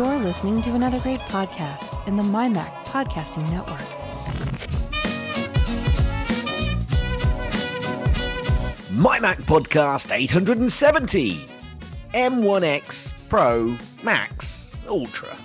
You're 0.00 0.18
listening 0.18 0.62
to 0.62 0.74
another 0.74 0.98
great 1.00 1.20
podcast 1.20 2.08
in 2.08 2.16
the 2.16 2.22
MyMac 2.22 2.72
Podcasting 2.86 3.46
Network. 3.50 3.78
My 8.90 9.20
Mac 9.20 9.36
Podcast 9.40 10.10
870 10.10 11.46
M1X 12.14 13.28
Pro 13.28 13.76
Max 14.02 14.72
Ultra. 14.88 15.36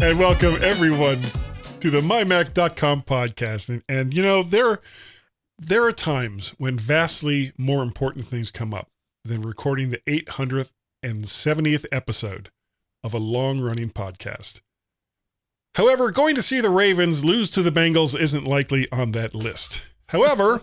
and 0.00 0.18
welcome 0.20 0.54
everyone 0.62 1.18
to 1.80 1.90
the 1.90 2.00
mymac.com 2.00 3.02
podcast 3.02 3.68
and, 3.68 3.82
and 3.88 4.14
you 4.14 4.22
know 4.22 4.44
there 4.44 4.80
there 5.58 5.84
are 5.84 5.92
times 5.92 6.50
when 6.58 6.78
vastly 6.78 7.52
more 7.58 7.82
important 7.82 8.24
things 8.24 8.52
come 8.52 8.72
up 8.72 8.91
than 9.24 9.40
recording 9.42 9.90
the 9.90 10.00
800th 10.08 10.72
and 11.02 11.24
70th 11.24 11.84
episode 11.92 12.50
of 13.04 13.14
a 13.14 13.18
long-running 13.18 13.90
podcast 13.90 14.60
however 15.76 16.10
going 16.10 16.34
to 16.34 16.42
see 16.42 16.60
the 16.60 16.70
ravens 16.70 17.24
lose 17.24 17.50
to 17.50 17.62
the 17.62 17.70
bengals 17.72 18.18
isn't 18.18 18.44
likely 18.46 18.86
on 18.92 19.12
that 19.12 19.34
list 19.34 19.86
however 20.08 20.62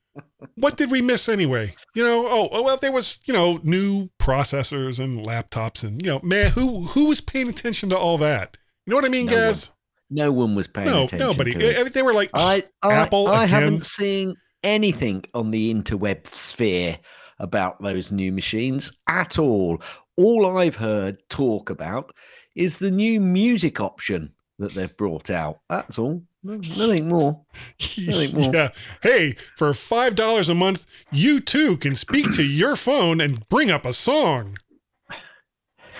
what 0.54 0.76
did 0.76 0.90
we 0.90 1.00
miss 1.02 1.28
anyway 1.28 1.74
you 1.94 2.02
know 2.02 2.26
oh, 2.28 2.48
oh 2.52 2.62
well 2.62 2.76
there 2.76 2.92
was 2.92 3.20
you 3.26 3.34
know 3.34 3.58
new 3.62 4.08
processors 4.18 4.98
and 5.02 5.24
laptops 5.24 5.84
and 5.84 6.04
you 6.04 6.10
know 6.10 6.20
man 6.22 6.50
who 6.52 6.82
who 6.86 7.06
was 7.08 7.20
paying 7.20 7.48
attention 7.48 7.88
to 7.88 7.96
all 7.96 8.18
that 8.18 8.56
you 8.86 8.92
know 8.92 8.96
what 8.98 9.04
I 9.04 9.08
mean, 9.08 9.26
No 9.26 9.32
guys? 9.34 9.72
No 10.10 10.30
one 10.30 10.54
was 10.54 10.68
paying 10.68 10.86
No, 10.86 10.98
attention. 11.06 11.18
nobody. 11.18 11.54
They 11.88 12.02
were 12.02 12.14
like, 12.14 12.30
I, 12.32 12.62
I, 12.80 12.92
Apple 12.94 13.26
I 13.26 13.42
again. 13.42 13.48
haven't 13.48 13.84
seen 13.84 14.36
anything 14.62 15.24
on 15.34 15.50
the 15.50 15.74
interweb 15.74 16.24
sphere 16.28 16.96
about 17.38 17.82
those 17.82 18.10
new 18.10 18.32
machines 18.32 18.92
at 19.08 19.38
all. 19.38 19.80
All 20.16 20.58
I've 20.58 20.76
heard 20.76 21.18
talk 21.28 21.70
about 21.70 22.14
is 22.54 22.78
the 22.78 22.90
new 22.90 23.20
music 23.20 23.80
option 23.80 24.32
that 24.58 24.72
they've 24.72 24.96
brought 24.96 25.30
out. 25.30 25.60
That's 25.68 25.98
all. 25.98 26.22
Nothing 26.42 27.08
more. 27.08 27.44
nothing 27.98 28.40
more. 28.40 28.54
yeah. 28.54 28.68
Hey, 29.02 29.32
for 29.56 29.74
five 29.74 30.14
dollars 30.14 30.48
a 30.48 30.54
month, 30.54 30.86
you 31.10 31.40
too 31.40 31.76
can 31.76 31.94
speak 31.94 32.32
to 32.32 32.44
your 32.44 32.76
phone 32.76 33.20
and 33.20 33.46
bring 33.48 33.70
up 33.70 33.84
a 33.84 33.92
song. 33.92 34.56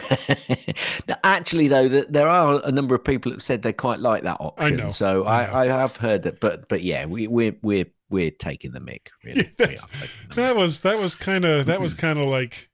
Actually, 1.25 1.69
though, 1.69 1.89
th- 1.89 2.07
there 2.09 2.29
are 2.29 2.61
a 2.65 2.73
number 2.73 2.95
of 2.95 3.05
people 3.05 3.33
that 3.33 3.43
said 3.43 3.63
they 3.63 3.73
quite 3.73 4.01
like 4.01 4.23
that 4.23 4.37
option. 4.41 4.77
know, 4.77 4.91
So 4.91 5.25
I 5.25 5.45
I, 5.45 5.63
I, 5.63 5.81
have 5.81 5.97
heard 5.97 6.23
that, 6.25 6.41
but 6.41 6.69
but 6.69 6.83
yeah, 6.83 7.07
we, 7.07 7.27
we're 7.27 7.57
we're 7.63 7.87
we're 8.09 8.31
taking 8.31 8.73
the 8.73 8.81
mic. 8.81 9.11
Really. 9.25 9.43
We 9.59 9.65
are 9.65 9.71
Yes. 9.71 9.87
the 9.87 9.97
mick. 10.07 10.35
That 10.35 10.57
was 10.57 10.81
that 10.83 10.99
was 10.99 11.15
kind 11.15 11.45
of 11.45 11.67
that 11.67 11.81
was 11.81 11.95
kind 11.95 12.19
of 12.19 12.29
like, 12.29 12.69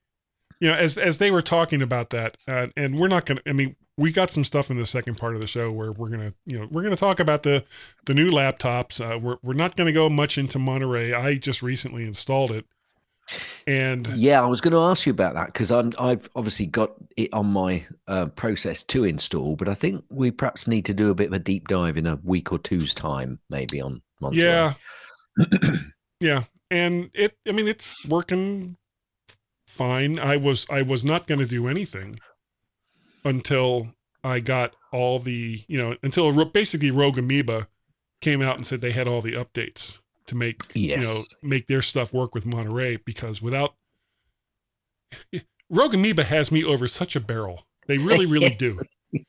you 0.59 0.67
know, 0.69 0.75
as 0.75 0.97
as 0.97 1.17
they 1.17 1.31
were 1.31 1.41
talking 1.41 1.81
about 1.81 2.09
that, 2.11 2.37
uh, 2.47 2.67
and 2.77 2.99
we're 2.99 3.07
not 3.07 3.25
gonna. 3.25 3.41
I 3.47 3.53
mean, 3.53 3.75
we 3.97 4.11
got 4.11 4.31
some 4.31 4.43
stuff 4.43 4.69
in 4.71 4.77
the 4.77 4.85
second 4.85 5.15
part 5.15 5.35
of 5.35 5.41
the 5.41 5.47
show 5.47 5.71
where 5.71 5.91
we're 5.91 6.09
gonna, 6.09 6.33
you 6.45 6.59
know, 6.59 6.67
we're 6.71 6.83
gonna 6.83 6.95
talk 6.95 7.19
about 7.19 7.43
the 7.43 7.63
the 8.05 8.13
new 8.13 8.29
laptops. 8.29 8.99
Uh, 8.99 9.19
we're 9.19 9.37
we're 9.43 9.53
not 9.53 9.75
gonna 9.75 9.93
go 9.93 10.09
much 10.09 10.37
into 10.37 10.59
Monterey. 10.59 11.13
I 11.13 11.35
just 11.35 11.61
recently 11.61 12.03
installed 12.05 12.51
it, 12.51 12.65
and 13.67 14.07
Yeah, 14.07 14.41
I 14.41 14.45
was 14.45 14.61
going 14.61 14.73
to 14.73 14.79
ask 14.79 15.05
you 15.05 15.11
about 15.11 15.33
that 15.35 15.47
because 15.47 15.71
I'm 15.71 15.93
I've 15.97 16.29
obviously 16.35 16.65
got 16.65 16.91
it 17.17 17.33
on 17.33 17.47
my 17.47 17.85
uh, 18.07 18.27
process 18.27 18.83
to 18.83 19.05
install, 19.05 19.55
but 19.55 19.69
I 19.69 19.73
think 19.73 20.03
we 20.09 20.31
perhaps 20.31 20.67
need 20.67 20.85
to 20.85 20.93
do 20.93 21.11
a 21.11 21.15
bit 21.15 21.27
of 21.27 21.33
a 21.33 21.39
deep 21.39 21.67
dive 21.67 21.97
in 21.97 22.07
a 22.07 22.19
week 22.23 22.51
or 22.51 22.59
two's 22.59 22.93
time, 22.93 23.39
maybe 23.49 23.81
on 23.81 24.01
Monterey. 24.21 24.43
Yeah. 24.43 24.73
yeah. 26.19 26.43
And 26.69 27.11
it 27.13 27.37
I 27.47 27.51
mean 27.51 27.67
it's 27.67 28.05
working 28.05 28.77
fine. 29.67 30.19
I 30.19 30.37
was 30.37 30.65
I 30.69 30.81
was 30.81 31.05
not 31.05 31.27
going 31.27 31.39
to 31.39 31.47
do 31.47 31.67
anything 31.67 32.19
until 33.25 33.93
I 34.23 34.39
got 34.39 34.75
all 34.91 35.19
the, 35.19 35.63
you 35.67 35.77
know, 35.77 35.97
until 36.01 36.45
basically 36.45 36.91
Rogue 36.91 37.17
Amoeba 37.17 37.67
came 38.21 38.41
out 38.41 38.55
and 38.55 38.65
said 38.65 38.81
they 38.81 38.91
had 38.91 39.07
all 39.07 39.21
the 39.21 39.33
updates 39.33 39.99
to 40.27 40.35
make, 40.35 40.61
you 40.73 40.97
know, 40.99 41.21
make 41.41 41.67
their 41.67 41.81
stuff 41.81 42.13
work 42.13 42.33
with 42.33 42.45
Monterey 42.45 42.97
because 42.97 43.41
without 43.41 43.75
Rogue 45.69 45.93
Amoeba 45.93 46.23
has 46.25 46.51
me 46.51 46.63
over 46.63 46.87
such 46.87 47.15
a 47.15 47.19
barrel. 47.19 47.65
They 47.87 47.97
really 47.97 48.25
really 48.25 48.49
do. 48.49 48.79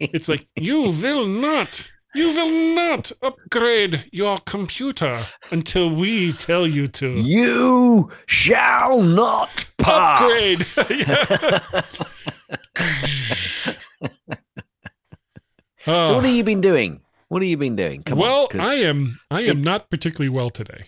It's 0.00 0.28
like, 0.28 0.46
you 0.54 0.82
will 1.02 1.26
not, 1.26 1.90
you 2.14 2.28
will 2.28 2.74
not 2.76 3.10
upgrade 3.20 4.04
your 4.12 4.38
computer 4.38 5.24
until 5.50 5.92
we 5.92 6.32
tell 6.32 6.68
you 6.68 6.86
to. 6.86 7.14
you 7.18 8.08
shall 8.26 9.02
not 9.02 9.66
Upgrade. 9.80 10.58
pass. 10.58 10.78
Yeah. 15.86 16.04
so 16.06 16.14
what 16.16 16.24
have 16.24 16.34
you 16.34 16.44
been 16.44 16.60
doing? 16.60 17.00
What 17.28 17.42
have 17.42 17.48
you 17.48 17.56
been 17.56 17.76
doing? 17.76 18.02
Come 18.02 18.18
well, 18.18 18.48
on. 18.54 18.60
I 18.60 18.74
am 18.76 19.20
I 19.30 19.42
am 19.42 19.60
not 19.60 19.90
particularly 19.90 20.30
well 20.30 20.50
today. 20.50 20.84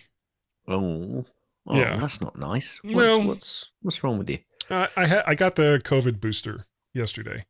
Oh, 0.67 1.25
oh 1.67 1.75
Yeah. 1.77 1.97
that's 1.97 2.21
not 2.21 2.37
nice. 2.37 2.79
What's, 2.83 2.95
Well- 2.95 3.23
what's 3.23 3.69
what's 3.81 4.03
wrong 4.03 4.17
with 4.17 4.29
you? 4.29 4.39
Uh, 4.69 4.87
I 4.95 5.05
ha- 5.07 5.23
I 5.27 5.35
got 5.35 5.55
the 5.55 5.81
COVID 5.83 6.21
booster 6.21 6.65
yesterday. 6.93 7.45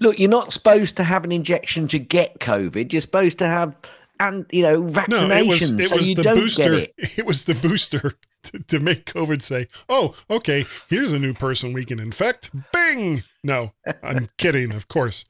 Look, 0.00 0.18
you're 0.18 0.28
not 0.30 0.52
supposed 0.52 0.96
to 0.96 1.04
have 1.04 1.24
an 1.24 1.32
injection 1.32 1.88
to 1.88 1.98
get 1.98 2.38
COVID. 2.40 2.92
You're 2.92 3.02
supposed 3.02 3.38
to 3.38 3.46
have, 3.46 3.76
and 4.20 4.46
you 4.52 4.62
know, 4.62 4.80
No, 4.82 4.88
vaccination 4.88 5.40
it 5.40 5.46
was 5.48 5.62
it 5.72 5.88
so 5.88 5.96
was 5.96 6.08
you 6.10 6.16
the 6.16 6.22
don't 6.22 6.36
booster. 6.36 6.74
it. 6.74 6.94
It 7.18 7.26
was 7.26 7.44
the 7.44 7.54
booster 7.54 8.12
to, 8.44 8.58
to 8.60 8.80
make 8.80 9.04
COVID 9.06 9.40
say, 9.42 9.68
"Oh, 9.88 10.14
okay, 10.30 10.66
here's 10.88 11.12
a 11.12 11.18
new 11.18 11.32
person 11.34 11.72
we 11.72 11.84
can 11.84 11.98
infect." 12.00 12.50
Bing. 12.72 13.22
No, 13.44 13.72
I'm 14.02 14.28
kidding, 14.38 14.72
of 14.72 14.88
course. 14.88 15.24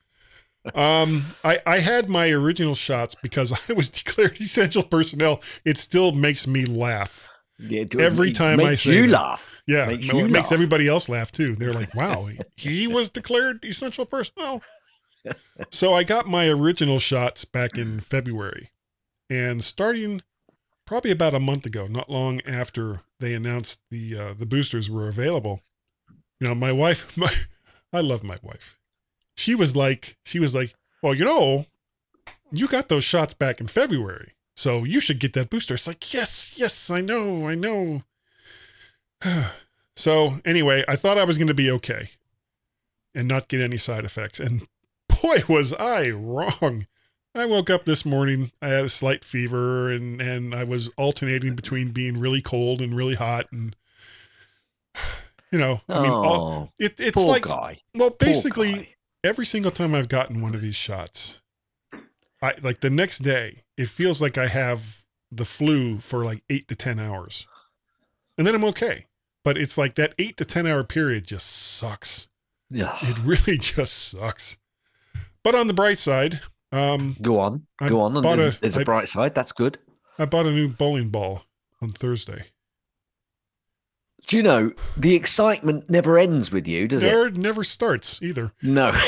Um, 0.75 1.27
I 1.45 1.61
I 1.67 1.79
had 1.81 2.09
my 2.09 2.31
original 2.31 2.75
shots 2.75 3.15
because 3.15 3.53
I 3.71 3.73
was 3.73 3.91
declared 3.91 4.41
essential 4.41 4.83
personnel. 4.83 5.41
It 5.65 5.79
still 5.79 6.13
makes 6.13 6.47
me 6.47 6.65
laugh. 6.65 7.29
Yeah, 7.59 7.85
Every 7.99 8.31
it 8.31 8.35
time 8.35 8.61
I 8.61 8.75
say 8.75 8.95
you 8.95 9.03
that. 9.07 9.13
laugh. 9.13 9.49
Yeah, 9.67 9.87
Makes 9.87 10.09
it 10.09 10.15
makes 10.15 10.33
laugh. 10.35 10.53
everybody 10.53 10.89
else 10.89 11.09
laugh 11.09 11.31
too. 11.31 11.55
They're 11.55 11.73
like, 11.73 11.95
"Wow, 11.95 12.29
he 12.57 12.87
was 12.89 13.11
declared 13.11 13.65
essential 13.65 14.05
personnel." 14.07 14.63
so 15.71 15.93
I 15.93 16.03
got 16.03 16.27
my 16.27 16.49
original 16.49 16.99
shots 16.99 17.45
back 17.45 17.79
in 17.79 18.01
February, 18.01 18.71
and 19.31 19.63
starting 19.63 20.23
probably 20.85 21.13
about 21.13 21.35
a 21.35 21.41
month 21.41 21.65
ago, 21.67 21.87
not 21.87 22.11
long 22.11 22.41
after 22.47 23.03
they 23.21 23.35
announced 23.35 23.81
the 23.91 24.17
uh, 24.19 24.35
the 24.37 24.47
boosters 24.47 24.91
were 24.91 25.07
available, 25.09 25.61
you 26.41 26.49
know, 26.49 26.55
my 26.57 26.73
wife, 26.73 27.17
my 27.17 27.33
I 27.93 28.01
love 28.01 28.25
my 28.25 28.39
wife. 28.43 28.79
She 29.37 29.55
was 29.55 29.77
like, 29.77 30.17
she 30.25 30.39
was 30.39 30.55
like, 30.55 30.75
"Well, 31.03 31.15
you 31.15 31.25
know, 31.25 31.67
you 32.51 32.69
got 32.69 32.89
those 32.89 33.05
shots 33.05 33.35
back 33.35 33.61
in 33.61 33.67
February, 33.67 34.33
so 34.57 34.85
you 34.85 35.01
should 35.01 35.21
get 35.21 35.33
that 35.35 35.51
booster." 35.51 35.75
It's 35.75 35.89
like, 35.89 36.13
"Yes, 36.13 36.57
yes, 36.59 36.91
I 36.91 37.01
know, 37.01 37.49
I 37.49 37.55
know." 37.55 38.03
so 39.97 40.39
anyway, 40.45 40.85
I 40.89 40.97
thought 40.97 41.19
I 41.19 41.25
was 41.25 41.39
going 41.39 41.49
to 41.49 41.55
be 41.55 41.71
okay 41.71 42.11
and 43.15 43.29
not 43.29 43.49
get 43.49 43.61
any 43.61 43.77
side 43.77 44.05
effects. 44.05 44.41
And 44.41 44.67
boy, 45.23 45.43
was 45.49 45.73
I 45.75 46.11
wrong. 46.11 46.87
I 47.35 47.47
woke 47.47 47.71
up 47.71 47.87
this 47.87 48.05
morning, 48.05 48.53
I 48.61 48.69
had 48.69 48.85
a 48.85 48.91
slight 48.91 49.25
fever 49.25 49.91
and, 49.91 50.21
and 50.21 50.55
I 50.55 50.65
was 50.65 50.91
alternating 50.99 51.55
between 51.55 51.91
being 51.91 52.21
really 52.21 52.43
cold 52.43 52.83
and 52.83 52.95
really 52.95 53.15
hot. 53.15 53.47
And, 53.51 53.75
you 55.51 55.59
know, 55.59 55.81
I 55.89 56.03
mean, 56.03 56.11
all, 56.11 56.43
oh, 56.43 56.69
it, 56.79 57.01
it's 57.01 57.17
like, 57.17 57.45
guy. 57.45 57.81
well, 57.95 58.11
basically. 58.11 58.97
Every 59.25 59.47
single 59.47 59.71
time 59.71 59.95
I've 59.95 60.09
gotten 60.09 60.41
one 60.41 60.55
of 60.55 60.61
these 60.61 60.77
shots, 60.77 61.41
I 62.43 62.55
like 62.63 62.81
the 62.81 62.91
next 62.91 63.21
day, 63.21 63.63
it 63.77 63.89
feels 63.89 64.21
like 64.21 64.37
I 64.37 64.49
have 64.49 65.03
the 65.31 65.45
flu 65.45 65.99
for 65.99 66.25
like 66.25 66.43
eight 66.51 66.69
to 66.69 66.75
10 66.75 66.99
hours. 66.99 67.47
And 68.37 68.47
then 68.47 68.55
I'm 68.55 68.65
okay. 68.65 69.07
But 69.45 69.59
it's 69.59 69.77
like 69.79 69.95
that 69.97 70.15
eight 70.19 70.37
to 70.39 70.45
10 70.45 70.67
hour 70.67 70.85
period 70.85 71.27
just 71.27 71.49
sucks. 71.49 72.29
Yeah. 72.71 72.97
It 73.03 73.19
really 73.25 73.59
just 73.61 73.93
sucks. 74.11 74.59
But 75.43 75.55
on 75.55 75.67
the 75.67 75.75
bright 75.75 75.99
side, 75.99 76.41
um, 76.71 77.17
Go 77.21 77.39
on, 77.39 77.67
I 77.81 77.89
go 77.89 78.01
on. 78.01 78.15
Bought 78.15 78.39
a- 78.39 78.43
there's, 78.43 78.59
there's 78.59 78.79
bright 78.85 79.09
side. 79.09 79.35
That's 79.35 79.53
good. 79.53 79.79
I 80.19 80.25
bought 80.27 80.47
a 80.47 80.53
new 80.53 80.69
bowling 80.69 81.09
ball 81.11 81.45
on 81.81 81.91
Thursday. 81.91 82.45
Do 84.27 84.37
you 84.37 84.43
know 84.43 84.73
the 84.97 85.15
excitement 85.15 85.91
never 85.91 86.19
ends 86.19 86.51
with 86.51 86.67
you, 86.67 86.89
does 86.89 87.03
it? 87.03 87.13
It 87.13 87.37
never 87.37 87.65
starts 87.65 88.23
either. 88.23 88.53
No. 88.63 88.93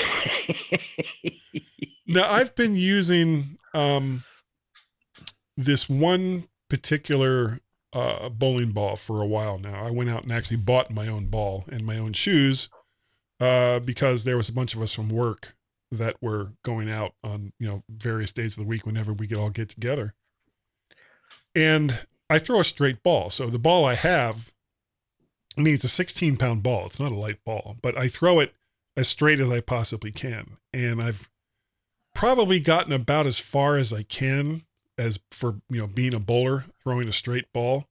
Now 2.06 2.30
I've 2.30 2.54
been 2.54 2.76
using 2.76 3.58
um 3.72 4.24
this 5.56 5.88
one 5.88 6.44
particular 6.68 7.60
uh 7.92 8.28
bowling 8.28 8.72
ball 8.72 8.96
for 8.96 9.22
a 9.22 9.26
while 9.26 9.58
now. 9.58 9.84
I 9.84 9.90
went 9.90 10.10
out 10.10 10.22
and 10.22 10.30
actually 10.32 10.58
bought 10.58 10.90
my 10.90 11.08
own 11.08 11.26
ball 11.26 11.64
and 11.72 11.84
my 11.86 11.98
own 11.98 12.12
shoes 12.12 12.68
uh 13.40 13.80
because 13.80 14.24
there 14.24 14.36
was 14.36 14.48
a 14.48 14.52
bunch 14.52 14.74
of 14.74 14.82
us 14.82 14.92
from 14.92 15.08
work 15.08 15.56
that 15.90 16.16
were 16.20 16.52
going 16.62 16.90
out 16.90 17.14
on, 17.24 17.52
you 17.58 17.66
know, 17.66 17.82
various 17.88 18.32
days 18.32 18.58
of 18.58 18.64
the 18.64 18.68
week 18.68 18.84
whenever 18.84 19.12
we 19.12 19.26
could 19.26 19.38
all 19.38 19.50
get 19.50 19.70
together. 19.70 20.14
And 21.54 22.00
I 22.28 22.38
throw 22.38 22.60
a 22.60 22.64
straight 22.64 23.02
ball. 23.02 23.30
So 23.30 23.46
the 23.46 23.58
ball 23.58 23.84
I 23.84 23.94
have 23.94 24.52
I 25.56 25.60
mean, 25.60 25.74
it's 25.74 25.84
a 25.84 25.88
16 25.88 26.36
pound 26.36 26.62
ball. 26.62 26.86
It's 26.86 27.00
not 27.00 27.12
a 27.12 27.16
light 27.16 27.44
ball, 27.44 27.76
but 27.82 27.96
I 27.96 28.08
throw 28.08 28.40
it 28.40 28.54
as 28.96 29.08
straight 29.08 29.40
as 29.40 29.50
I 29.50 29.60
possibly 29.60 30.10
can. 30.10 30.56
And 30.72 31.02
I've 31.02 31.28
probably 32.14 32.60
gotten 32.60 32.92
about 32.92 33.26
as 33.26 33.38
far 33.38 33.76
as 33.76 33.92
I 33.92 34.02
can 34.02 34.62
as 34.96 35.18
for, 35.30 35.60
you 35.68 35.80
know, 35.80 35.86
being 35.86 36.14
a 36.14 36.20
bowler, 36.20 36.66
throwing 36.82 37.08
a 37.08 37.12
straight 37.12 37.52
ball. 37.52 37.86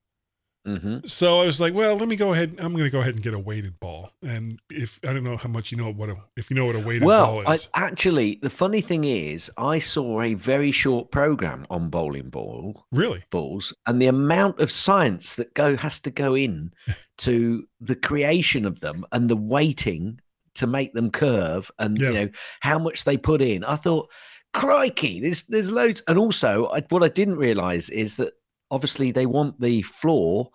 Hmm 0.66 1.00
So 1.06 1.40
I 1.42 1.46
was 1.46 1.60
like, 1.60 1.74
well, 1.74 1.96
let 1.98 2.08
me 2.08 2.16
go 2.16 2.32
ahead. 2.32 2.56
I'm 2.60 2.72
going 2.74 2.86
to 2.86 2.90
go 2.90 3.02
ahead 3.02 3.16
and 3.16 3.24
get 3.24 3.34
a 3.34 3.40
weighted 3.40 3.80
ball. 3.80 4.12
And 4.22 4.60
if 4.70 5.00
I 5.04 5.12
don't 5.14 5.24
know 5.24 5.36
how 5.38 5.50
much 5.50 5.72
you 5.72 5.78
know 5.78 5.92
what 5.92 6.10
a, 6.10 6.16
if 6.38 6.50
you 6.50 6.56
know 6.56 6.66
what 6.66 6.76
a 6.76 6.80
weighted 6.80 7.04
Well, 7.04 7.26
ball 7.26 7.48
I, 7.48 7.54
is. 7.54 7.68
actually, 7.76 8.40
the 8.42 8.50
funny 8.50 8.80
thing 8.82 9.04
is, 9.04 9.52
I 9.58 9.80
saw 9.80 10.22
a 10.22 10.36
very 10.36 10.72
short 10.72 11.12
program 11.12 11.66
on 11.70 11.90
bowling 11.90 12.30
ball 12.30 12.86
really? 12.92 13.24
balls, 13.30 13.74
and 13.88 14.02
the 14.02 14.08
amount 14.08 14.60
of 14.60 14.72
science 14.72 15.36
that 15.36 15.54
go 15.54 15.76
has 15.76 16.00
to 16.02 16.12
go 16.12 16.36
in 16.36 16.72
to 17.20 17.68
the 17.82 17.96
creation 17.96 18.66
of 18.66 18.80
them 18.80 19.06
and 19.12 19.30
the 19.30 19.36
weighting 19.38 20.20
to 20.56 20.68
make 20.68 20.94
them 20.94 21.10
curve, 21.12 21.70
and 21.80 21.98
Yeah. 22.00 22.08
you 22.08 22.14
know 22.14 22.30
how 22.62 22.80
much 22.80 23.04
they 23.04 23.18
put 23.18 23.42
in. 23.42 23.64
I 23.66 23.76
thought, 23.76 24.10
crikey, 24.54 25.20
there's 25.20 25.44
there's 25.44 25.72
loads. 25.72 26.02
And 26.08 26.18
also, 26.18 26.68
I, 26.68 26.82
what 26.90 27.04
I 27.04 27.10
didn't 27.10 27.38
realize 27.38 27.90
is 27.90 28.18
that 28.18 28.34
obviously 28.74 29.12
they 29.12 29.26
want 29.26 29.60
the 29.62 29.82
floor 29.84 30.50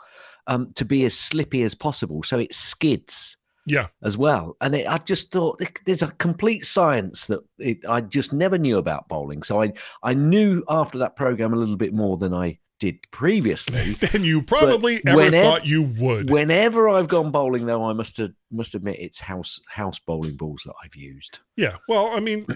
um, 0.47 0.71
to 0.75 0.85
be 0.85 1.05
as 1.05 1.17
slippy 1.17 1.63
as 1.63 1.75
possible, 1.75 2.23
so 2.23 2.39
it 2.39 2.53
skids 2.55 3.37
Yeah. 3.67 3.89
as 4.03 4.17
well. 4.17 4.57
And 4.61 4.75
it, 4.75 4.87
I 4.89 4.99
just 4.99 5.31
thought 5.33 5.61
there's 5.87 6.03
a 6.03 6.11
complete 6.13 6.65
science 6.65 7.27
that 7.29 7.41
it, 7.59 7.79
I 7.89 8.01
just 8.01 8.33
never 8.33 8.59
knew 8.59 8.79
about 8.79 9.09
bowling. 9.09 9.43
So 9.43 9.63
I 9.63 9.73
I 10.03 10.15
knew 10.15 10.63
after 10.69 10.99
that 10.99 11.17
program 11.17 11.53
a 11.53 11.57
little 11.57 11.77
bit 11.77 11.93
more 11.93 12.17
than 12.17 12.33
I 12.35 12.59
did 12.81 12.97
previously. 13.11 13.93
Then 14.13 14.25
you 14.25 14.41
probably 14.43 15.01
ever 15.07 15.17
whenever- 15.17 15.43
thought 15.51 15.67
you 15.67 15.83
would. 15.99 16.31
Whenever 16.31 16.89
I've 16.89 17.09
gone 17.09 17.31
bowling, 17.31 17.67
though, 17.67 17.85
I 17.85 17.93
must 17.93 18.17
have, 18.19 18.31
must 18.51 18.75
admit 18.75 18.97
it's 19.01 19.21
house 19.21 19.61
house 19.69 19.99
bowling 19.99 20.37
balls 20.37 20.63
that 20.65 20.75
I've 20.83 20.97
used. 20.97 21.41
Yeah. 21.57 21.77
Well, 21.89 22.07
I 22.15 22.21
mean, 22.21 22.47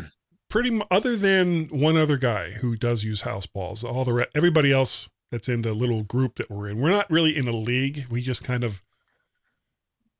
pretty 0.48 0.80
other 0.90 1.16
than 1.16 1.66
one 1.68 1.96
other 1.96 2.16
guy 2.16 2.50
who 2.52 2.76
does 2.76 3.04
use 3.04 3.22
house 3.22 3.46
balls, 3.46 3.82
all 3.84 4.04
the 4.04 4.12
re- 4.12 4.26
everybody 4.34 4.72
else 4.72 5.08
that's 5.32 5.48
in 5.48 5.62
the 5.62 5.72
little 5.72 6.04
group 6.04 6.36
that 6.36 6.50
we're 6.50 6.68
in, 6.68 6.78
we're 6.78 6.90
not 6.90 7.10
really 7.10 7.36
in 7.36 7.48
a 7.48 7.52
league. 7.52 8.04
We 8.10 8.20
just 8.20 8.44
kind 8.44 8.62
of 8.62 8.82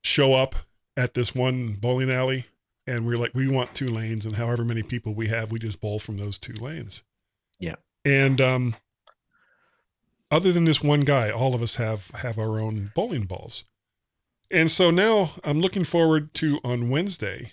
show 0.02 0.34
up 0.34 0.56
at 0.96 1.14
this 1.14 1.34
one 1.34 1.74
bowling 1.74 2.10
alley 2.10 2.46
and 2.86 3.06
we're 3.06 3.18
like, 3.18 3.32
we 3.34 3.46
want 3.46 3.74
two 3.74 3.86
lanes, 3.86 4.26
and 4.26 4.34
however 4.34 4.64
many 4.64 4.82
people 4.82 5.14
we 5.14 5.28
have, 5.28 5.52
we 5.52 5.60
just 5.60 5.80
bowl 5.80 6.00
from 6.00 6.18
those 6.18 6.36
two 6.36 6.54
lanes. 6.54 7.04
Yeah. 7.60 7.76
And 8.04 8.40
um, 8.40 8.74
other 10.32 10.50
than 10.50 10.64
this 10.64 10.82
one 10.82 11.02
guy, 11.02 11.30
all 11.30 11.54
of 11.54 11.62
us 11.62 11.76
have 11.76 12.10
have 12.10 12.38
our 12.38 12.58
own 12.58 12.90
bowling 12.94 13.24
balls. 13.24 13.64
And 14.50 14.68
so 14.68 14.90
now 14.90 15.30
I'm 15.44 15.60
looking 15.60 15.84
forward 15.84 16.34
to 16.34 16.58
on 16.64 16.90
Wednesday. 16.90 17.52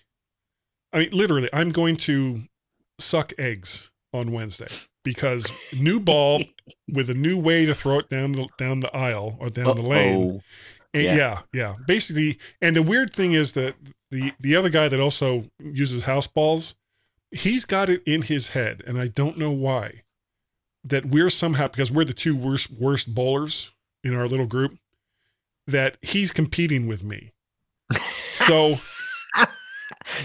I 0.91 0.99
mean, 0.99 1.09
literally, 1.11 1.49
I'm 1.53 1.69
going 1.69 1.95
to 1.97 2.45
suck 2.97 3.33
eggs 3.37 3.91
on 4.11 4.31
Wednesday 4.31 4.69
because 5.03 5.51
new 5.73 5.99
ball 5.99 6.41
with 6.91 7.09
a 7.09 7.13
new 7.13 7.37
way 7.37 7.65
to 7.65 7.73
throw 7.73 7.99
it 7.99 8.09
down 8.09 8.33
the 8.33 8.47
down 8.57 8.79
the 8.79 8.95
aisle 8.95 9.37
or 9.39 9.49
down 9.49 9.75
the 9.75 9.81
lane. 9.81 10.31
Uh-oh. 10.31 10.41
Yeah. 10.93 11.15
yeah. 11.15 11.39
yeah, 11.53 11.73
Basically, 11.85 12.39
and 12.61 12.75
the 12.75 12.81
weird 12.81 13.13
thing 13.13 13.33
is 13.33 13.53
that 13.53 13.75
the 14.11 14.33
the 14.39 14.55
other 14.55 14.69
guy 14.69 14.87
that 14.87 14.99
also 14.99 15.45
uses 15.59 16.03
house 16.03 16.25
balls, 16.27 16.75
he's 17.31 17.65
got 17.65 17.89
it 17.89 18.01
in 18.05 18.23
his 18.23 18.49
head, 18.49 18.83
and 18.87 18.99
I 18.99 19.07
don't 19.07 19.37
know 19.37 19.51
why. 19.51 20.01
That 20.83 21.05
we're 21.05 21.29
somehow 21.29 21.67
because 21.67 21.91
we're 21.91 22.05
the 22.05 22.13
two 22.13 22.35
worst 22.35 22.71
worst 22.71 23.13
bowlers 23.13 23.73
in 24.03 24.15
our 24.15 24.27
little 24.27 24.47
group, 24.47 24.77
that 25.67 25.97
he's 26.01 26.31
competing 26.31 26.87
with 26.87 27.03
me. 27.03 27.31
So 28.31 28.79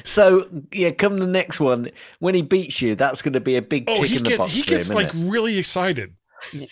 So 0.04 0.48
yeah, 0.72 0.90
come 0.90 1.18
the 1.18 1.26
next 1.26 1.60
one 1.60 1.90
when 2.18 2.34
he 2.34 2.42
beats 2.42 2.80
you, 2.82 2.94
that's 2.94 3.22
going 3.22 3.32
to 3.32 3.40
be 3.40 3.56
a 3.56 3.62
big 3.62 3.84
oh, 3.88 3.96
tick 3.96 4.06
he 4.06 4.16
in 4.16 4.22
the 4.22 4.30
gets 4.30 4.52
he 4.52 4.62
for 4.62 4.70
him, 4.70 4.76
gets 4.76 4.92
like 4.92 5.10
really 5.14 5.58
excited 5.58 6.14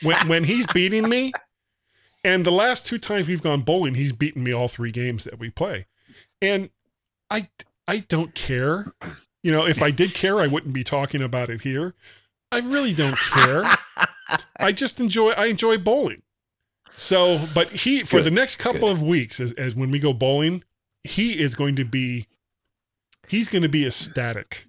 when 0.03 0.29
when 0.29 0.45
he's 0.45 0.67
beating 0.75 1.09
me. 1.09 1.33
And 2.25 2.47
the 2.47 2.53
last 2.53 2.87
two 2.87 2.99
times 2.99 3.27
we've 3.27 3.43
gone 3.43 3.63
bowling, 3.63 3.95
he's 3.95 4.13
beaten 4.13 4.45
me 4.45 4.53
all 4.53 4.69
three 4.69 4.93
games 4.93 5.25
that 5.25 5.39
we 5.39 5.51
play. 5.51 5.87
And 6.41 6.71
I 7.31 7.49
I 7.89 7.99
don't 8.09 8.35
care. 8.35 8.93
You 9.43 9.51
know, 9.53 9.67
if 9.67 9.83
I 9.83 9.91
did 9.91 10.15
care, 10.15 10.39
I 10.39 10.47
wouldn't 10.47 10.75
be 10.75 10.85
talking 10.85 11.21
about 11.23 11.51
it 11.51 11.63
here. 11.63 11.95
I 12.53 12.61
really 12.61 12.95
don't 12.95 13.19
care. 13.19 13.65
I 14.59 14.73
just 14.73 15.01
enjoy 15.01 15.31
I 15.31 15.47
enjoy 15.47 15.79
bowling. 15.79 16.23
So, 16.95 17.41
but 17.55 17.69
he 17.71 18.05
for 18.05 18.19
Good, 18.19 18.27
the 18.27 18.31
next 18.31 18.57
couple 18.57 18.81
good. 18.81 18.93
of 18.93 19.03
weeks 19.03 19.41
as 19.41 19.53
as 19.53 19.75
when 19.75 19.91
we 19.91 19.99
go 19.99 20.13
bowling, 20.13 20.63
he 21.03 21.39
is 21.41 21.55
going 21.55 21.75
to 21.77 21.85
be 21.85 22.29
he's 23.33 23.49
going 23.49 23.63
to 23.63 23.69
be 23.69 23.85
ecstatic 23.87 24.67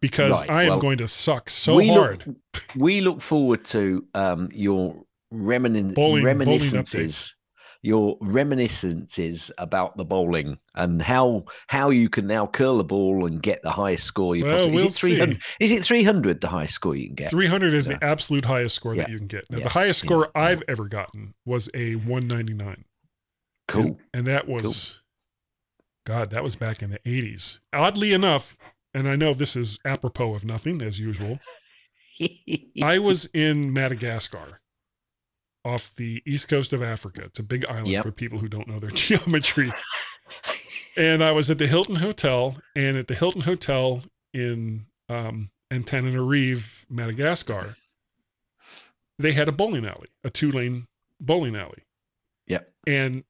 because 0.00 0.40
Right, 0.42 0.50
I 0.50 0.62
am 0.64 0.68
well, 0.70 0.80
going 0.80 0.98
to 0.98 1.08
suck 1.08 1.50
so 1.50 1.74
we 1.76 1.88
hard. 1.88 2.24
Look, 2.26 2.64
we 2.76 3.00
look 3.00 3.20
forward 3.20 3.64
to 3.66 4.04
um, 4.14 4.48
your 4.52 4.94
remin- 5.34 5.94
Bowling- 5.94 5.94
bowling 5.94 6.24
reminiscences, 6.24 7.34
your 7.82 8.16
reminiscences 8.20 9.50
about 9.58 9.96
the 9.96 10.04
bowling 10.04 10.58
and 10.74 11.00
how 11.02 11.44
how 11.68 11.90
you 11.90 12.08
can 12.08 12.26
now 12.26 12.46
curl 12.46 12.76
the 12.78 12.84
ball 12.84 13.26
and 13.26 13.42
get 13.42 13.62
the 13.62 13.70
highest 13.70 14.04
score 14.04 14.34
you 14.36 14.44
Well, 14.44 14.54
possibly. 14.54 14.74
we'll 14.76 14.86
is 14.86 14.96
it 14.96 15.00
300? 15.00 15.42
Is 15.60 15.72
it 15.72 15.82
300 15.84 16.40
the 16.40 16.48
highest 16.48 16.74
score 16.74 16.96
you 16.96 17.06
can 17.06 17.14
get? 17.16 17.30
300 17.30 17.74
is 17.74 17.88
Yeah. 17.88 17.98
the 17.98 18.04
absolute 18.04 18.44
highest 18.44 18.74
score 18.76 18.94
that 18.96 19.08
you 19.08 19.18
can 19.18 19.26
get. 19.28 19.44
Now, 19.50 19.58
Yeah. 19.58 19.64
the 19.64 19.70
highest 19.70 20.00
score 20.00 20.28
Yeah. 20.34 20.42
I've 20.42 20.62
ever 20.68 20.86
gotten 20.88 21.34
was 21.46 21.68
a 21.74 21.94
199. 21.96 22.84
Cool. 23.68 23.82
And, 23.82 23.96
and 24.14 24.26
that 24.26 24.48
was, 24.48 25.00
God, 26.08 26.30
that 26.30 26.42
was 26.42 26.56
back 26.56 26.80
in 26.82 26.88
the 26.88 26.98
80s. 27.00 27.60
Oddly 27.70 28.14
enough, 28.14 28.56
and 28.94 29.06
I 29.06 29.14
know 29.14 29.34
this 29.34 29.54
is 29.54 29.78
apropos 29.84 30.34
of 30.34 30.42
nothing, 30.42 30.80
as 30.80 30.98
usual, 30.98 31.38
I 32.82 32.98
was 32.98 33.26
in 33.34 33.74
Madagascar 33.74 34.60
off 35.66 35.94
the 35.94 36.22
east 36.26 36.48
coast 36.48 36.72
of 36.72 36.82
Africa. 36.82 37.24
It's 37.24 37.38
a 37.38 37.42
big 37.42 37.66
island 37.66 37.88
Yep. 37.88 38.02
for 38.04 38.10
people 38.10 38.38
who 38.38 38.48
don't 38.48 38.66
know 38.66 38.78
their 38.78 38.88
geometry. 38.94 39.70
and 40.96 41.22
I 41.22 41.30
was 41.32 41.50
at 41.50 41.58
the 41.58 41.66
Hilton 41.66 41.96
Hotel, 41.96 42.56
and 42.74 42.96
at 42.96 43.06
the 43.08 43.14
Hilton 43.14 43.42
Hotel 43.42 44.02
in 44.32 44.86
um, 45.10 45.50
Antananarivo, 45.70 46.86
Madagascar, 46.88 47.76
they 49.18 49.32
had 49.32 49.46
a 49.46 49.52
bowling 49.52 49.84
alley, 49.84 50.08
a 50.24 50.30
two 50.30 50.50
lane 50.50 50.86
bowling 51.20 51.54
alley. 51.54 51.82
Yep. 52.46 52.72
And 52.86 53.24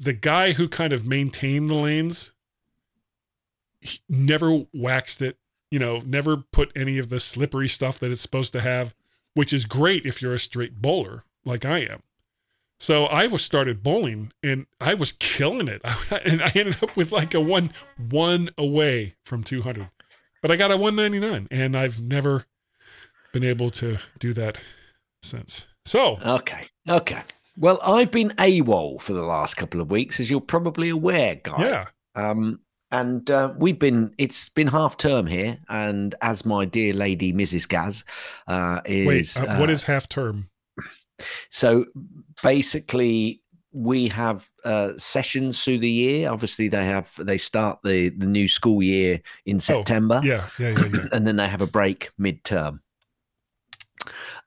the 0.00 0.14
guy 0.14 0.52
who 0.52 0.66
kind 0.66 0.92
of 0.92 1.06
maintained 1.06 1.68
the 1.68 1.74
lanes 1.74 2.32
never 4.08 4.64
waxed 4.72 5.20
it, 5.22 5.36
you 5.70 5.78
know, 5.78 6.02
never 6.04 6.38
put 6.38 6.72
any 6.74 6.98
of 6.98 7.10
the 7.10 7.20
slippery 7.20 7.68
stuff 7.68 7.98
that 8.00 8.10
it's 8.10 8.20
supposed 8.20 8.52
to 8.54 8.60
have, 8.60 8.94
which 9.34 9.52
is 9.52 9.66
great 9.66 10.06
if 10.06 10.20
you're 10.20 10.32
a 10.32 10.38
straight 10.38 10.80
bowler 10.80 11.24
like 11.44 11.64
I 11.64 11.80
am. 11.80 12.02
So 12.78 13.04
I 13.04 13.26
was 13.26 13.44
started 13.44 13.82
bowling 13.82 14.32
and 14.42 14.66
I 14.80 14.94
was 14.94 15.12
killing 15.12 15.68
it. 15.68 15.82
and 16.24 16.42
I 16.42 16.50
ended 16.54 16.82
up 16.82 16.96
with 16.96 17.12
like 17.12 17.34
a 17.34 17.40
one 17.40 17.70
one 17.98 18.48
away 18.56 19.16
from 19.24 19.44
200. 19.44 19.90
But 20.40 20.50
I 20.50 20.56
got 20.56 20.70
a 20.70 20.78
199 20.78 21.48
and 21.50 21.76
I've 21.76 22.00
never 22.00 22.46
been 23.34 23.44
able 23.44 23.68
to 23.70 23.98
do 24.18 24.32
that 24.32 24.58
since. 25.20 25.66
So, 25.84 26.18
Okay. 26.24 26.68
Okay. 26.88 27.22
Well, 27.56 27.78
I've 27.84 28.10
been 28.10 28.30
AWOL 28.30 29.00
for 29.00 29.12
the 29.12 29.22
last 29.22 29.56
couple 29.56 29.80
of 29.80 29.90
weeks, 29.90 30.20
as 30.20 30.30
you're 30.30 30.40
probably 30.40 30.88
aware, 30.88 31.36
guy. 31.36 31.62
yeah. 31.62 31.86
Um, 32.14 32.60
and 32.92 33.30
uh, 33.30 33.54
we've 33.56 33.78
been, 33.78 34.12
it's 34.18 34.48
been 34.48 34.66
half 34.66 34.96
term 34.96 35.26
here. 35.26 35.58
And 35.68 36.14
as 36.22 36.44
my 36.44 36.64
dear 36.64 36.92
lady, 36.92 37.32
Mrs. 37.32 37.68
Gaz, 37.68 38.04
uh, 38.48 38.80
is. 38.84 39.36
Wait, 39.36 39.48
uh, 39.48 39.56
what 39.58 39.68
uh, 39.68 39.72
is 39.72 39.84
half 39.84 40.08
term? 40.08 40.50
So 41.50 41.84
basically, 42.42 43.42
we 43.72 44.08
have 44.08 44.50
uh, 44.64 44.92
sessions 44.96 45.62
through 45.62 45.78
the 45.78 45.90
year. 45.90 46.30
Obviously, 46.30 46.68
they 46.68 46.84
have, 46.84 47.12
they 47.18 47.38
start 47.38 47.78
the, 47.84 48.08
the 48.10 48.26
new 48.26 48.48
school 48.48 48.82
year 48.82 49.20
in 49.46 49.60
September. 49.60 50.20
Yeah, 50.24 50.46
yeah, 50.58 50.70
yeah, 50.70 50.88
yeah. 50.92 51.06
and 51.12 51.26
then 51.26 51.36
they 51.36 51.48
have 51.48 51.62
a 51.62 51.66
break 51.66 52.10
mid-term. 52.18 52.80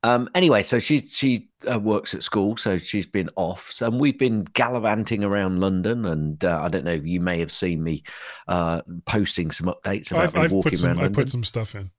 Um, 0.03 0.29
anyway, 0.35 0.63
so 0.63 0.79
she 0.79 0.99
she 0.99 1.49
uh, 1.71 1.79
works 1.79 2.13
at 2.13 2.23
school, 2.23 2.57
so 2.57 2.77
she's 2.77 3.05
been 3.05 3.29
off. 3.37 3.71
So 3.71 3.87
and 3.87 3.99
we've 3.99 4.19
been 4.19 4.43
gallivanting 4.43 5.23
around 5.23 5.61
London, 5.61 6.05
and 6.05 6.43
uh, 6.43 6.61
I 6.61 6.67
don't 6.67 6.83
know. 6.83 6.91
You 6.91 7.21
may 7.21 7.39
have 7.39 7.51
seen 7.51 7.83
me 7.83 8.03
uh, 8.49 8.81
posting 9.05 9.49
some 9.51 9.67
updates 9.67 10.11
about 10.11 10.23
I've, 10.23 10.35
me 10.35 10.41
I've 10.41 10.51
walking 10.51 10.77
some 10.77 10.89
around 10.89 10.99
I 10.99 11.07
put 11.07 11.29
some 11.29 11.43
stuff 11.43 11.73
in. 11.73 11.89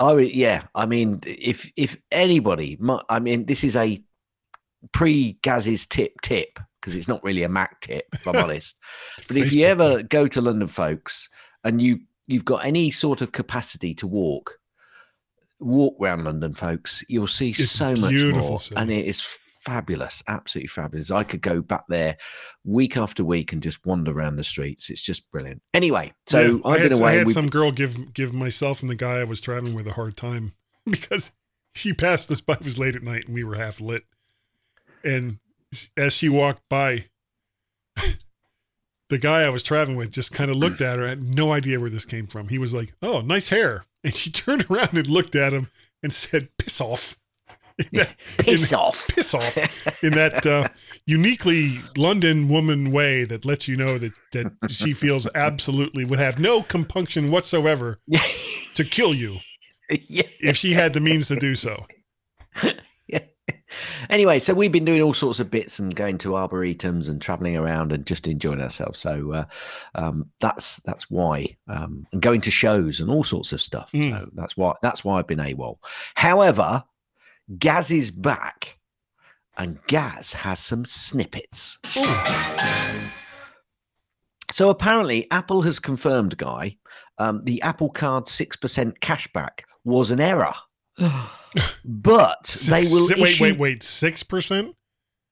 Oh 0.00 0.16
yeah, 0.16 0.64
I 0.74 0.86
mean, 0.86 1.20
if 1.24 1.70
if 1.76 1.96
anybody, 2.10 2.76
I 3.08 3.20
mean, 3.20 3.46
this 3.46 3.62
is 3.62 3.76
a 3.76 4.02
pre 4.92 5.38
Gaz's 5.42 5.86
tip 5.86 6.20
tip 6.22 6.58
because 6.80 6.96
it's 6.96 7.08
not 7.08 7.22
really 7.22 7.44
a 7.44 7.48
Mac 7.48 7.80
tip, 7.80 8.06
if 8.12 8.26
I'm 8.26 8.36
honest. 8.44 8.76
But 9.28 9.36
if 9.36 9.54
you 9.54 9.64
ever 9.66 10.02
go 10.02 10.26
to 10.26 10.40
London, 10.40 10.66
folks, 10.66 11.28
and 11.62 11.80
you 11.80 12.00
you've 12.26 12.44
got 12.44 12.64
any 12.64 12.90
sort 12.90 13.22
of 13.22 13.30
capacity 13.30 13.94
to 13.94 14.08
walk, 14.08 14.58
walk 15.64 15.96
around 16.00 16.24
London, 16.24 16.54
folks, 16.54 17.02
you'll 17.08 17.26
see 17.26 17.50
It's 17.50 17.70
so 17.70 17.94
much 17.96 18.14
more, 18.14 18.60
city. 18.60 18.76
and 18.80 18.90
it 18.90 19.06
is 19.06 19.20
fabulous, 19.20 20.22
absolutely 20.28 20.68
fabulous. 20.68 21.10
I 21.10 21.24
could 21.24 21.40
go 21.40 21.62
back 21.62 21.84
there 21.88 22.16
week 22.64 22.96
after 22.96 23.24
week 23.24 23.52
and 23.52 23.62
just 23.62 23.84
wander 23.86 24.12
around 24.12 24.36
the 24.36 24.44
streets. 24.44 24.90
It's 24.90 25.02
just 25.02 25.30
brilliant. 25.30 25.62
Anyway, 25.72 26.12
so 26.26 26.40
Yeah, 26.40 26.58
I 26.64 26.68
I've 26.74 26.80
had, 26.82 26.90
been 26.90 26.98
I 26.98 27.02
away. 27.02 27.16
had 27.18 27.28
some 27.30 27.48
girl 27.48 27.72
give 27.72 28.12
give 28.12 28.32
myself 28.34 28.80
and 28.82 28.90
the 28.90 28.94
guy 28.94 29.20
I 29.20 29.24
was 29.24 29.40
traveling 29.40 29.74
with 29.74 29.88
a 29.88 29.94
hard 29.94 30.16
time 30.16 30.52
because 30.86 31.32
she 31.74 31.92
passed 31.94 32.30
us 32.30 32.40
by. 32.42 32.54
It 32.54 32.64
was 32.64 32.78
late 32.78 32.94
at 32.94 33.02
night 33.02 33.24
and 33.26 33.34
we 33.34 33.42
were 33.42 33.54
half 33.56 33.80
lit. 33.80 34.04
And 35.02 35.38
as 35.96 36.12
she 36.12 36.28
walked 36.28 36.62
by, 36.68 37.06
the 39.08 39.18
guy 39.18 39.42
I 39.42 39.48
was 39.50 39.62
traveling 39.62 39.96
with 39.96 40.10
just 40.10 40.32
kind 40.32 40.50
of 40.50 40.56
looked 40.56 40.80
at 40.80 40.98
her. 40.98 41.06
I 41.06 41.10
had 41.10 41.22
no 41.22 41.52
idea 41.52 41.80
where 41.80 41.90
this 41.90 42.04
came 42.04 42.26
from. 42.26 42.48
He 42.48 42.58
was 42.58 42.74
like, 42.74 42.92
"Oh, 43.02 43.20
nice 43.20 43.48
hair," 43.48 43.84
and 44.04 44.14
she 44.14 44.30
turned 44.30 44.70
around 44.70 44.94
and 44.94 45.08
looked 45.08 45.34
at 45.34 45.52
him 45.52 45.70
and 46.02 46.12
said, 46.12 46.48
"Piss 46.58 46.80
off." 46.80 47.18
That- 47.92 48.14
piss 48.38 48.70
in- 48.70 48.78
off. 48.78 49.08
piss 49.08 49.34
off 49.34 49.56
in 50.02 50.12
that 50.12 50.46
uh, 50.46 50.68
uniquely 51.06 51.80
London 51.96 52.48
woman 52.48 52.92
way 52.92 53.24
that 53.24 53.44
lets 53.44 53.66
you 53.66 53.76
know 53.76 53.98
that, 53.98 54.12
that 54.30 54.52
she 54.70 54.92
feels 54.92 55.26
absolutely 55.34 56.04
would 56.04 56.20
have 56.20 56.38
no 56.38 56.62
compunction 56.62 57.32
whatsoever 57.32 57.98
to 58.76 58.84
kill 58.84 59.12
you 59.12 59.38
yeah. 59.90 60.22
if 60.40 60.56
she 60.56 60.74
had 60.74 60.92
the 60.92 61.00
means 61.00 61.26
to 61.28 61.36
do 61.36 61.56
so. 61.56 61.84
Anyway, 64.10 64.38
so 64.38 64.54
we've 64.54 64.72
been 64.72 64.84
doing 64.84 65.02
all 65.02 65.14
sorts 65.14 65.40
of 65.40 65.50
bits 65.50 65.78
and 65.78 65.94
going 65.94 66.18
to 66.18 66.30
arboretums 66.30 67.08
and 67.08 67.20
traveling 67.20 67.56
around 67.56 67.92
and 67.92 68.06
just 68.06 68.26
enjoying 68.26 68.60
ourselves. 68.60 68.98
So 68.98 69.32
uh, 69.32 69.44
um, 69.94 70.30
that's 70.40 70.76
that's 70.82 71.10
why, 71.10 71.56
um, 71.68 72.06
and 72.12 72.22
going 72.22 72.40
to 72.42 72.50
shows 72.50 73.00
and 73.00 73.10
all 73.10 73.24
sorts 73.24 73.52
of 73.52 73.60
stuff. 73.60 73.90
Mm. 73.92 74.18
So 74.18 74.30
that's 74.34 74.56
why 74.56 74.74
that's 74.82 75.04
why 75.04 75.18
I've 75.18 75.26
been 75.26 75.38
AWOL. 75.38 75.78
However, 76.14 76.84
Gaz 77.58 77.90
is 77.90 78.10
back, 78.10 78.78
and 79.56 79.78
Gaz 79.86 80.32
has 80.32 80.58
some 80.58 80.84
snippets. 80.84 81.78
So 84.52 84.70
apparently, 84.70 85.28
Apple 85.30 85.62
has 85.62 85.80
confirmed, 85.80 86.36
Guy, 86.36 86.76
um, 87.18 87.42
the 87.44 87.60
Apple 87.62 87.90
Card 87.90 88.28
six 88.28 88.56
percent 88.56 89.00
cashback 89.00 89.62
was 89.84 90.10
an 90.10 90.20
error. 90.20 90.54
But 91.84 92.44
they 92.68 92.80
will 92.80 93.06
si- 93.08 93.20
wait, 93.20 93.30
issue- 93.32 93.42
wait, 93.44 93.58
wait, 93.58 93.82
six 93.82 94.22
percent. 94.22 94.74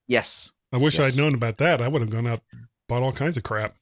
Yes, 0.07 0.50
I 0.73 0.76
wish 0.76 0.99
Yes. 0.99 1.14
I'd 1.14 1.19
known 1.19 1.35
about 1.35 1.59
that. 1.59 1.81
I 1.81 1.88
would 1.88 2.00
have 2.02 2.11
gone 2.11 2.26
out 2.26 2.42
bought 2.88 3.02
all 3.02 3.12
kinds 3.12 3.37
of 3.37 3.42
crap. 3.42 3.75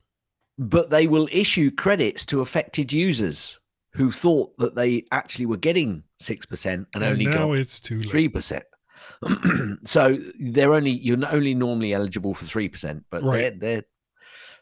but 0.59 0.91
they 0.91 1.07
will 1.07 1.29
issue 1.33 1.71
credits 1.71 2.25
to 2.27 2.41
affected 2.41 2.93
users 2.93 3.59
who 3.95 4.13
thought 4.13 4.57
that 4.59 4.75
they 4.75 5.05
actually 5.11 5.47
were 5.47 5.57
getting 5.57 6.03
six 6.21 6.47
percent 6.47 6.87
and, 6.95 7.03
And 7.03 7.13
only 7.13 7.25
now 7.27 7.49
got 7.49 7.59
it's 7.59 7.81
too 7.81 8.01
three 8.03 8.29
percent. 8.29 8.65
so 9.85 10.17
they're 10.39 10.75
only 10.75 10.91
you're 10.93 11.19
only 11.33 11.55
normally 11.55 11.93
eligible 11.93 12.35
for 12.35 12.45
three 12.47 12.69
percent, 12.69 13.05
but 13.11 13.23
Right. 13.23 13.59
they're 13.61 13.83
they're 13.83 13.85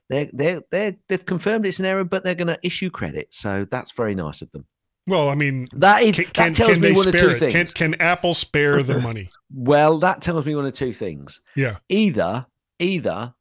they're 0.09 0.31
they're 0.33 0.63
they're 0.71 0.97
they've 1.09 1.27
confirmed 1.27 1.67
it's 1.67 1.79
an 1.79 1.85
error, 1.85 2.05
but 2.05 2.25
they're 2.25 2.35
going 2.35 2.49
to 2.49 2.59
issue 2.63 2.91
credit. 2.91 3.29
So 3.31 3.67
that's 3.71 3.93
very 3.93 4.15
nice 4.15 4.41
of 4.43 4.51
them. 4.53 4.67
Well, 5.09 5.29
I 5.31 5.35
mean, 5.35 5.67
That 5.73 6.03
is 6.03 6.15
can, 6.17 6.27
that 6.35 6.55
tells 6.55 6.73
can 6.73 6.81
me 6.81 6.89
they 6.89 6.95
one 6.95 7.09
of 7.09 7.15
two 7.17 7.31
it? 7.31 7.39
things. 7.39 7.73
Can, 7.73 7.93
can 7.93 8.01
Apple 8.01 8.35
spare 8.35 8.83
the 8.83 9.01
money? 9.01 9.31
Well, 9.53 9.99
that 10.01 10.21
tells 10.23 10.45
me 10.47 10.55
one 10.55 10.67
of 10.67 10.73
two 10.75 10.93
things. 10.93 11.41
Yeah. 11.57 11.79
Either, 11.89 12.47
either 12.79 13.35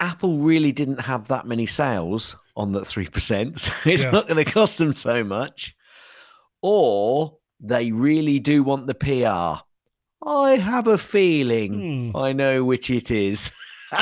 Apple 0.00 0.38
really 0.38 0.72
didn't 0.72 1.00
have 1.00 1.28
that 1.28 1.46
many 1.46 1.66
sales 1.66 2.36
on 2.56 2.72
that 2.72 2.86
three 2.86 3.08
percent, 3.08 3.58
so 3.60 3.72
it's 3.86 4.02
Yeah. 4.04 4.10
not 4.10 4.28
going 4.28 4.44
to 4.44 4.50
cost 4.50 4.78
them 4.78 4.94
so 4.94 5.24
much, 5.24 5.74
or 6.62 7.38
they 7.60 7.90
really 7.92 8.38
do 8.38 8.62
want 8.62 8.86
the 8.86 8.94
PR. 8.94 9.62
I 10.26 10.56
have 10.56 10.86
a 10.86 10.98
feeling 10.98 12.10
Hmm. 12.12 12.16
I 12.16 12.32
know 12.32 12.64
which 12.64 12.90
it 12.90 13.10
is. 13.10 13.50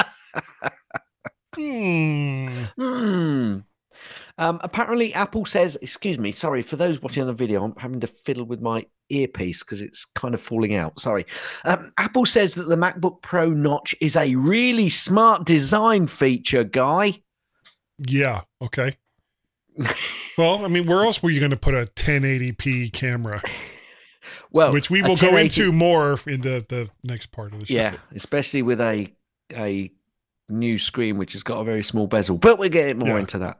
Hmm. 1.55 2.65
Hmm. 2.79 3.59
Um, 4.38 4.61
apparently, 4.62 5.12
Apple 5.14 5.45
says, 5.45 5.76
excuse 5.83 6.18
me, 6.18 6.30
sorry, 6.33 6.62
for 6.62 6.76
those 6.76 7.02
watching 7.02 7.23
on 7.23 7.26
the 7.26 7.33
video, 7.35 7.64
I'm 7.64 7.75
having 7.76 8.00
to 8.00 8.07
fiddle 8.07 8.45
with 8.45 8.61
my 8.61 8.87
earpiece 9.11 9.62
because 9.64 9.83
it's 9.83 10.04
kind 10.14 10.33
of 10.33 10.40
falling 10.40 10.75
out. 10.75 11.00
Sorry. 11.00 11.26
Um, 11.64 11.92
Apple 11.99 12.25
says 12.25 12.54
that 12.54 12.68
the 12.68 12.76
MacBook 12.76 13.21
Pro 13.23 13.50
notch 13.50 13.95
is 14.00 14.16
a 14.16 14.35
really 14.37 14.90
smart 14.90 15.45
design 15.45 16.07
feature, 16.07 16.62
guy. 16.64 17.14
Yeah. 18.07 18.42
Okay. 18.62 18.95
Well, 20.37 20.64
I 20.64 20.68
mean, 20.68 20.87
where 20.87 21.02
else 21.04 21.23
were 21.23 21.30
you 21.30 21.40
going 21.40 21.50
to 21.50 21.57
put 21.57 21.75
a 21.75 21.85
1080p 21.95 22.92
camera? 22.92 23.42
Well, 24.50 24.73
Which 24.73 24.90
we 24.90 25.00
will 25.02 25.16
go 25.16 25.37
into 25.37 25.73
more 25.73 26.18
in 26.26 26.40
the, 26.40 26.64
the 26.68 26.88
next 27.04 27.33
part 27.33 27.52
of 27.52 27.61
the 27.61 27.66
show. 27.66 27.75
Yeah, 27.75 27.97
especially 28.14 28.62
with 28.62 28.80
a 28.80 29.12
a 29.54 29.90
new 30.49 30.78
screen 30.78 31.18
which 31.18 31.33
has 31.35 31.42
got 31.42 31.59
a 31.61 31.64
very 31.64 31.83
small 31.83 32.07
bezel. 32.07 32.38
But 32.38 32.59
we'll 32.59 32.68
get 32.71 32.97
more 32.97 33.09
Yeah. 33.11 33.18
into 33.18 33.38
that. 33.38 33.59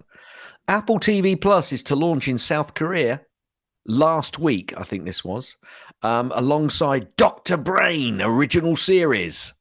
Apple 0.68 1.00
TV 1.00 1.40
Plus 1.40 1.72
is 1.72 1.82
to 1.84 1.96
launch 1.96 2.28
in 2.28 2.38
South 2.38 2.75
Korea 2.75 3.22
last 3.87 4.38
week, 4.38 4.75
I 4.76 4.82
think 4.82 5.04
this 5.04 5.25
was, 5.25 5.56
um, 6.02 6.30
alongside 6.34 7.16
Doctor 7.16 7.56
Brain 7.56 8.20
original 8.20 8.76
series. 8.76 9.54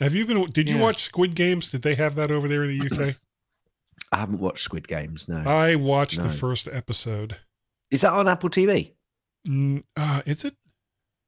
Have 0.00 0.14
you 0.14 0.24
been? 0.24 0.44
Did 0.46 0.68
you 0.68 0.76
Yeah. 0.76 0.82
watch 0.82 0.98
Squid 1.02 1.34
Games? 1.34 1.68
Did 1.70 1.82
they 1.82 1.94
have 1.96 2.14
that 2.14 2.30
over 2.30 2.48
there 2.48 2.64
in 2.64 2.78
the 2.78 2.86
UK? 2.86 3.16
I 4.12 4.18
haven't 4.18 4.38
watched 4.40 4.62
Squid 4.62 4.88
Games. 4.88 5.28
No, 5.28 5.38
I 5.46 5.74
watched 5.74 6.18
No. 6.18 6.24
the 6.24 6.30
first 6.30 6.68
episode. 6.72 7.38
is 7.90 8.00
that 8.02 8.12
on 8.12 8.28
Apple 8.28 8.50
TV? 8.50 8.94
Mm, 9.46 9.82
uh, 9.96 10.22
is 10.26 10.44
it 10.44 10.54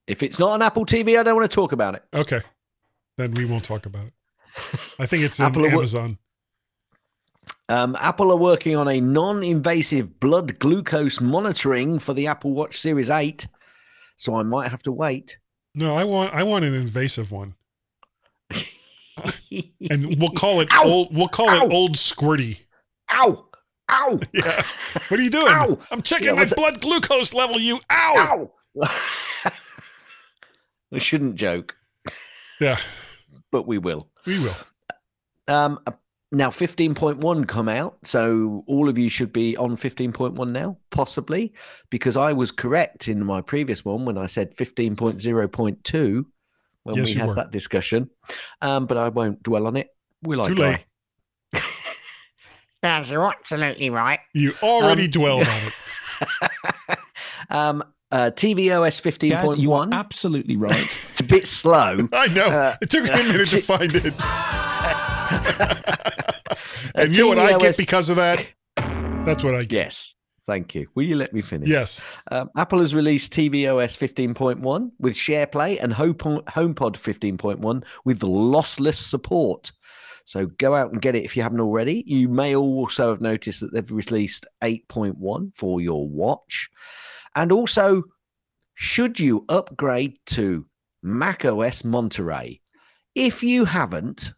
If 0.06 0.22
it's 0.22 0.38
not 0.38 0.50
on 0.50 0.62
Apple 0.62 0.84
TV, 0.86 1.18
I 1.18 1.22
don't 1.22 1.36
want 1.36 1.50
to 1.50 1.54
talk 1.54 1.72
about 1.72 1.94
it. 1.96 2.04
okay? 2.14 2.40
Then 3.18 3.32
we 3.32 3.44
won't 3.44 3.64
talk 3.64 3.84
about 3.86 4.06
it. 4.06 4.14
I 4.98 5.06
think 5.06 5.22
it's 5.24 5.38
are 5.40 5.46
Amazon. 5.46 6.18
Um, 7.72 7.96
Apple 7.98 8.30
are 8.30 8.36
working 8.36 8.76
on 8.76 8.86
a 8.86 9.00
non-invasive 9.00 10.20
blood 10.20 10.58
glucose 10.58 11.22
monitoring 11.22 11.98
for 11.98 12.12
the 12.12 12.26
Apple 12.26 12.52
Watch 12.52 12.78
Series 12.78 13.08
8, 13.08 13.46
so 14.16 14.34
I 14.34 14.42
might 14.42 14.70
have 14.70 14.82
to 14.82 14.92
wait. 14.92 15.38
No, 15.74 15.96
I 15.96 16.04
want 16.04 16.34
I 16.34 16.42
want 16.42 16.66
an 16.66 16.74
invasive 16.74 17.32
one, 17.32 17.54
and 18.50 20.16
we'll 20.18 20.32
call 20.32 20.60
it 20.60 20.68
Ow! 20.70 20.84
old. 20.84 21.16
We'll 21.16 21.28
call 21.28 21.48
Ow! 21.48 21.64
it 21.64 21.72
old 21.72 21.92
squirty. 21.94 22.64
Ow! 23.10 23.46
Ow! 23.90 24.20
Yeah. 24.34 24.62
What 25.08 25.18
are 25.18 25.22
you 25.22 25.30
doing? 25.30 25.46
Ow! 25.48 25.78
I'm 25.90 26.02
checking 26.02 26.26
Yeah, 26.28 26.34
my 26.34 26.42
it- 26.42 26.54
blood 26.56 26.82
glucose 26.82 27.32
level. 27.32 27.58
You 27.58 27.80
ow! 27.90 28.50
Ow! 28.84 28.90
we 30.90 31.00
shouldn't 31.00 31.36
joke, 31.36 31.74
Yeah, 32.60 32.76
but 33.50 33.66
we 33.66 33.78
will. 33.78 34.10
we 34.26 34.38
will. 34.40 34.56
Um, 35.48 35.80
now 36.34 36.48
15.1 36.48 37.46
come 37.46 37.68
out, 37.68 37.98
so 38.04 38.64
all 38.66 38.88
of 38.88 38.96
you 38.98 39.08
should 39.10 39.32
be 39.32 39.56
on 39.56 39.76
15.1 39.76 40.50
now, 40.50 40.78
possibly, 40.90 41.52
because 41.90 42.16
I 42.16 42.32
was 42.32 42.50
correct 42.50 43.06
in 43.06 43.24
my 43.24 43.42
previous 43.42 43.84
one 43.84 44.04
when 44.06 44.16
I 44.16 44.26
said 44.26 44.56
15.0.2 44.56 46.24
when 46.84 46.96
Yes, 46.96 47.08
we 47.08 47.20
had 47.20 47.28
were. 47.28 47.34
that 47.34 47.50
discussion. 47.52 48.08
Um, 48.62 48.86
but 48.86 48.96
I 48.96 49.08
won't 49.10 49.42
dwell 49.42 49.66
on 49.66 49.76
it. 49.76 49.88
Will 50.22 50.40
I? 50.40 50.48
Too 50.48 50.54
late. 50.54 50.80
Yes, 52.82 53.08
you're 53.10 53.24
absolutely 53.26 53.90
right. 53.90 54.20
You 54.34 54.54
already 54.62 55.04
Um, 55.04 55.10
dwelled 55.10 55.46
on 55.48 55.60
it. 55.68 56.98
um, 57.50 57.84
uh, 58.10 58.30
tvOS 58.34 59.00
15.1. 59.02 59.28
Gaz, 59.30 59.58
you 59.58 59.72
are 59.74 59.88
absolutely 59.92 60.56
right. 60.56 60.80
it's 60.80 61.20
a 61.20 61.24
bit 61.24 61.46
slow. 61.46 61.96
I 62.12 62.26
know. 62.28 62.46
Uh, 62.46 62.74
it 62.82 62.90
took 62.90 63.04
me 63.04 63.10
a 63.10 63.16
minute 63.16 63.46
to 63.48 63.56
T- 63.56 63.60
find 63.60 63.92
it. 63.94 64.14
And 66.94 67.16
you 67.16 67.22
know 67.22 67.28
what 67.28 67.38
I 67.38 67.58
get 67.58 67.76
because 67.76 68.10
of 68.10 68.16
that? 68.16 68.46
That's 68.76 69.42
what 69.42 69.54
I 69.54 69.64
get. 69.64 69.86
Yes. 69.86 70.14
Thank 70.46 70.74
you. 70.74 70.88
Will 70.94 71.04
you 71.04 71.16
let 71.16 71.32
me 71.32 71.40
finish? 71.40 71.68
Yes. 71.68 72.04
Um, 72.30 72.50
Apple 72.56 72.80
has 72.80 72.94
released 72.94 73.32
tvOS 73.32 73.96
15.1 73.96 74.90
with 74.98 75.14
SharePlay 75.14 75.80
and 75.80 75.92
HomePod 75.92 76.44
HomePod 76.44 76.96
15.1 76.96 77.84
with 78.04 78.20
lossless 78.20 78.96
support. 78.96 79.70
So 80.24 80.46
go 80.46 80.74
out 80.74 80.92
and 80.92 81.00
get 81.00 81.14
it 81.14 81.24
if 81.24 81.36
you 81.36 81.42
haven't 81.42 81.60
already. 81.60 82.02
You 82.06 82.28
may 82.28 82.56
also 82.56 83.10
have 83.10 83.20
noticed 83.20 83.60
that 83.60 83.72
they've 83.72 83.90
released 83.90 84.46
8.1 84.62 85.54
for 85.54 85.80
your 85.80 86.08
watch. 86.08 86.68
And 87.36 87.52
also, 87.52 88.02
should 88.74 89.20
you 89.20 89.44
upgrade 89.48 90.18
to 90.26 90.66
macOS 91.02 91.84
Monterey? 91.84 92.60
If 93.14 93.42
you 93.42 93.64
haven't, 93.64 94.32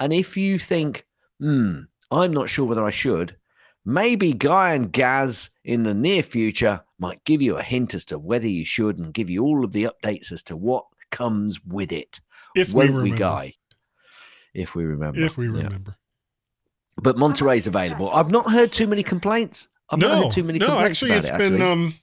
and 0.00 0.12
if 0.12 0.36
you 0.36 0.58
think, 0.58 1.06
hmm, 1.38 1.80
I'm 2.10 2.32
not 2.32 2.48
sure 2.48 2.64
whether 2.64 2.84
I 2.84 2.90
should, 2.90 3.36
maybe 3.84 4.32
Guy 4.32 4.74
and 4.74 4.90
Gaz 4.90 5.50
in 5.64 5.82
the 5.84 5.94
near 5.94 6.22
future 6.22 6.82
might 6.98 7.22
give 7.24 7.40
you 7.40 7.56
a 7.56 7.62
hint 7.62 7.94
as 7.94 8.04
to 8.06 8.18
whether 8.18 8.48
you 8.48 8.64
should 8.64 8.98
and 8.98 9.14
give 9.14 9.30
you 9.30 9.44
all 9.44 9.64
of 9.64 9.72
the 9.72 9.84
updates 9.84 10.32
as 10.32 10.42
to 10.44 10.56
what 10.56 10.84
comes 11.10 11.62
with 11.64 11.92
it. 11.92 12.20
If 12.56 12.74
Won't 12.74 12.90
we 12.90 12.96
remember. 12.96 13.18
Guy? 13.18 13.54
If 14.54 14.74
we 14.74 14.84
remember. 14.84 15.20
If 15.20 15.36
we 15.36 15.46
Yeah. 15.46 15.64
remember. 15.64 15.96
But 16.96 17.16
Monterey's 17.16 17.66
available. 17.66 18.10
I've 18.12 18.30
not 18.30 18.50
heard 18.50 18.72
too 18.72 18.86
many 18.86 19.02
complaints. 19.02 19.68
I've 19.88 20.00
not 20.00 20.08
no, 20.08 20.22
heard 20.24 20.32
too 20.32 20.42
many 20.44 20.58
no, 20.58 20.66
complaints 20.66 20.90
actually, 21.02 21.10
about 21.10 21.18
it's 21.18 21.28
it, 21.28 21.38
been 21.38 21.54
actually. 21.54 21.70
um, 21.70 21.94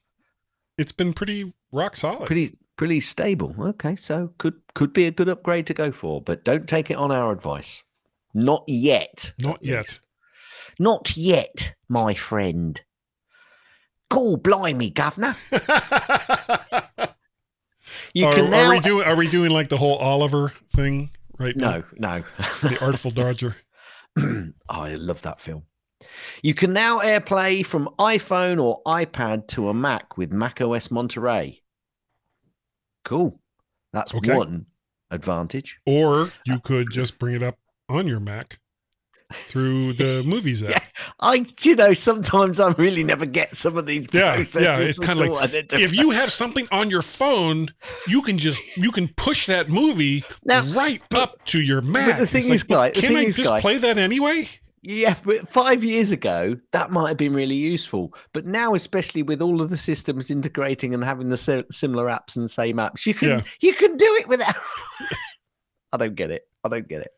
it's 0.77 0.91
been 0.91 1.13
pretty 1.13 1.53
rock 1.71 1.95
solid. 1.95 2.25
pretty 2.25 2.57
Pretty 2.77 3.01
stable. 3.01 3.55
Okay, 3.59 3.95
so 3.95 4.31
could 4.37 4.53
could 4.75 4.93
be 4.93 5.05
a 5.07 5.11
good 5.11 5.27
upgrade 5.27 5.65
to 5.65 5.73
go 5.73 5.91
for, 5.91 6.21
but 6.21 6.43
don't 6.43 6.69
take 6.69 6.91
it 6.91 6.93
on 6.93 7.11
our 7.11 7.31
advice. 7.31 7.81
Not 8.37 8.63
yet. 8.67 9.33
Not 9.39 9.63
yet. 9.63 9.99
Not 10.77 11.17
yet, 11.17 11.73
my 11.89 12.13
friend. 12.13 12.79
Cool, 14.11 14.37
blimey, 14.37 14.91
governor. 14.91 15.35
You 18.13 18.25
are, 18.25 18.35
can 18.35 18.51
now. 18.51 18.67
are 18.67 18.69
we 18.71 18.79
doing? 18.79 19.07
Are 19.07 19.15
we 19.15 19.27
doing 19.27 19.51
like 19.51 19.69
the 19.69 19.77
whole 19.77 19.97
Oliver 19.97 20.49
thing 20.69 21.11
right 21.39 21.55
now? 21.55 21.83
no, 21.97 22.19
no. 22.19 22.23
The 22.61 22.77
Artful 22.81 23.11
Dodger. 23.11 23.55
oh, 24.19 24.51
I 24.69 24.95
love 24.95 25.21
that 25.21 25.41
film. 25.41 25.63
You 26.43 26.53
can 26.53 26.73
now 26.73 26.99
AirPlay 26.99 27.65
from 27.65 27.89
iPhone 27.99 28.61
or 28.61 28.81
iPad 28.85 29.47
to 29.49 29.69
a 29.69 29.73
Mac 29.73 30.17
with 30.17 30.31
macOS 30.31 30.91
Monterey. 30.91 31.61
Cool. 33.03 33.39
That's 33.93 34.13
Okay. 34.13 34.35
one 34.35 34.67
advantage. 35.09 35.79
Or 35.85 36.31
you 36.45 36.59
could 36.59 36.91
just 36.91 37.17
bring 37.17 37.35
it 37.35 37.43
up 37.43 37.57
on 37.89 38.07
your 38.07 38.19
Mac 38.19 38.59
through 39.45 39.91
the 39.93 40.23
movies 40.25 40.63
app. 40.63 40.69
Yeah. 40.71 40.79
I, 41.19 41.45
you 41.61 41.75
know, 41.75 41.93
sometimes 41.93 42.59
I 42.59 42.71
really 42.73 43.03
never 43.03 43.25
get 43.25 43.55
some 43.57 43.77
of 43.77 43.85
these 43.85 44.07
Yeah, 44.11 44.35
processes. 44.35 44.61
yeah, 44.61 44.79
it's 44.79 44.99
like, 45.19 45.29
what 45.29 45.51
they're 45.51 45.63
doing. 45.63 45.83
If 45.83 45.93
you 45.95 46.11
have 46.11 46.31
something 46.31 46.67
on 46.71 46.89
your 46.89 47.01
phone, 47.01 47.69
you 48.07 48.21
can 48.21 48.37
just 48.37 48.61
you 48.77 48.91
can 48.91 49.07
push 49.09 49.45
that 49.47 49.69
movie 49.69 50.23
Now, 50.45 50.65
right 50.67 51.01
up 51.13 51.43
to 51.45 51.59
your 51.61 51.81
Mac. 51.81 52.19
the 52.19 52.27
thing 52.27 52.43
It's 52.51 52.69
like, 52.69 52.95
is, 52.95 53.01
Guy, 53.01 53.07
can 53.07 53.17
I 53.17 53.21
is, 53.25 53.35
just 53.35 53.49
Guy- 53.49 53.59
play 53.61 53.77
that 53.79 53.97
anyway? 53.97 54.47
Yeah, 54.83 55.15
but 55.25 55.49
five 55.49 55.83
years 55.83 56.11
ago, 56.11 56.55
that 56.71 56.91
might 56.91 57.09
have 57.09 57.17
been 57.17 57.33
really 57.33 57.55
useful. 57.55 58.13
But 58.31 58.45
now, 58.45 58.73
especially 58.73 59.21
with 59.21 59.41
all 59.41 59.61
of 59.61 59.69
the 59.69 59.75
systems 59.75 60.31
integrating 60.31 60.93
and 60.93 61.03
having 61.03 61.27
the 61.27 61.65
similar 61.69 62.05
apps 62.05 62.37
and 62.37 62.49
same 62.49 62.77
apps, 62.77 63.05
you 63.05 63.13
can 63.13 63.27
Yeah. 63.29 63.41
you 63.59 63.73
can 63.73 63.97
do 63.97 64.05
it 64.21 64.27
without. 64.29 64.55
I 65.91 65.97
don't 65.97 66.15
get 66.15 66.31
it. 66.31 66.43
I 66.67 66.69
don't 66.69 66.87
get 66.87 67.01
it. 67.01 67.13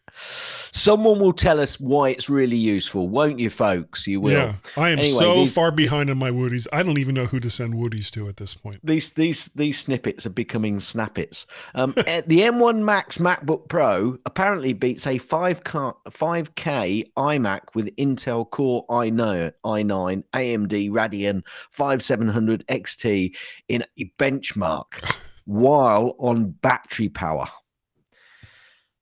Someone 0.72 1.20
will 1.20 1.34
tell 1.34 1.60
us 1.60 1.80
why 1.80 2.10
it's 2.10 2.30
really 2.30 2.58
useful, 2.58 3.10
won't 3.10 3.40
you, 3.40 3.50
folks? 3.50 4.08
You 4.08 4.22
will. 4.22 4.32
Yeah, 4.32 4.54
I 4.78 4.90
am 4.90 5.00
Anyway, 5.00 5.20
so 5.20 5.34
these- 5.36 5.54
far 5.54 5.72
behind 5.72 6.10
on 6.10 6.18
my 6.18 6.30
Woodies. 6.30 6.68
I 6.72 6.84
don't 6.84 6.98
even 6.98 7.16
know 7.16 7.26
who 7.26 7.40
to 7.40 7.50
send 7.50 7.74
Woodies 7.74 8.10
to 8.12 8.28
at 8.28 8.38
this 8.38 8.54
point. 8.54 8.80
These 8.84 9.12
these 9.12 9.46
these 9.56 9.80
snippets 9.80 10.26
are 10.26 10.32
becoming 10.32 10.78
snappets. 10.80 11.46
Um, 11.76 11.94
eh, 12.08 12.22
the 12.26 12.42
M1 12.42 12.84
Max 12.84 13.18
MacBook 13.18 13.68
Pro 13.68 14.18
apparently 14.26 14.74
beats 14.74 15.06
a 15.08 15.18
5 15.18 15.64
5K 15.64 17.12
iMac 17.18 17.62
with 17.74 17.96
Intel 17.96 18.50
Core 18.50 18.86
i9 18.90 19.52
i9 19.66 20.24
AMD 20.34 20.92
Radeon 20.92 21.44
5700 21.72 22.66
XT 22.68 23.36
in 23.68 23.84
a 24.00 24.06
benchmark 24.18 25.18
while 25.46 26.16
on 26.20 26.52
battery 26.52 27.10
power. 27.10 27.48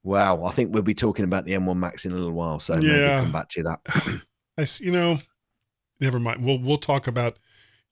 Wow, 0.07 0.45
I 0.45 0.51
think 0.51 0.73
we'll 0.73 0.83
be 0.83 0.93
talking 0.93 1.25
about 1.25 1.43
the 1.43 1.51
M1 1.51 1.75
Max 1.75 2.05
in 2.05 2.13
a 2.13 2.15
little 2.15 2.31
while, 2.31 2.61
so 2.61 2.73
maybe 2.75 2.87
Yeah. 2.87 3.19
come 3.21 3.33
back 3.33 3.49
to 3.49 3.63
that. 3.63 3.81
I, 4.57 4.65
you 4.79 4.91
know, 4.91 5.17
never 5.99 6.17
mind. 6.19 6.45
We'll 6.45 6.59
we'll 6.59 6.77
talk 6.77 7.07
about 7.07 7.37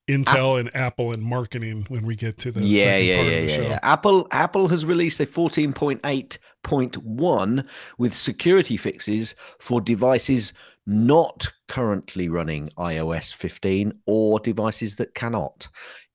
Intel 0.09 0.57
and 0.59 0.73
Apple 0.75 1.11
and 1.11 1.21
marketing 1.21 1.85
when 1.89 2.05
we 2.05 2.15
get 2.15 2.37
to 2.37 2.51
the 2.53 2.61
yeah, 2.61 2.83
second 2.83 3.05
yeah, 3.07 3.15
part 3.17 3.27
yeah, 3.27 3.33
of 3.33 3.41
the 3.45 3.51
yeah, 3.51 3.61
show. 3.61 3.67
yeah. 3.67 3.79
Apple 3.83 4.27
Apple 4.31 4.69
has 4.69 4.85
released 4.85 5.19
a 5.19 5.25
14.8.1 5.25 7.67
with 7.97 8.15
security 8.15 8.77
fixes 8.77 9.35
for 9.59 9.81
devices 9.81 10.53
not 10.87 11.51
currently 11.67 12.29
running 12.29 12.69
iOS 12.77 13.33
15 13.33 13.91
or 14.05 14.39
devices 14.39 14.95
that 14.97 15.15
cannot. 15.15 15.67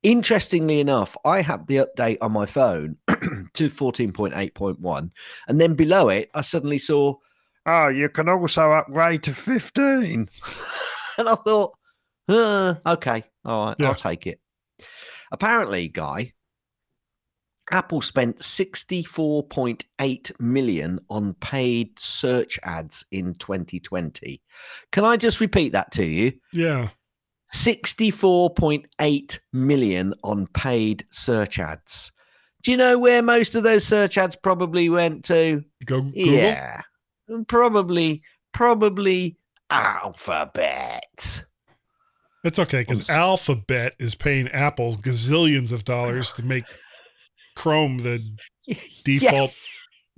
Interestingly 0.02 0.80
enough, 0.80 1.16
I 1.24 1.42
had 1.42 1.66
the 1.66 1.76
update 1.76 2.18
on 2.22 2.32
my 2.32 2.46
phone 2.46 2.96
to 3.08 3.68
14.8.1, 3.68 5.10
and 5.46 5.60
then 5.60 5.74
below 5.74 6.08
it, 6.08 6.30
I 6.34 6.40
suddenly 6.40 6.78
saw, 6.78 7.16
oh, 7.66 7.88
you 7.88 8.08
can 8.08 8.28
also 8.28 8.72
upgrade 8.72 9.22
to 9.24 9.34
15. 9.34 10.28
and 11.18 11.28
I 11.28 11.34
thought, 11.34 11.76
uh, 12.28 12.76
okay, 12.86 13.24
all 13.44 13.66
right, 13.66 13.76
Yeah. 13.78 13.88
I'll 13.88 13.94
take 13.94 14.26
it. 14.26 14.40
Apparently, 15.32 15.88
Guy, 15.88 16.32
Apple 17.70 18.02
spent 18.02 18.38
64.8 18.38 20.40
million 20.40 20.98
on 21.08 21.34
paid 21.34 21.98
search 21.98 22.58
ads 22.62 23.04
in 23.12 23.34
2020. 23.34 24.42
Can 24.90 25.04
I 25.04 25.16
just 25.16 25.40
repeat 25.40 25.72
that 25.72 25.92
to 25.92 26.04
you? 26.04 26.32
Yeah. 26.52 26.88
64.8 27.52 29.38
million 29.52 30.14
on 30.22 30.46
paid 30.48 31.04
search 31.10 31.58
ads. 31.58 32.12
Do 32.62 32.70
you 32.70 32.76
know 32.76 32.98
where 32.98 33.22
most 33.22 33.54
of 33.54 33.62
those 33.62 33.86
search 33.86 34.18
ads 34.18 34.36
probably 34.36 34.88
went 34.88 35.24
to? 35.26 35.64
Go 35.84 36.02
Google. 36.02 36.32
Yeah. 36.32 36.82
Probably, 37.48 38.22
probably 38.52 39.38
Alphabet. 39.70 41.44
That's 42.42 42.58
okay 42.58 42.80
because 42.80 43.08
Alphabet 43.10 43.94
is 43.98 44.14
paying 44.14 44.48
Apple 44.48 44.96
gazillions 44.96 45.72
of 45.72 45.84
dollars 45.84 46.32
to 46.32 46.44
make 46.44 46.64
Chrome 47.54 47.98
the 47.98 48.22
default 49.04 49.52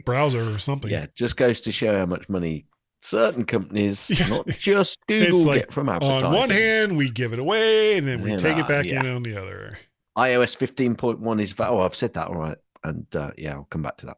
browser 0.05 0.43
or 0.43 0.59
something. 0.59 0.91
Yeah, 0.91 1.07
just 1.17 1.37
goes 1.37 1.61
to 1.63 1.73
show 1.73 1.99
how 1.99 2.07
much 2.07 2.29
money 2.29 2.67
certain 3.03 3.45
companies, 3.45 4.09
Yeah. 4.11 4.27
not 4.37 4.47
just 4.49 4.99
Google, 5.09 5.45
like, 5.45 5.61
get 5.63 5.73
from 5.73 5.89
advertising. 5.89 6.27
On 6.29 6.33
one 6.35 6.51
hand, 6.51 6.97
we 6.97 7.11
give 7.11 7.33
it 7.33 7.39
away 7.39 7.99
and 7.99 8.07
then 8.09 8.23
we 8.23 8.31
Yeah, 8.31 8.37
take 8.37 8.57
it 8.57 8.69
back 8.69 8.87
yeah. 8.87 9.01
in 9.01 9.17
on 9.17 9.23
the 9.23 9.37
other. 9.37 9.79
iOS 10.17 10.57
15.1 10.57 11.43
is. 11.43 11.55
Oh, 11.59 11.81
I've 11.81 11.97
said 11.97 12.15
that. 12.15 12.29
All 12.29 12.35
right. 12.37 12.59
And 12.85 13.07
uh, 13.15 13.31
yeah, 13.39 13.53
I'll 13.53 13.69
come 13.71 13.83
back 13.83 13.97
to 13.99 14.07
that. 14.07 14.17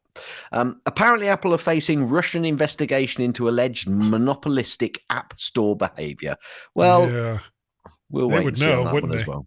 Um, 0.50 0.80
apparently, 0.86 1.28
Apple 1.28 1.52
are 1.52 1.58
facing 1.58 2.08
Russian 2.08 2.44
investigation 2.46 3.22
into 3.22 3.48
alleged 3.48 3.88
monopolistic 3.88 5.02
app 5.10 5.38
store 5.38 5.76
behavior. 5.76 6.36
Well, 6.74 7.10
yeah, 7.10 7.38
we'll 8.08 8.28
they 8.30 8.36
wait 8.36 8.44
would 8.44 8.54
and 8.54 8.58
see 8.58 8.66
know, 8.66 8.78
on 8.78 8.84
that 8.86 8.94
wouldn't 8.94 9.10
one 9.12 9.20
as 9.20 9.26
well. 9.26 9.46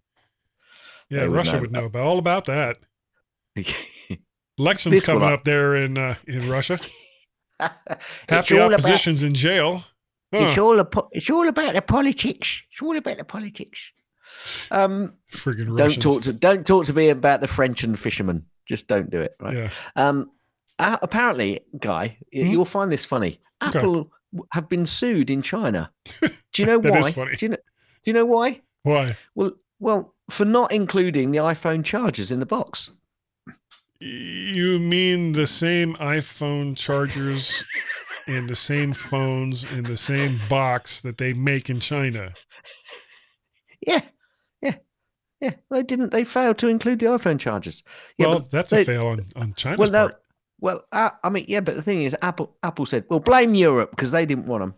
yeah. 1.10 1.20
they 1.22 1.28
would 1.28 1.34
Russia 1.36 1.52
know. 1.54 1.60
would 1.62 1.72
know 1.72 1.84
about 1.86 2.04
all 2.04 2.18
about 2.20 2.44
that. 2.44 2.78
Elections 4.58 4.94
This 4.94 5.06
coming 5.06 5.28
up 5.28 5.42
there 5.44 5.74
in 5.74 5.98
uh, 5.98 6.14
in 6.26 6.48
Russia. 6.48 6.78
Half 7.60 7.72
it's, 8.28 8.48
the 8.48 8.60
all 8.60 8.66
about, 8.68 8.80
opposition's 8.80 9.22
in 9.22 9.34
jail. 9.34 9.84
it's 10.32 10.58
all 10.58 10.78
about 10.78 11.08
it's 11.12 11.28
all 11.30 11.48
about 11.48 11.74
the 11.74 11.82
politics. 11.82 12.62
It's 12.70 12.82
all 12.82 12.96
about 12.96 13.18
the 13.18 13.24
politics. 13.24 13.80
Um, 14.70 15.14
Friggin' 15.32 15.66
don't 15.66 15.76
Russians. 15.76 16.04
talk 16.04 16.22
to 16.22 16.32
don't 16.32 16.66
talk 16.66 16.86
to 16.86 16.92
me 16.92 17.08
about 17.08 17.40
the 17.40 17.48
French 17.48 17.82
and 17.84 17.98
fishermen. 17.98 18.46
Just 18.66 18.86
don't 18.88 19.10
do 19.10 19.20
it. 19.20 19.34
Right. 19.40 19.54
Yeah. 19.54 19.70
Um, 19.96 20.30
uh, 20.78 20.98
apparently, 21.02 21.60
Guy, 21.78 22.18
y- 22.32 22.42
Hmm? 22.42 22.46
you'll 22.48 22.64
find 22.64 22.92
this 22.92 23.04
funny. 23.04 23.40
Apple 23.60 24.10
w- 24.32 24.46
have 24.52 24.68
been 24.68 24.86
sued 24.86 25.30
in 25.30 25.42
China. 25.42 25.90
Do 26.20 26.28
you 26.62 26.66
know 26.66 26.78
That 26.78 26.92
why? 26.92 26.98
is 27.00 27.08
funny. 27.14 27.34
Do 27.36 27.46
you 27.46 27.50
know? 27.50 27.56
Do 27.56 27.62
you 28.04 28.12
know 28.12 28.26
why? 28.26 28.60
Why? 28.84 29.16
Well, 29.34 29.52
well, 29.80 30.14
for 30.30 30.44
not 30.44 30.70
including 30.70 31.32
the 31.32 31.38
iPhone 31.38 31.84
chargers 31.84 32.30
in 32.30 32.38
the 32.38 32.46
box. 32.46 32.90
You 34.00 34.78
mean 34.78 35.32
the 35.32 35.46
same 35.46 35.94
iPhone 35.94 36.76
chargers 36.76 37.64
and 38.26 38.48
the 38.48 38.54
same 38.56 38.92
phones 38.92 39.64
in 39.64 39.84
the 39.84 39.96
same 39.96 40.38
box 40.48 41.00
that 41.00 41.18
they 41.18 41.32
make 41.32 41.68
in 41.68 41.80
China? 41.80 42.32
Yeah, 43.84 44.02
yeah, 44.62 44.76
yeah. 45.40 45.54
They 45.70 45.82
didn't. 45.82 46.12
They 46.12 46.24
failed 46.24 46.58
to 46.58 46.68
include 46.68 47.00
the 47.00 47.06
iPhone 47.06 47.40
chargers. 47.40 47.82
Yeah, 48.18 48.26
well, 48.28 48.38
that's 48.50 48.70
they- 48.70 48.82
a 48.82 48.84
fail 48.84 49.06
on, 49.08 49.20
on 49.34 49.52
China's 49.54 49.78
Well, 49.78 49.90
no, 49.90 50.08
part. 50.08 50.22
well, 50.60 50.84
uh, 50.92 51.10
I 51.24 51.28
mean, 51.28 51.46
yeah, 51.48 51.60
but 51.60 51.74
the 51.74 51.82
thing 51.82 52.02
is, 52.02 52.14
Apple 52.22 52.56
Apple 52.62 52.86
said, 52.86 53.04
"Well, 53.08 53.20
blame 53.20 53.54
Europe 53.54 53.90
because 53.90 54.10
they 54.12 54.26
didn't 54.26 54.46
want 54.46 54.62
them." 54.62 54.74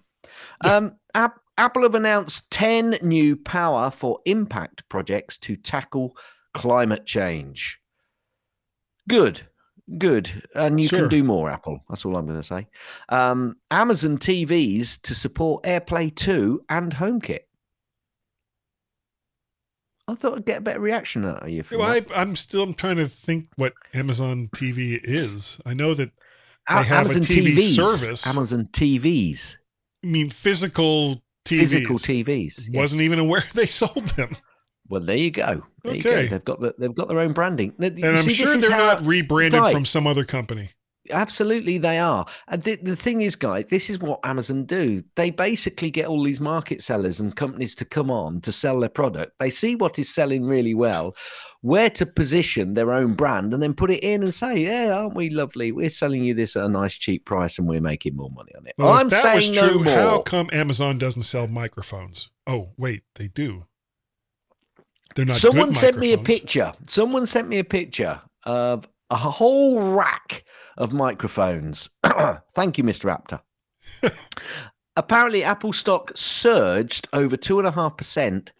Um, 0.64 0.96
App, 1.14 1.40
Apple 1.58 1.82
have 1.82 1.94
announced 1.94 2.50
ten 2.50 2.98
new 3.02 3.36
power 3.36 3.90
for 3.90 4.20
impact 4.24 4.88
projects 4.88 5.36
to 5.38 5.56
tackle 5.56 6.16
climate 6.54 7.04
change. 7.06 7.79
Good, 9.10 9.42
good, 9.98 10.42
and 10.54 10.80
you 10.80 10.88
Sure. 10.88 11.00
can 11.00 11.08
do 11.08 11.22
more. 11.24 11.50
Apple. 11.50 11.80
That's 11.88 12.04
all 12.04 12.16
I'm 12.16 12.26
going 12.26 12.40
to 12.40 12.46
say. 12.46 12.66
Um, 13.08 13.56
Amazon 13.70 14.18
TVs 14.18 15.00
to 15.02 15.14
support 15.14 15.64
AirPlay 15.64 16.14
two 16.14 16.64
and 16.68 16.94
HomeKit. 16.94 17.40
I 20.08 20.14
thought 20.14 20.38
I'd 20.38 20.44
get 20.46 20.58
a 20.58 20.62
better 20.62 20.80
reaction 20.80 21.24
out 21.24 21.42
of 21.44 21.48
you. 21.50 21.62
Well. 21.70 21.82
I, 21.82 22.02
I'm 22.14 22.34
still 22.34 22.72
trying 22.72 22.96
to 22.96 23.06
think 23.06 23.48
what 23.56 23.74
Amazon 23.94 24.48
TV 24.54 24.98
is. 25.04 25.60
I 25.64 25.74
know 25.74 25.94
that 25.94 26.10
I 26.66 26.82
have 26.82 27.06
a 27.10 27.20
TV 27.20 27.56
service. 27.58 28.26
Amazon 28.26 28.68
TVs. 28.72 29.56
I 30.02 30.06
mean 30.08 30.30
physical 30.30 31.22
TVs. 31.44 31.58
physical 31.60 31.96
TVs. 31.96 32.66
yes. 32.68 32.70
Wasn't 32.70 33.02
even 33.02 33.18
aware 33.20 33.42
they 33.54 33.66
sold 33.66 34.08
them. 34.16 34.30
Well, 34.90 35.00
there 35.00 35.16
you 35.16 35.30
go. 35.30 35.62
There 35.84 35.94
you 35.94 36.02
go. 36.02 36.10
Okay. 36.10 36.26
They've 36.26 36.44
got 36.44 36.60
the, 36.60 36.74
they've 36.78 36.94
got 36.94 37.08
their 37.08 37.20
own 37.20 37.32
branding. 37.32 37.72
Now, 37.78 37.86
you 37.86 38.06
And 38.06 38.18
I'm 38.18 38.24
see, 38.24 38.30
sure 38.34 38.56
they're 38.58 38.70
not 38.70 39.00
rebranded 39.02 39.60
Right. 39.60 39.72
from 39.72 39.84
some 39.86 40.06
other 40.06 40.24
company. 40.24 40.70
Absolutely, 41.12 41.78
they 41.78 41.98
are. 41.98 42.24
And 42.46 42.62
the, 42.62 42.76
the 42.76 42.94
thing 42.94 43.22
is, 43.22 43.34
guys, 43.34 43.64
this 43.68 43.90
is 43.90 43.98
what 43.98 44.20
Amazon 44.22 44.64
do. 44.64 45.02
They 45.16 45.30
basically 45.30 45.90
get 45.90 46.06
all 46.06 46.22
these 46.22 46.38
market 46.40 46.82
sellers 46.82 47.18
and 47.18 47.34
companies 47.34 47.74
to 47.76 47.84
come 47.84 48.10
on 48.12 48.40
to 48.42 48.52
sell 48.52 48.78
their 48.78 48.88
product. 48.90 49.32
They 49.40 49.50
see 49.50 49.74
what 49.74 49.98
is 49.98 50.08
selling 50.14 50.44
really 50.44 50.74
well, 50.74 51.16
where 51.62 51.90
to 51.90 52.06
position 52.06 52.74
their 52.74 52.92
own 52.92 53.14
brand, 53.14 53.52
and 53.52 53.60
then 53.62 53.74
put 53.74 53.90
it 53.90 54.04
in 54.04 54.22
and 54.22 54.32
say, 54.32 54.58
"Yeah, 54.58 54.92
aren't 54.96 55.16
we 55.16 55.30
lovely? 55.30 55.72
We're 55.72 55.88
selling 55.90 56.22
you 56.22 56.34
this 56.34 56.54
at 56.54 56.64
a 56.64 56.68
nice 56.68 56.94
cheap 56.96 57.24
price, 57.24 57.58
and 57.58 57.66
we're 57.66 57.80
making 57.80 58.14
more 58.14 58.30
money 58.30 58.52
on 58.56 58.66
it." 58.66 58.74
Well, 58.78 58.92
I'm 58.92 59.08
that 59.08 59.22
saying 59.22 59.50
was 59.50 59.58
true, 59.58 59.78
no 59.78 59.84
more. 59.84 59.94
how 59.94 60.22
come 60.22 60.48
Amazon 60.52 60.96
doesn't 60.98 61.22
sell 61.22 61.48
microphones? 61.48 62.30
Oh, 62.46 62.70
wait, 62.76 63.02
they 63.16 63.26
do. 63.26 63.64
They're 65.14 65.24
not. 65.24 65.36
Someone 65.36 65.74
sent 65.74 65.98
me 65.98 66.12
a 66.12 66.18
picture. 66.18 66.72
Someone 66.86 67.26
sent 67.26 67.48
me 67.48 67.58
a 67.58 67.64
picture 67.64 68.20
of 68.44 68.88
a 69.10 69.16
whole 69.16 69.92
rack 69.92 70.44
of 70.76 70.92
microphones. 70.92 71.90
Thank 72.54 72.78
you, 72.78 72.84
Mr. 72.84 73.06
Raptor. 73.06 73.40
Apparently, 74.96 75.44
Apple 75.44 75.72
stock 75.72 76.12
surged 76.14 77.08
over 77.12 77.36
two 77.36 77.58
and 77.58 77.66
a 77.66 77.72
half 77.72 77.96
percent 77.96 78.52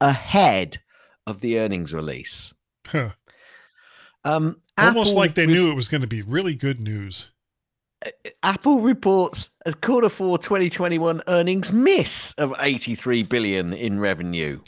ahead 0.00 0.80
of 1.26 1.40
the 1.40 1.58
earnings 1.58 1.92
release. 1.92 2.52
Huh. 2.86 3.10
Um, 4.24 4.60
Almost 4.78 5.10
Apple 5.10 5.20
like 5.20 5.34
they 5.34 5.46
re- 5.46 5.52
knew 5.52 5.70
it 5.70 5.74
was 5.74 5.88
going 5.88 6.00
to 6.00 6.06
be 6.06 6.22
really 6.22 6.54
good 6.54 6.80
news. 6.80 7.30
Apple 8.42 8.80
reports 8.80 9.48
a 9.64 9.72
quarter 9.72 10.08
four 10.08 10.36
2021 10.38 11.22
earnings 11.28 11.72
miss 11.72 12.32
of 12.34 12.52
83 12.58 13.22
billion 13.24 13.72
in 13.72 14.00
revenue. 14.00 14.60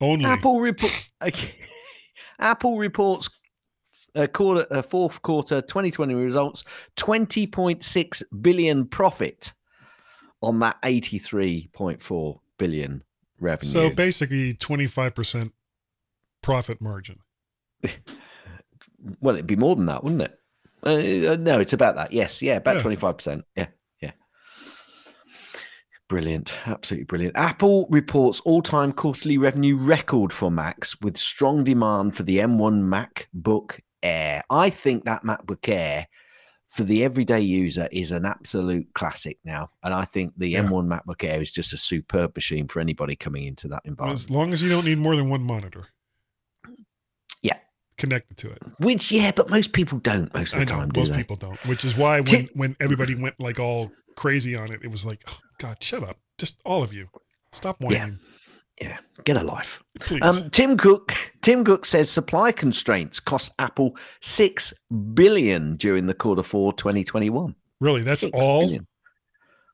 Only. 0.00 0.24
Apple 0.24 0.60
report. 0.60 1.08
Apple 2.38 2.78
reports 2.78 3.30
uh, 4.14 4.26
quarter 4.26 4.66
uh, 4.70 4.82
fourth 4.82 5.22
quarter 5.22 5.60
2020 5.60 6.14
results 6.14 6.64
20.6 6.96 8.22
billion 8.40 8.86
profit 8.86 9.52
on 10.42 10.58
that 10.60 10.80
83.4 10.82 12.38
billion 12.58 13.02
revenue. 13.40 13.70
So 13.70 13.90
basically, 13.90 14.54
twenty 14.54 14.86
five 14.86 15.14
percent 15.14 15.52
profit 16.42 16.80
margin. 16.80 17.20
well, 19.20 19.34
it'd 19.34 19.46
be 19.46 19.56
more 19.56 19.76
than 19.76 19.86
that, 19.86 20.04
wouldn't 20.04 20.22
it? 20.22 20.38
Uh, 20.84 21.32
uh, 21.32 21.36
no, 21.36 21.58
it's 21.58 21.72
about 21.72 21.96
that. 21.96 22.12
Yes, 22.12 22.40
yeah, 22.42 22.56
about 22.56 22.76
Yeah. 22.76 22.82
25%. 22.82 23.26
Yeah, 23.26 23.42
yeah. 23.56 23.66
Brilliant. 26.08 26.56
Absolutely 26.66 27.04
brilliant. 27.04 27.36
Apple 27.36 27.86
reports 27.90 28.40
all 28.44 28.62
time 28.62 28.92
quarterly 28.92 29.38
revenue 29.38 29.76
record 29.76 30.32
for 30.32 30.50
Macs 30.50 31.00
with 31.00 31.16
strong 31.16 31.64
demand 31.64 32.16
for 32.16 32.22
the 32.22 32.38
M1 32.38 32.84
MacBook 33.34 33.80
Air. 34.04 34.44
I 34.48 34.70
think 34.70 35.04
that 35.04 35.24
MacBook 35.24 35.68
Air 35.68 36.06
for 36.68 36.84
the 36.84 37.02
everyday 37.02 37.40
user 37.40 37.88
is 37.90 38.12
an 38.12 38.24
absolute 38.24 38.86
classic 38.94 39.38
now. 39.44 39.70
And 39.82 39.92
I 39.92 40.04
think 40.04 40.34
the 40.36 40.48
Yeah. 40.50 40.62
M1 40.62 40.86
MacBook 40.86 41.24
Air 41.24 41.40
is 41.42 41.50
just 41.50 41.72
a 41.72 41.76
superb 41.76 42.36
machine 42.36 42.68
for 42.68 42.78
anybody 42.78 43.16
coming 43.16 43.44
into 43.44 43.66
that 43.68 43.82
environment. 43.84 44.20
As 44.20 44.30
long 44.30 44.52
as 44.52 44.62
you 44.62 44.68
don't 44.68 44.84
need 44.84 44.98
more 44.98 45.16
than 45.16 45.28
one 45.28 45.42
monitor. 45.42 45.88
Yeah. 47.42 47.58
Connected 47.98 48.36
to 48.38 48.50
it. 48.50 48.62
Which, 48.78 49.10
yeah, 49.10 49.32
but 49.34 49.50
most 49.50 49.72
people 49.72 49.98
don't 49.98 50.32
most 50.34 50.52
of 50.54 50.60
I 50.60 50.64
the 50.64 50.70
know 50.72 50.78
time, 50.80 50.88
do 50.90 51.00
most 51.00 51.10
they? 51.12 51.18
people 51.18 51.36
don't. 51.36 51.58
Which 51.66 51.84
is 51.84 51.96
why 51.96 52.20
when 52.20 52.48
when 52.54 52.76
everybody 52.80 53.14
went 53.16 53.40
like 53.40 53.58
all 53.58 53.90
crazy 54.16 54.54
on 54.54 54.70
it, 54.72 54.80
it 54.84 54.90
was 54.90 55.04
like, 55.06 55.22
oh, 55.28 55.38
God, 55.58 55.82
shut 55.82 56.02
up! 56.02 56.18
Just 56.38 56.60
all 56.64 56.82
of 56.82 56.92
you, 56.92 57.08
stop 57.52 57.76
Yeah. 57.80 57.86
whining, 57.88 58.18
Yeah, 58.80 58.98
get 59.24 59.36
a 59.38 59.42
life. 59.42 59.82
please. 60.00 60.20
Um, 60.22 60.50
Tim 60.50 60.76
Cook. 60.76 61.14
Tim 61.42 61.64
Cook 61.64 61.84
says 61.86 62.10
supply 62.10 62.52
constraints 62.52 63.20
cost 63.20 63.52
Apple 63.58 63.96
six 64.20 64.74
billion 65.14 65.76
during 65.76 66.06
the 66.06 66.14
quarter 66.14 66.42
four 66.42 66.72
2021. 66.74 67.54
really, 67.80 68.02
that's 68.02 68.20
Six 68.22 68.32
all. 68.38 68.62
billion. 68.62 68.86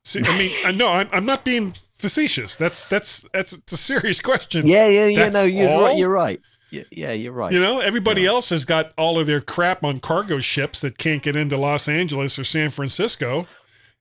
See, 0.05 0.21
I 0.25 0.37
mean, 0.39 0.51
I 0.65 0.73
know 0.73 0.89
I'm, 0.89 1.09
I'm 1.13 1.25
not 1.27 1.45
being 1.45 1.75
facetious. 1.97 2.57
That's 2.57 2.87
that's 2.87 3.25
that's 3.33 3.53
a 3.73 3.77
serious 3.77 4.21
question. 4.21 4.67
Yeah, 4.67 4.89
yeah, 4.89 5.07
yeah. 5.07 5.19
That's 5.29 5.35
No, 5.35 5.45
you're 5.45 5.69
all? 5.71 5.83
right. 5.83 5.97
You're 5.97 6.09
right. 6.09 6.41
Yeah, 6.71 6.83
yeah, 6.91 7.13
you're 7.13 7.33
right. 7.33 7.53
You 7.53 7.61
know, 7.61 7.81
everybody 7.81 8.25
else 8.25 8.49
has 8.51 8.65
got 8.65 8.93
all 8.97 9.19
of 9.21 9.27
their 9.27 9.41
crap 9.43 9.85
on 9.85 10.01
cargo 10.01 10.41
ships 10.41 10.81
that 10.81 10.97
can't 10.97 11.23
get 11.23 11.37
into 11.37 11.57
Los 11.59 11.87
Angeles 11.87 12.39
or 12.39 12.45
San 12.45 12.71
Francisco. 12.71 13.47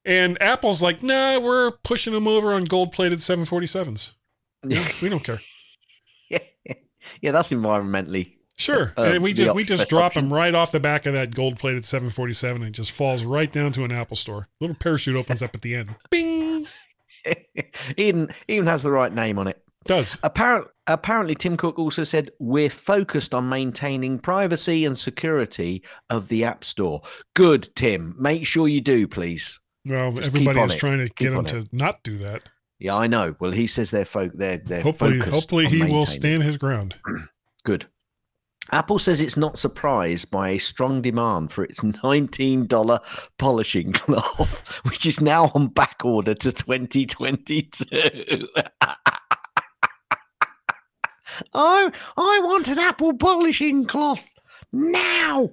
And 0.03 0.41
Apple's 0.41 0.81
like, 0.81 1.03
nah, 1.03 1.39
we're 1.39 1.71
pushing 1.83 2.13
them 2.13 2.27
over 2.27 2.53
on 2.53 2.63
gold 2.65 2.91
plated 2.91 3.19
747s. 3.19 4.13
You 4.63 4.75
know, 4.75 4.85
we 5.01 5.09
don't 5.09 5.23
care. 5.23 5.39
yeah, 6.29 7.31
that's 7.31 7.51
environmentally. 7.51 8.33
Sure. 8.57 8.93
Uh, 8.95 9.03
and 9.03 9.23
we 9.23 9.33
just 9.33 9.55
we 9.55 9.63
just 9.63 9.89
drop 9.89 10.07
option. 10.07 10.25
them 10.25 10.33
right 10.33 10.53
off 10.53 10.71
the 10.71 10.79
back 10.79 11.07
of 11.07 11.13
that 11.13 11.33
gold 11.33 11.57
plated 11.57 11.83
747 11.83 12.61
and 12.61 12.69
it 12.69 12.73
just 12.73 12.91
falls 12.91 13.23
right 13.23 13.51
down 13.51 13.71
to 13.71 13.83
an 13.83 13.91
Apple 13.91 14.15
store. 14.15 14.49
Little 14.59 14.75
parachute 14.75 15.15
opens 15.15 15.41
up 15.41 15.55
at 15.55 15.61
the 15.61 15.73
end. 15.75 15.95
Bing. 16.11 16.67
even 17.97 18.29
even 18.47 18.67
has 18.67 18.83
the 18.83 18.91
right 18.91 19.13
name 19.13 19.39
on 19.39 19.47
it. 19.47 19.63
Does. 19.85 20.19
Apparently, 20.21 20.69
apparently, 20.85 21.33
Tim 21.33 21.57
Cook 21.57 21.79
also 21.79 22.03
said 22.03 22.29
we're 22.39 22.69
focused 22.69 23.33
on 23.33 23.49
maintaining 23.49 24.19
privacy 24.19 24.85
and 24.85 24.95
security 24.95 25.81
of 26.11 26.27
the 26.27 26.43
App 26.43 26.63
Store. 26.63 27.01
Good, 27.33 27.75
Tim. 27.75 28.15
Make 28.19 28.45
sure 28.45 28.67
you 28.67 28.81
do, 28.81 29.07
please. 29.07 29.59
Well, 29.85 30.11
Just 30.13 30.27
everybody 30.27 30.59
is 30.61 30.73
it. 30.73 30.77
trying 30.77 30.99
to 30.99 31.05
Keep 31.05 31.15
get 31.15 31.33
him 31.33 31.45
to 31.45 31.65
not 31.71 32.03
do 32.03 32.17
that. 32.19 32.43
Yeah, 32.79 32.95
I 32.95 33.07
know. 33.07 33.35
Well, 33.39 33.51
he 33.51 33.67
says 33.67 33.91
they're 33.91 34.05
folk. 34.05 34.33
They're 34.33 34.57
they're 34.57 34.81
Hopefully, 34.81 35.19
hopefully 35.19 35.67
he 35.67 35.83
will 35.83 36.05
stand 36.05 36.43
his 36.43 36.57
ground. 36.57 36.95
Good. 37.63 37.85
Apple 38.71 38.99
says 38.99 39.19
it's 39.19 39.35
not 39.37 39.57
surprised 39.57 40.31
by 40.31 40.49
a 40.49 40.57
strong 40.57 41.01
demand 41.01 41.51
for 41.51 41.63
its 41.63 41.79
$19 41.81 42.99
polishing 43.37 43.91
cloth, 43.93 44.61
which 44.83 45.05
is 45.05 45.19
now 45.19 45.51
on 45.53 45.67
back 45.67 46.01
order 46.05 46.33
to 46.35 46.51
2022. 46.51 48.47
I, 51.53 51.91
I 52.17 52.41
want 52.43 52.67
an 52.67 52.79
Apple 52.79 53.13
polishing 53.15 53.85
cloth 53.85 54.23
now. 54.71 55.49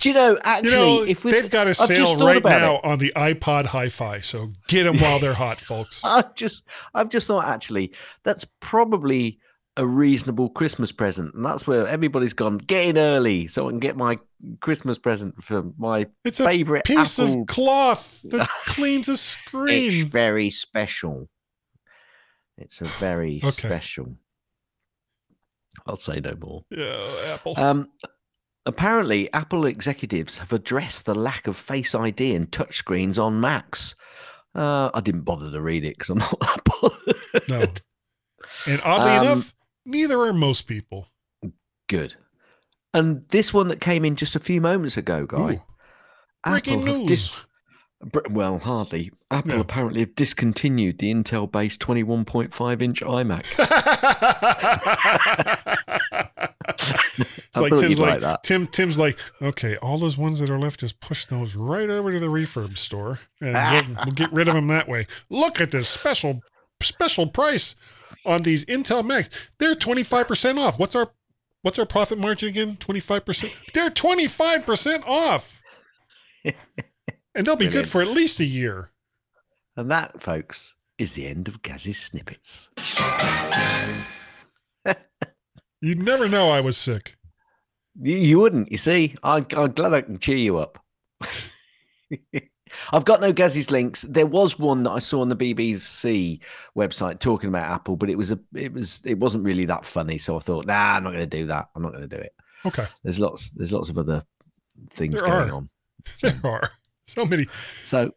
Do 0.00 0.08
you 0.08 0.14
know, 0.14 0.38
actually, 0.42 0.70
You 0.70 0.76
know, 0.76 1.02
if 1.04 1.24
we, 1.24 1.30
they've 1.30 1.50
got 1.50 1.66
a 1.68 1.74
sale 1.74 2.16
right 2.16 2.42
now 2.42 2.76
it. 2.76 2.84
on 2.84 2.98
the 2.98 3.12
iPod 3.14 3.66
Hi-Fi, 3.66 4.20
so 4.20 4.52
get 4.68 4.84
them 4.84 4.98
while 4.98 5.18
they're 5.18 5.34
hot, 5.34 5.60
folks. 5.60 6.02
I've 6.04 6.34
just 6.34 6.64
I've 6.94 7.08
just 7.08 7.26
thought 7.28 7.46
actually 7.46 7.92
that's 8.24 8.44
probably 8.60 9.38
a 9.76 9.86
reasonable 9.86 10.50
Christmas 10.50 10.92
present. 10.92 11.34
And 11.34 11.44
that's 11.44 11.66
where 11.66 11.86
everybody's 11.86 12.34
gone, 12.34 12.58
get 12.58 12.86
in 12.88 12.98
early 12.98 13.46
so 13.46 13.66
I 13.66 13.70
can 13.70 13.78
get 13.78 13.96
my 13.96 14.18
Christmas 14.60 14.98
present 14.98 15.42
for 15.42 15.64
my 15.78 16.06
It's 16.24 16.40
a 16.40 16.44
favorite 16.44 16.84
piece 16.84 17.18
Apple. 17.18 17.40
of 17.42 17.46
cloth 17.46 18.20
that 18.24 18.50
cleans 18.66 19.08
a 19.08 19.12
It's 19.12 19.20
screen. 19.22 20.08
very 20.10 20.50
special. 20.50 21.28
It's 22.58 22.80
a 22.82 22.84
very 22.84 23.40
Okay. 23.42 23.68
special. 23.68 24.16
I'll 25.86 25.96
say 25.96 26.20
no 26.20 26.34
more. 26.38 26.64
Yeah, 26.70 27.32
Apple. 27.34 27.58
Um, 27.58 27.90
apparently, 28.66 29.32
Apple 29.32 29.64
executives 29.66 30.38
have 30.38 30.52
addressed 30.52 31.04
the 31.06 31.14
lack 31.14 31.46
of 31.46 31.56
Face 31.56 31.94
ID 31.94 32.34
and 32.34 32.50
touchscreens 32.50 33.22
on 33.22 33.40
Macs. 33.40 33.94
Uh, 34.54 34.90
I 34.92 35.00
didn't 35.00 35.22
bother 35.22 35.50
to 35.50 35.60
read 35.60 35.84
it 35.84 35.96
because 35.98 36.10
I'm 36.10 36.18
not 36.18 36.40
that 36.40 36.64
bothered. 36.64 37.48
no. 37.48 37.66
And 38.66 38.80
oddly 38.84 39.10
um, 39.12 39.22
enough, 39.26 39.54
neither 39.86 40.18
are 40.20 40.32
most 40.32 40.62
people. 40.62 41.06
Good. 41.88 42.16
And 42.94 43.26
this 43.30 43.54
one 43.54 43.68
that 43.68 43.80
came 43.80 44.04
in 44.04 44.16
just 44.16 44.36
a 44.36 44.40
few 44.40 44.60
moments 44.60 44.96
ago, 44.98 45.24
guy. 45.26 45.54
Ooh, 45.54 45.62
breaking 46.44 46.82
Apple 46.82 46.98
news. 46.98 47.06
dis- 47.08 47.32
well, 48.30 48.58
hardly. 48.58 49.12
Apple 49.30 49.54
Yeah. 49.54 49.60
apparently 49.60 50.00
have 50.00 50.14
discontinued 50.16 50.98
the 50.98 51.10
Intel-based 51.14 51.80
21.5-inch 51.80 53.00
iMac. 53.00 53.46
it's 56.68 57.56
like 57.56 57.76
Tim's 57.76 57.98
like, 57.98 58.20
like. 58.20 58.42
Tim. 58.42 58.66
Tim's 58.66 58.98
like, 58.98 59.18
okay, 59.40 59.76
all 59.76 59.98
those 59.98 60.18
ones 60.18 60.38
that 60.40 60.50
are 60.50 60.58
left, 60.58 60.80
just 60.80 61.00
push 61.00 61.26
those 61.26 61.54
right 61.54 61.90
over 61.90 62.12
to 62.12 62.18
the 62.18 62.26
refurb 62.26 62.78
store, 62.78 63.20
and 63.40 63.54
we'll, 63.88 63.96
we'll 64.06 64.14
get 64.14 64.32
rid 64.32 64.48
of 64.48 64.54
them 64.54 64.68
that 64.68 64.88
way. 64.88 65.06
Look 65.30 65.60
at 65.60 65.70
this 65.70 65.88
special 65.88 66.40
special 66.82 67.26
price 67.26 67.74
on 68.24 68.42
these 68.42 68.64
Intel 68.66 69.04
Macs. 69.04 69.30
They're 69.58 69.74
twenty 69.74 70.02
five 70.02 70.28
percent 70.28 70.58
off. 70.58 70.78
What's 70.78 70.94
our 70.94 71.12
what's 71.62 71.78
our 71.78 71.86
profit 71.86 72.18
margin 72.18 72.48
again? 72.48 72.76
Twenty 72.76 73.00
five 73.00 73.24
percent. 73.24 73.52
They're 73.74 73.90
twenty 73.90 74.28
five 74.28 74.66
percent 74.66 75.04
off, 75.06 75.60
and 76.44 76.54
they'll 77.46 77.56
be 77.56 77.68
good 77.68 77.88
for 77.88 78.00
at 78.02 78.08
least 78.08 78.40
a 78.40 78.44
year. 78.44 78.90
And 79.76 79.90
that, 79.90 80.20
folks, 80.20 80.74
is 80.98 81.14
the 81.14 81.26
end 81.26 81.48
of 81.48 81.62
Gaz's 81.62 81.98
snippets. 81.98 82.68
You'd 85.82 85.98
never 85.98 86.28
know 86.28 86.48
I 86.50 86.60
was 86.60 86.76
sick. 86.76 87.16
You, 88.00 88.16
you 88.16 88.38
wouldn't, 88.38 88.70
you 88.72 88.78
see. 88.78 89.16
I, 89.22 89.44
I'm 89.56 89.72
glad 89.72 89.92
I 89.92 90.00
can 90.00 90.18
cheer 90.18 90.36
you 90.36 90.56
up. 90.58 90.78
I've 92.92 93.04
got 93.04 93.20
no 93.20 93.32
Gaz's 93.32 93.70
links. 93.70 94.02
There 94.02 94.26
was 94.26 94.58
one 94.58 94.84
that 94.84 94.92
I 94.92 94.98
saw 94.98 95.20
on 95.20 95.28
the 95.28 95.36
BBC 95.36 96.40
website 96.76 97.18
talking 97.20 97.48
about 97.48 97.70
Apple, 97.70 97.96
but 97.96 98.08
it 98.08 98.16
was 98.16 98.32
a, 98.32 98.38
it 98.54 98.72
was, 98.72 99.02
it 99.04 99.18
wasn't 99.18 99.44
really 99.44 99.66
that 99.66 99.84
funny. 99.84 100.18
So 100.18 100.36
I 100.36 100.40
thought, 100.40 100.66
nah, 100.66 100.94
I'm 100.96 101.04
not 101.04 101.10
going 101.10 101.28
to 101.28 101.38
do 101.38 101.46
that. 101.46 101.68
I'm 101.74 101.82
not 101.82 101.92
going 101.92 102.08
to 102.08 102.16
do 102.16 102.22
it. 102.22 102.32
Okay. 102.64 102.86
There's 103.02 103.20
lots, 103.20 103.50
there's 103.50 103.74
lots 103.74 103.88
of 103.88 103.98
other 103.98 104.22
things 104.92 105.20
There 105.20 105.28
going 105.28 105.50
are. 105.50 105.54
on. 105.54 105.68
There 106.22 106.40
are 106.44 106.62
so 107.06 107.26
many. 107.26 107.46
So, 107.82 108.12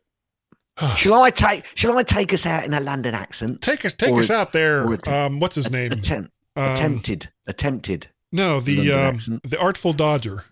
shall 0.96 1.22
I 1.22 1.30
take 1.32 1.64
shall 1.76 1.98
I 1.98 2.04
take 2.04 2.34
us 2.34 2.46
out 2.46 2.64
in 2.64 2.74
a 2.74 2.80
London 2.80 3.14
accent? 3.14 3.62
Take 3.62 3.86
us, 3.86 3.94
take 3.94 4.12
Or 4.12 4.20
us 4.20 4.30
out 4.32 4.54
there. 4.54 4.88
Um, 5.10 5.40
what's 5.40 5.56
his 5.56 5.70
name? 5.70 5.92
Attempt, 5.92 6.32
Um, 6.56 6.72
attempted, 6.72 7.32
attempted. 7.48 8.08
No, 8.32 8.60
the 8.60 8.92
um, 8.92 9.18
the 9.44 9.58
artful 9.60 9.94
Dodger, 9.94 10.46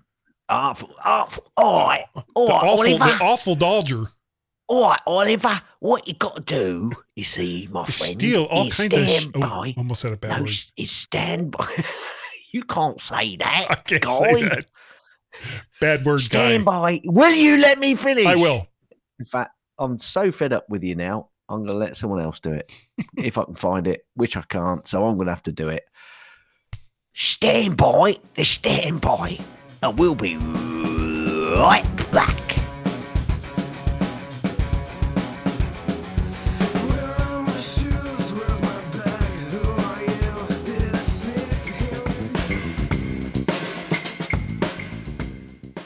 Awful, 0.49 0.93
awful. 1.03 1.51
All 1.55 1.87
right, 1.87 2.05
all 2.35 2.47
the 2.47 2.53
right, 2.53 2.63
awful, 2.63 2.79
Oliver. 2.79 2.97
the 2.97 3.23
awful 3.23 3.55
Dodger. 3.55 4.03
All 4.67 4.89
right, 4.89 4.99
Oliver. 5.07 5.61
What 5.79 6.07
you 6.07 6.13
got 6.13 6.35
to 6.35 6.41
do, 6.41 6.91
you 7.15 7.23
see, 7.23 7.67
my 7.71 7.85
friend, 7.85 8.15
steal 8.19 8.43
all 8.45 8.69
kinds 8.69 8.93
of. 8.93 9.07
Sh- 9.07 9.27
oh, 9.35 9.65
almost 9.77 10.01
said 10.01 10.13
a 10.13 10.17
bad 10.17 10.37
no, 10.37 10.43
word. 10.43 10.51
is 10.77 10.91
stand 10.91 11.51
by. 11.51 11.67
you 12.51 12.63
can't 12.63 12.99
say 12.99 13.37
that. 13.37 13.67
I 13.69 13.75
can't 13.75 14.01
guy. 14.03 14.33
say 14.33 14.41
that. 14.43 14.65
Bad 15.81 16.05
word, 16.05 16.21
guy. 16.29 16.49
Stand 16.49 16.65
by. 16.65 17.01
Will 17.05 17.33
you 17.33 17.57
let 17.57 17.79
me 17.79 17.95
finish? 17.95 18.25
I 18.25 18.35
will. 18.35 18.67
In 19.19 19.25
fact, 19.25 19.51
I'm 19.79 19.97
so 19.97 20.31
fed 20.31 20.53
up 20.53 20.69
with 20.69 20.83
you 20.83 20.95
now. 20.95 21.29
I'm 21.49 21.63
going 21.63 21.67
to 21.67 21.73
let 21.73 21.95
someone 21.95 22.21
else 22.21 22.39
do 22.39 22.51
it 22.51 22.71
if 23.17 23.37
I 23.37 23.43
can 23.43 23.55
find 23.55 23.87
it, 23.87 24.05
which 24.15 24.37
I 24.37 24.43
can't. 24.43 24.85
So 24.87 25.05
I'm 25.05 25.15
going 25.15 25.27
to 25.27 25.33
have 25.33 25.43
to 25.43 25.51
do 25.51 25.69
it. 25.69 25.83
Stand 27.13 27.77
by. 27.77 28.17
The 28.35 28.43
stand 28.43 29.01
by. 29.01 29.37
we'll 29.83 30.15
be 30.15 30.35
right 30.37 31.85
back. 32.11 32.39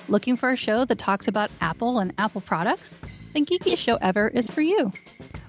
Looking 0.09 0.37
for 0.37 0.49
a 0.49 0.55
show 0.55 0.85
that 0.85 0.97
talks 0.97 1.27
about 1.27 1.51
Apple 1.59 1.99
and 1.99 2.13
Apple 2.17 2.39
products? 2.39 2.95
Then 3.33 3.45
Geekiest 3.45 3.77
Show 3.77 3.97
Ever 3.97 4.29
is 4.29 4.47
for 4.47 4.61
you. 4.61 4.91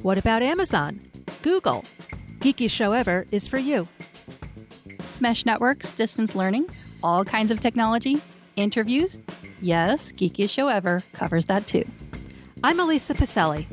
What 0.03 0.19
about 0.19 0.43
Amazon? 0.43 1.01
Google? 1.43 1.85
Geekiest 2.41 2.73
show 2.73 2.93
ever 2.93 3.25
is 3.31 3.47
for 3.47 3.59
you. 3.59 3.87
Mesh 5.21 5.45
networks, 5.47 5.93
distance 5.93 6.35
learning, 6.35 6.69
all 7.03 7.25
kinds 7.25 7.51
of 7.51 7.61
technology, 7.61 8.21
interviews. 8.57 9.19
Yes, 9.61 10.13
Geekiest 10.13 10.51
Show 10.51 10.69
Ever 10.69 11.03
covers 11.13 11.47
that 11.47 11.67
too. 11.67 11.85
I'm 12.63 12.81
Elisa 12.81 13.15
Pacelli. 13.15 13.67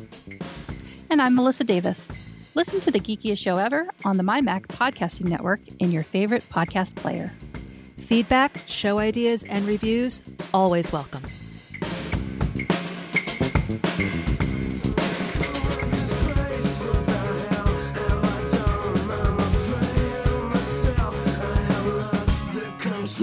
And 1.09 1.21
I'm 1.21 1.35
Melissa 1.35 1.63
Davis. 1.63 2.07
Listen 2.55 2.79
to 2.81 2.91
the 2.91 2.99
Geekiest 2.99 3.37
Show 3.37 3.57
Ever 3.57 3.87
on 4.03 4.17
the 4.17 4.23
MyMac 4.23 4.67
Podcasting 4.67 5.27
Network 5.27 5.59
in 5.79 5.91
your 5.91 6.03
favorite 6.03 6.43
podcast 6.49 6.95
player. 6.95 7.33
Feedback, 7.97 8.61
show 8.67 8.99
ideas, 8.99 9.43
and 9.43 9.65
reviews 9.65 10.21
always 10.53 10.91
welcome. 10.91 11.23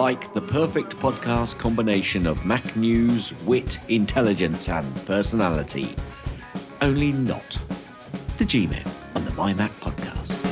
Like 0.03 0.35
the 0.35 0.41
perfect 0.41 0.97
podcast 0.97 1.61
combination 1.61 2.27
of 2.27 2.45
Mac 2.45 2.75
news, 2.75 3.33
wit, 3.45 3.79
intelligence, 3.87 4.69
and 4.69 5.07
personality. 5.07 5.95
Only 6.81 7.13
not 7.13 7.57
the 8.37 8.45
G 8.45 8.67
Men 8.67 8.83
on 9.15 9.25
the 9.25 9.31
My 9.35 9.55
Mac 9.55 9.71
podcast. 9.75 10.43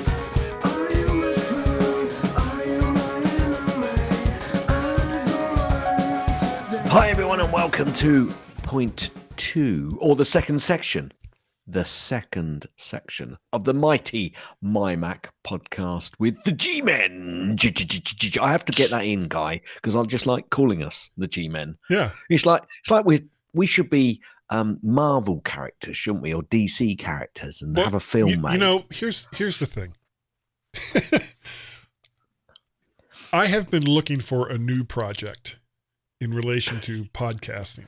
Hi, 6.86 7.08
everyone, 7.08 7.40
and 7.40 7.52
welcome 7.52 7.92
to 7.94 8.30
point 8.62 9.10
two, 9.34 9.98
or 10.00 10.14
the 10.14 10.24
second 10.24 10.62
section. 10.62 11.10
The 11.72 11.84
second 11.84 12.66
section 12.76 13.38
of 13.52 13.62
the 13.64 13.72
mighty 13.74 14.34
My 14.60 14.96
Mac 14.96 15.32
podcast 15.44 16.12
with 16.18 16.42
the 16.44 16.50
G 16.52 16.82
Men. 16.82 17.56
I 18.40 18.50
have 18.50 18.64
to 18.64 18.72
get 18.72 18.90
that 18.90 19.04
in, 19.04 19.28
guy, 19.28 19.60
because 19.76 19.94
I 19.94 20.02
just 20.04 20.26
like 20.26 20.50
calling 20.50 20.82
us 20.82 21.10
the 21.16 21.28
G 21.28 21.48
Men. 21.48 21.76
Yeah. 21.88 22.10
It's 22.28 22.44
like 22.44 22.62
it's 22.80 22.90
like 22.90 23.04
we 23.04 23.22
we 23.52 23.66
should 23.68 23.88
be 23.88 24.20
um, 24.50 24.80
Marvel 24.82 25.40
characters, 25.42 25.96
shouldn't 25.96 26.22
we, 26.24 26.34
or 26.34 26.42
DC 26.42 26.98
characters, 26.98 27.62
and 27.62 27.76
Well, 27.76 27.84
have 27.84 27.94
a 27.94 28.00
film 28.00 28.30
you, 28.30 28.38
made. 28.38 28.54
you 28.54 28.58
know, 28.58 28.84
here's 28.90 29.28
here's 29.34 29.60
the 29.60 29.66
thing. 29.66 29.94
I 33.32 33.46
have 33.46 33.70
been 33.70 33.84
looking 33.86 34.18
for 34.18 34.48
a 34.48 34.58
new 34.58 34.82
project 34.82 35.58
in 36.20 36.32
relation 36.32 36.80
to 36.80 37.04
podcasting. 37.06 37.86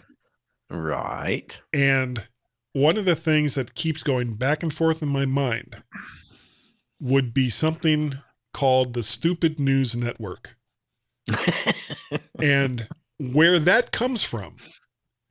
right? 0.71 1.61
And 1.73 2.29
one 2.73 2.97
of 2.97 3.05
the 3.05 3.17
things 3.17 3.55
that 3.55 3.75
keeps 3.75 4.03
going 4.03 4.35
back 4.35 4.63
and 4.63 4.73
forth 4.73 5.03
in 5.03 5.09
my 5.09 5.27
mind 5.27 5.83
would 7.01 7.35
be 7.35 7.51
something 7.51 8.15
called 8.55 8.95
the 8.95 9.03
Stupid 9.03 9.59
News 9.59 9.95
Network. 9.97 10.57
and 12.41 12.89
where 13.19 13.59
that 13.59 13.93
comes 13.93 14.25
from 14.25 14.57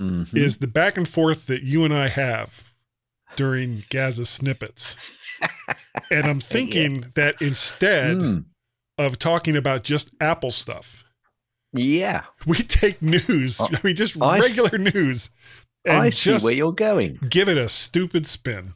Mhm. 0.01 0.35
is 0.35 0.57
the 0.57 0.67
back 0.67 0.97
and 0.97 1.07
forth 1.07 1.47
that 1.47 1.63
you 1.63 1.83
and 1.83 1.93
I 1.93 2.07
have 2.07 2.73
during 3.35 3.83
Gaz's 3.89 4.29
snippets. 4.29 4.97
And 6.09 6.27
I'm 6.27 6.39
thinking 6.39 7.11
that 7.15 7.41
instead 7.41 8.17
Mm, 8.17 8.45
of 8.97 9.19
talking 9.19 9.55
about 9.55 9.83
just 9.83 10.11
Apple 10.19 10.51
stuff, 10.51 11.03
yeah, 11.73 12.23
we 12.45 12.57
take 12.57 13.01
news, 13.01 13.59
Uh, 13.59 13.67
I 13.71 13.79
mean, 13.83 13.95
just 13.95 14.21
I 14.21 14.39
s- 14.39 14.43
regular 14.57 14.77
news, 14.77 15.29
and 15.29 15.60
I 15.89 16.09
see 16.11 16.37
where 16.37 16.53
you're 16.53 16.73
going. 16.73 17.19
give 17.29 17.49
it 17.49 17.57
a 17.57 17.67
stupid 17.67 18.25
spin. 18.25 18.73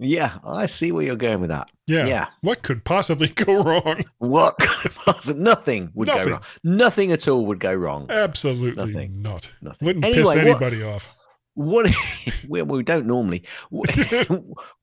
Yeah, 0.00 0.38
I 0.44 0.66
see 0.66 0.92
where 0.92 1.04
you're 1.04 1.16
going 1.16 1.40
with 1.40 1.50
that. 1.50 1.68
Yeah. 1.88 2.06
Yeah. 2.06 2.26
What 2.42 2.62
could 2.62 2.84
possibly 2.84 3.28
go 3.34 3.62
wrong? 3.62 4.02
What 4.18 4.56
could 4.58 4.94
possibly 4.94 5.42
nothing 5.42 5.90
would 5.94 6.06
Nothing. 6.08 6.24
go 6.26 6.30
wrong. 6.34 6.42
Nothing 6.62 7.12
at 7.12 7.26
all 7.26 7.46
would 7.46 7.58
go 7.58 7.74
wrong. 7.74 8.06
Absolutely 8.08 8.92
Nothing. 8.92 9.22
not. 9.22 9.52
Nothing. 9.60 9.86
Wouldn't 9.86 10.04
Anyway, 10.04 10.18
piss 10.20 10.26
what- 10.28 10.38
anybody 10.38 10.82
off. 10.84 11.14
What? 11.54 11.92
well, 12.48 12.64
we 12.66 12.84
don't 12.84 13.06
normally. 13.06 13.42
What, 13.70 13.90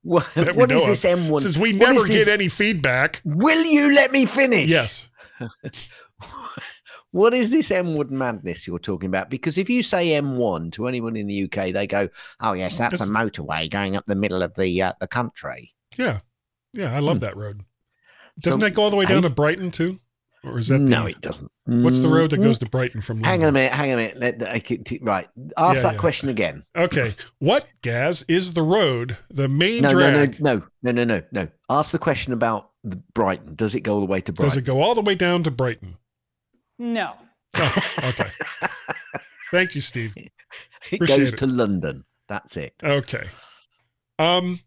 what, 0.02 0.28
That 0.36 0.56
we 0.56 0.60
what 0.60 0.70
know 0.70 0.76
is 0.76 0.84
of. 0.84 0.90
this 0.90 1.04
M1? 1.06 1.42
Since 1.42 1.58
we 1.58 1.72
never 1.72 1.94
is 2.00 2.08
this- 2.08 2.26
get 2.26 2.34
any 2.34 2.50
feedback. 2.50 3.22
Will 3.24 3.64
you 3.64 3.94
let 3.94 4.12
me 4.12 4.26
finish? 4.26 4.70
Yes. 4.70 5.10
What 7.16 7.34
is 7.34 7.50
this 7.50 7.70
M1 7.70 8.10
madness 8.10 8.68
you're 8.68 8.78
talking 8.78 9.08
about? 9.08 9.30
Because 9.30 9.58
if 9.58 9.70
you 9.70 9.82
say 9.82 10.10
M1 10.20 10.74
to 10.74 10.86
anyone 10.90 11.16
in 11.16 11.28
the 11.28 11.44
UK, 11.46 11.72
they 11.72 11.88
go, 11.88 12.10
"Oh 12.42 12.52
yes, 12.52 12.78
that's 12.78 13.00
a 13.00 13.06
motorway 13.06 13.72
going 13.72 13.96
up 13.96 14.04
the 14.06 14.16
middle 14.16 14.44
of 14.44 14.54
the 14.56 14.82
uh, 14.82 14.92
the 15.00 15.08
country." 15.08 15.74
Yeah. 15.96 16.20
Yeah. 16.74 16.94
I 16.94 17.00
love 17.00 17.22
that 17.22 17.38
road. 17.38 17.64
Doesn't 18.38 18.60
Hmm. 18.60 18.64
So, 18.64 18.68
that 18.68 18.76
go 18.76 18.84
all 18.84 18.90
the 18.90 18.98
way 18.98 19.06
down 19.06 19.20
I- 19.24 19.30
to 19.30 19.34
Brighton 19.34 19.72
too? 19.72 20.02
Or 20.44 20.60
is 20.60 20.68
that 20.68 20.80
no, 20.80 21.04
the, 21.04 21.10
it 21.12 21.22
doesn't. 21.22 21.50
what's 21.64 22.02
the 22.02 22.10
road 22.10 22.32
that 22.32 22.40
Mm, 22.42 22.44
goes 22.44 22.60
to 22.60 22.70
Brighton 22.70 23.02
from 23.02 23.24
Hang 23.24 23.44
on 23.44 23.50
a 23.50 23.52
minute. 23.54 23.72
Hang 23.72 23.92
on 23.94 23.98
a 23.98 24.02
minute. 24.02 24.18
Let, 24.20 24.40
let- 24.42 24.52
I 24.52 24.60
keep- 24.60 24.84
keep- 24.86 25.04
right. 25.08 25.28
Ask 25.58 25.78
Yeah, 25.78 25.82
that 25.84 25.94
yeah. 25.94 26.00
question 26.00 26.28
again. 26.30 26.66
Okay. 26.78 27.16
What, 27.40 27.66
Gaz, 27.82 28.24
is 28.28 28.54
the 28.54 28.62
road, 28.62 29.18
the 29.30 29.48
main 29.48 29.82
No, 29.84 29.88
no, 29.90 29.94
drag? 29.96 30.40
no, 30.42 30.58
no, 30.58 30.64
no, 30.84 30.92
no, 30.92 31.04
no, 31.16 31.24
no. 31.32 31.48
Ask 31.70 31.94
the 31.94 31.98
question 31.98 32.32
about 32.34 32.70
Brighton. 33.16 33.56
Does 33.56 33.74
it 33.74 33.82
go 33.82 33.94
all 33.96 34.00
the 34.02 34.06
way 34.06 34.20
to 34.22 34.34
Brighton? 34.34 34.50
Does 34.50 34.58
it 34.58 34.66
go 34.66 34.82
all 34.82 34.94
the 34.94 35.02
way 35.02 35.16
down 35.16 35.42
to 35.44 35.50
Brighton? 35.52 35.98
No. 36.80 37.14
Oh, 37.58 37.84
okay. 38.04 38.30
Thank 39.52 39.76
you, 39.76 39.82
Steve. 39.82 40.16
it 40.92 41.00
goes 41.00 41.34
it. 41.34 41.38
to 41.38 41.48
London. 41.48 42.04
That's 42.28 42.58
it. 42.58 42.74
Okay. 42.84 43.28
Um, 44.20 44.60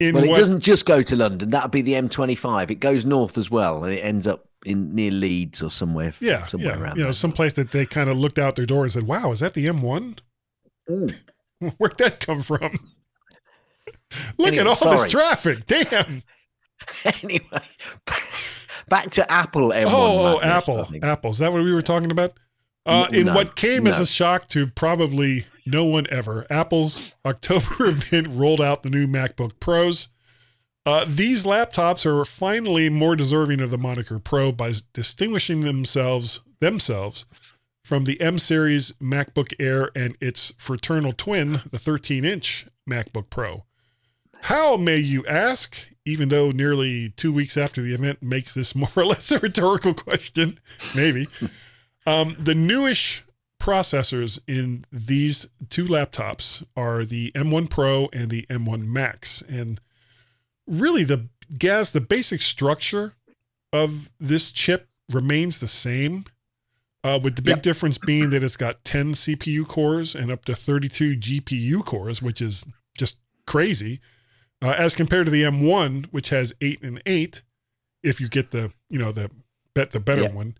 in 0.00 0.14
well, 0.14 0.24
it 0.24 0.28
what, 0.30 0.38
doesn't 0.38 0.60
just 0.60 0.86
go 0.86 1.02
to 1.02 1.16
London. 1.16 1.50
That'd 1.50 1.70
be 1.70 1.82
the 1.82 1.94
M25. 1.94 2.70
It 2.70 2.76
goes 2.76 3.04
north 3.04 3.36
as 3.36 3.50
well, 3.50 3.84
and 3.84 3.92
it 3.92 4.00
ends 4.00 4.26
up 4.26 4.48
in 4.64 4.94
near 4.94 5.10
Leeds 5.10 5.62
or 5.62 5.70
somewhere. 5.70 6.14
yeah, 6.20 6.44
somewhere 6.44 6.76
yeah, 6.76 6.82
around 6.82 6.96
you 6.96 7.02
know, 7.02 7.06
there. 7.06 7.12
someplace 7.12 7.52
that 7.54 7.72
they 7.72 7.84
kind 7.86 8.08
of 8.08 8.18
looked 8.18 8.38
out 8.38 8.56
their 8.56 8.66
door 8.66 8.84
and 8.84 8.92
said, 8.92 9.04
"Wow, 9.06 9.32
is 9.32 9.40
that 9.40 9.54
the 9.54 9.66
M1? 9.66 10.20
Ooh. 10.90 11.08
Where'd 11.78 11.98
that 11.98 12.20
come 12.20 12.40
from?" 12.40 12.78
Look 14.38 14.48
Anyway, 14.48 14.60
at 14.62 14.66
all 14.66 14.76
sorry. 14.76 14.96
this 14.96 15.10
traffic. 15.10 15.66
Damn. 15.66 16.22
anyway, 17.22 17.40
back 18.88 19.10
to 19.10 19.30
Apple 19.30 19.70
M1. 19.70 19.84
Oh, 19.88 20.36
oh, 20.36 20.40
Apple. 20.40 20.88
Apple. 21.02 21.30
Is 21.30 21.38
that 21.38 21.52
what 21.52 21.62
we 21.62 21.72
were 21.72 21.82
talking 21.82 22.10
about? 22.10 22.32
Uh, 22.86 23.06
in 23.12 23.26
no, 23.26 23.34
what 23.34 23.54
came 23.54 23.86
as 23.86 24.00
a 24.00 24.06
shock 24.06 24.48
to 24.48 24.66
probably 24.66 25.44
no 25.66 25.84
one 25.84 26.06
ever, 26.10 26.46
Apple's 26.48 27.14
October 27.24 27.66
event 27.80 28.28
rolled 28.30 28.62
out 28.62 28.82
the 28.82 28.88
new 28.88 29.06
MacBook 29.06 29.60
Pros. 29.60 30.08
Uh, 30.86 31.04
these 31.06 31.44
laptops 31.44 32.06
are 32.06 32.24
finally 32.24 32.88
more 32.88 33.14
deserving 33.14 33.60
of 33.60 33.70
the 33.70 33.76
moniker 33.76 34.18
Pro 34.18 34.52
by 34.52 34.72
distinguishing 34.94 35.60
themselves 35.60 36.40
themselves 36.60 37.26
from 37.84 38.04
the 38.04 38.18
M 38.22 38.38
series 38.38 38.92
MacBook 38.92 39.52
Air 39.60 39.90
and 39.94 40.16
its 40.18 40.52
fraternal 40.56 41.12
twin, 41.12 41.60
the 41.70 41.78
13-inch 41.78 42.66
MacBook 42.88 43.28
Pro. 43.28 43.64
How, 44.42 44.76
may 44.76 44.98
you 44.98 45.26
ask? 45.26 45.88
Even 46.04 46.30
though 46.30 46.50
nearly 46.50 47.10
two 47.10 47.32
weeks 47.32 47.56
after 47.58 47.82
the 47.82 47.92
event 47.92 48.22
makes 48.22 48.54
this 48.54 48.74
more 48.74 48.88
or 48.96 49.04
less 49.04 49.30
a 49.30 49.38
rhetorical 49.38 49.94
question, 49.94 50.58
maybe. 50.94 51.28
Um, 52.06 52.36
the 52.38 52.54
newish 52.54 53.22
processors 53.60 54.38
in 54.48 54.86
these 54.90 55.46
two 55.68 55.84
laptops 55.84 56.64
are 56.74 57.04
the 57.04 57.32
M1 57.32 57.68
Pro 57.68 58.08
and 58.14 58.30
the 58.30 58.46
M1 58.48 58.86
Max. 58.86 59.42
And 59.42 59.78
really, 60.66 61.04
the 61.04 61.28
Gaz, 61.58 61.92
the 61.92 62.00
basic 62.00 62.40
structure 62.40 63.12
of 63.74 64.10
this 64.18 64.50
chip 64.50 64.88
remains 65.12 65.58
the 65.58 65.68
same, 65.68 66.24
uh, 67.04 67.20
with 67.22 67.36
the 67.36 67.42
big 67.42 67.56
Yep. 67.56 67.62
difference 67.62 67.98
being 67.98 68.30
that 68.30 68.42
it's 68.42 68.56
got 68.56 68.84
10 68.84 69.12
CPU 69.12 69.66
cores 69.68 70.14
and 70.14 70.30
up 70.30 70.46
to 70.46 70.54
32 70.54 71.14
GPU 71.14 71.84
cores, 71.84 72.22
which 72.22 72.40
is 72.40 72.64
just 72.96 73.18
crazy, 73.46 74.00
uh, 74.62 74.74
as 74.76 74.94
compared 74.94 75.26
to 75.26 75.30
the 75.30 75.42
M1, 75.42 76.06
which 76.06 76.30
has 76.30 76.52
eight 76.60 76.82
and 76.82 77.02
eight. 77.06 77.42
If 78.02 78.20
you 78.20 78.28
get 78.28 78.50
the, 78.52 78.72
you 78.88 78.98
know, 78.98 79.12
the 79.12 79.30
bet 79.74 79.90
the 79.90 80.00
better 80.00 80.22
Yeah. 80.22 80.32
one. 80.32 80.56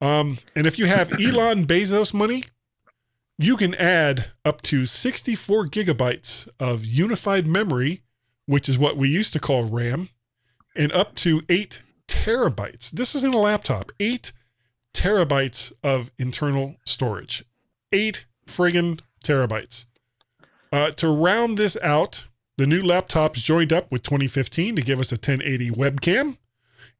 Um, 0.00 0.38
and 0.56 0.66
if 0.66 0.78
you 0.78 0.86
have 0.86 1.12
Elon 1.20 1.66
Bezos 1.66 2.12
money, 2.14 2.44
you 3.38 3.56
can 3.56 3.74
add 3.74 4.26
up 4.44 4.60
to 4.62 4.84
64 4.84 5.66
gigabytes 5.66 6.48
of 6.58 6.84
unified 6.84 7.46
memory, 7.46 8.02
which 8.46 8.68
is 8.68 8.78
what 8.78 8.96
we 8.96 9.08
used 9.08 9.32
to 9.34 9.40
call 9.40 9.64
RAM, 9.64 10.08
and 10.76 10.92
up 10.92 11.14
to 11.16 11.42
eight 11.48 11.82
terabytes. 12.08 12.90
This 12.90 13.14
is 13.14 13.24
in 13.24 13.32
a 13.32 13.38
laptop, 13.38 13.92
eight 14.00 14.32
terabytes 14.92 15.72
of 15.82 16.10
internal 16.18 16.76
storage. 16.84 17.44
Eight 17.92 18.26
friggin' 18.46 19.00
terabytes. 19.24 19.86
Uh, 20.72 20.90
to 20.92 21.08
round 21.08 21.56
this 21.58 21.76
out, 21.82 22.26
the 22.60 22.66
new 22.66 22.82
laptop's 22.82 23.40
joined 23.40 23.72
up 23.72 23.90
with 23.90 24.02
2015 24.02 24.76
to 24.76 24.82
give 24.82 25.00
us 25.00 25.12
a 25.12 25.14
1080 25.14 25.70
webcam 25.70 26.36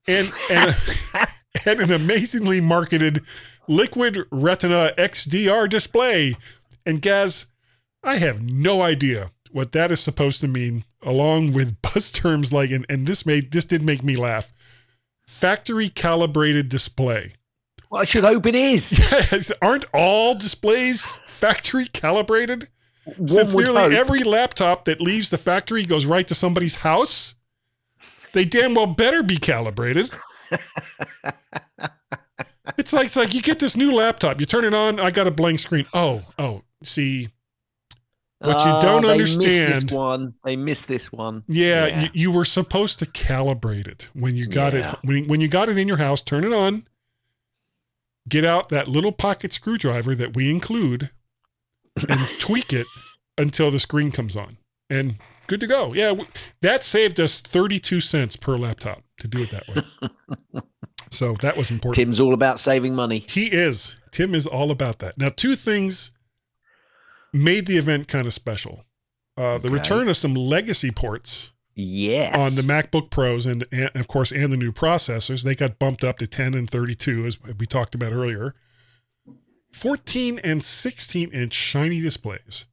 and, 0.08 0.32
and, 0.50 0.74
and 1.66 1.80
an 1.80 1.92
amazingly 1.92 2.62
marketed 2.62 3.22
liquid 3.68 4.20
retina 4.32 4.94
XDR 4.96 5.68
display. 5.68 6.34
And 6.86 7.02
Gaz, 7.02 7.44
I 8.02 8.16
have 8.16 8.40
no 8.40 8.80
idea 8.80 9.32
what 9.52 9.72
that 9.72 9.92
is 9.92 10.00
supposed 10.00 10.40
to 10.40 10.48
mean, 10.48 10.84
along 11.02 11.52
with 11.52 11.82
buzz 11.82 12.10
terms 12.10 12.54
like, 12.54 12.70
and, 12.70 12.86
and 12.88 13.06
this 13.06 13.26
made 13.26 13.52
this 13.52 13.66
did 13.66 13.82
make 13.82 14.02
me 14.02 14.16
laugh. 14.16 14.54
Factory 15.28 15.90
calibrated 15.90 16.70
display. 16.70 17.34
Well, 17.90 18.00
I 18.00 18.06
should 18.06 18.24
hope 18.24 18.46
it 18.46 18.54
is. 18.54 19.52
Aren't 19.62 19.84
all 19.92 20.34
displays 20.34 21.16
factory 21.26 21.84
calibrated? 21.84 22.70
Since 23.26 23.56
nearly 23.56 23.96
every 23.96 24.22
laptop 24.22 24.84
that 24.84 25.00
leaves 25.00 25.30
the 25.30 25.38
factory 25.38 25.84
goes 25.84 26.06
right 26.06 26.26
to 26.28 26.34
somebody's 26.34 26.76
house, 26.76 27.34
they 28.32 28.44
damn 28.44 28.74
well 28.74 28.86
better 28.86 29.22
be 29.22 29.36
calibrated. 29.38 30.10
it's 32.78 32.92
like 32.92 33.06
it's 33.06 33.16
like 33.16 33.34
you 33.34 33.42
get 33.42 33.58
this 33.58 33.76
new 33.76 33.92
laptop, 33.92 34.40
you 34.40 34.46
turn 34.46 34.64
it 34.64 34.74
on, 34.74 35.00
I 35.00 35.10
got 35.10 35.26
a 35.26 35.30
blank 35.30 35.58
screen. 35.58 35.86
Oh, 35.92 36.22
oh, 36.38 36.62
see, 36.82 37.28
what 38.38 38.56
you 38.64 38.70
Ah, 38.72 38.80
don't 38.82 39.04
understand- 39.04 39.74
this 39.88 39.92
one. 39.92 40.34
They 40.44 40.56
missed 40.56 40.88
this 40.88 41.10
one. 41.12 41.44
yeah, 41.48 41.86
Yeah. 41.86 42.00
You, 42.02 42.08
you 42.14 42.30
were 42.32 42.44
supposed 42.44 42.98
to 43.00 43.06
calibrate 43.06 43.88
it 43.88 44.08
when 44.14 44.36
you 44.36 44.46
got 44.46 44.72
Yeah. 44.72 44.92
it 44.92 44.98
when 45.02 45.24
when 45.26 45.40
you 45.40 45.48
got 45.48 45.68
it 45.68 45.78
in 45.78 45.88
your 45.88 45.98
house. 45.98 46.22
Turn 46.22 46.44
it 46.44 46.52
on. 46.52 46.86
Get 48.28 48.44
out 48.44 48.68
that 48.68 48.86
little 48.86 49.12
pocket 49.12 49.52
screwdriver 49.52 50.14
that 50.14 50.36
we 50.36 50.50
include, 50.50 51.10
and 52.08 52.20
tweak 52.38 52.72
it 52.72 52.86
until 53.38 53.70
the 53.70 53.78
screen 53.78 54.10
comes 54.10 54.36
on, 54.36 54.56
and 54.88 55.16
good 55.46 55.60
to 55.60 55.66
go. 55.66 55.92
Yeah, 55.94 56.08
w- 56.08 56.28
that 56.62 56.84
saved 56.84 57.18
us 57.20 57.40
thirty-two 57.40 58.00
cents 58.00 58.36
per 58.36 58.56
laptop 58.56 59.02
to 59.20 59.28
do 59.28 59.42
it 59.42 59.50
that 59.50 59.68
way. 59.68 60.60
so 61.10 61.34
that 61.42 61.56
was 61.56 61.70
important. 61.70 61.96
Tim's 61.96 62.20
all 62.20 62.34
about 62.34 62.60
saving 62.60 62.94
money. 62.94 63.24
He 63.28 63.46
is. 63.46 63.96
Tim 64.10 64.34
is 64.34 64.46
all 64.46 64.70
about 64.70 64.98
that. 65.00 65.18
Now, 65.18 65.28
two 65.28 65.54
things 65.56 66.12
made 67.32 67.66
the 67.66 67.76
event 67.76 68.08
kind 68.08 68.26
of 68.26 68.32
special. 68.32 68.84
Uh, 69.36 69.56
the 69.58 69.68
Okay. 69.68 69.74
return 69.74 70.08
of 70.08 70.16
some 70.16 70.34
legacy 70.34 70.90
ports 70.90 71.52
Yes. 71.74 72.36
on 72.36 72.56
the 72.56 72.62
MacBook 72.62 73.10
Pros 73.10 73.46
and, 73.46 73.64
and 73.72 73.90
of 73.94 74.08
course 74.08 74.32
and 74.32 74.52
the 74.52 74.56
new 74.56 74.72
processors. 74.72 75.44
They 75.44 75.54
got 75.54 75.78
bumped 75.78 76.02
up 76.04 76.18
to 76.18 76.26
10 76.26 76.54
and 76.54 76.68
32 76.68 77.24
as 77.26 77.38
we 77.58 77.66
talked 77.66 77.94
about 77.94 78.12
earlier. 78.12 78.54
14 79.72 80.40
and 80.42 80.62
16 80.62 81.30
inch 81.30 81.52
shiny 81.52 82.00
displays 82.00 82.66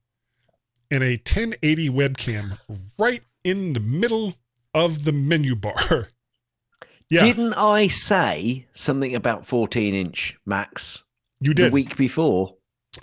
and 0.89 1.03
a 1.03 1.12
1080 1.17 1.89
webcam 1.89 2.57
right 2.97 3.23
in 3.43 3.73
the 3.73 3.79
middle 3.79 4.36
of 4.73 5.03
the 5.05 5.12
menu 5.12 5.55
bar. 5.55 5.75
yeah, 7.10 7.21
Didn't 7.23 7.53
I 7.53 7.88
say 7.88 8.67
something 8.73 9.15
about 9.15 9.45
14 9.45 9.93
inch 9.93 10.38
Max 10.45 11.03
you 11.39 11.53
the 11.53 11.63
did. 11.63 11.73
week 11.73 11.95
before? 11.97 12.55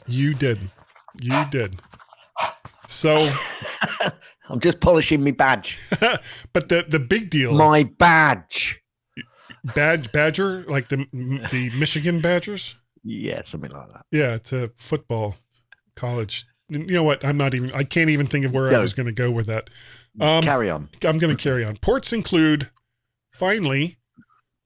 You 0.07 0.35
did. 0.35 0.70
You 1.20 1.44
did. 1.50 1.80
So, 2.87 3.33
I'm 4.48 4.61
just 4.61 4.80
polishing 4.80 5.22
my 5.24 5.30
badge. 5.30 5.78
but 6.52 6.68
the 6.68 6.85
the 6.87 6.98
big 6.98 7.30
deal, 7.30 7.54
My 7.54 7.85
badge. 7.85 8.83
badge 9.74 10.12
badger, 10.12 10.64
like 10.68 10.88
the 10.88 11.07
the 11.50 11.70
Michigan 11.78 12.20
Badgers. 12.20 12.74
Yeah, 13.05 13.43
something 13.43 13.71
like 13.71 13.90
that. 13.90 14.07
Yeah, 14.11 14.35
it's 14.35 14.53
a 14.53 14.69
football 14.77 15.37
college. 15.95 16.47
You 16.69 16.79
know 16.79 17.03
what? 17.03 17.25
I'm 17.25 17.37
not 17.37 17.55
even. 17.55 17.73
I 17.75 17.85
can't 17.85 18.11
even 18.11 18.27
think 18.27 18.45
of 18.47 18.53
where 18.53 18.75
I 18.75 18.81
was 18.81 18.95
going 18.95 19.07
to 19.07 19.12
go 19.12 19.31
with 19.31 19.47
that. 19.47 19.71
Um, 20.19 20.43
Carry 20.43 20.71
on. 20.71 20.88
I'm 21.05 21.19
going 21.19 21.37
to 21.37 21.43
carry 21.43 21.64
on. 21.64 21.77
Ports 21.77 22.12
include, 22.12 22.71
finally, 23.33 23.97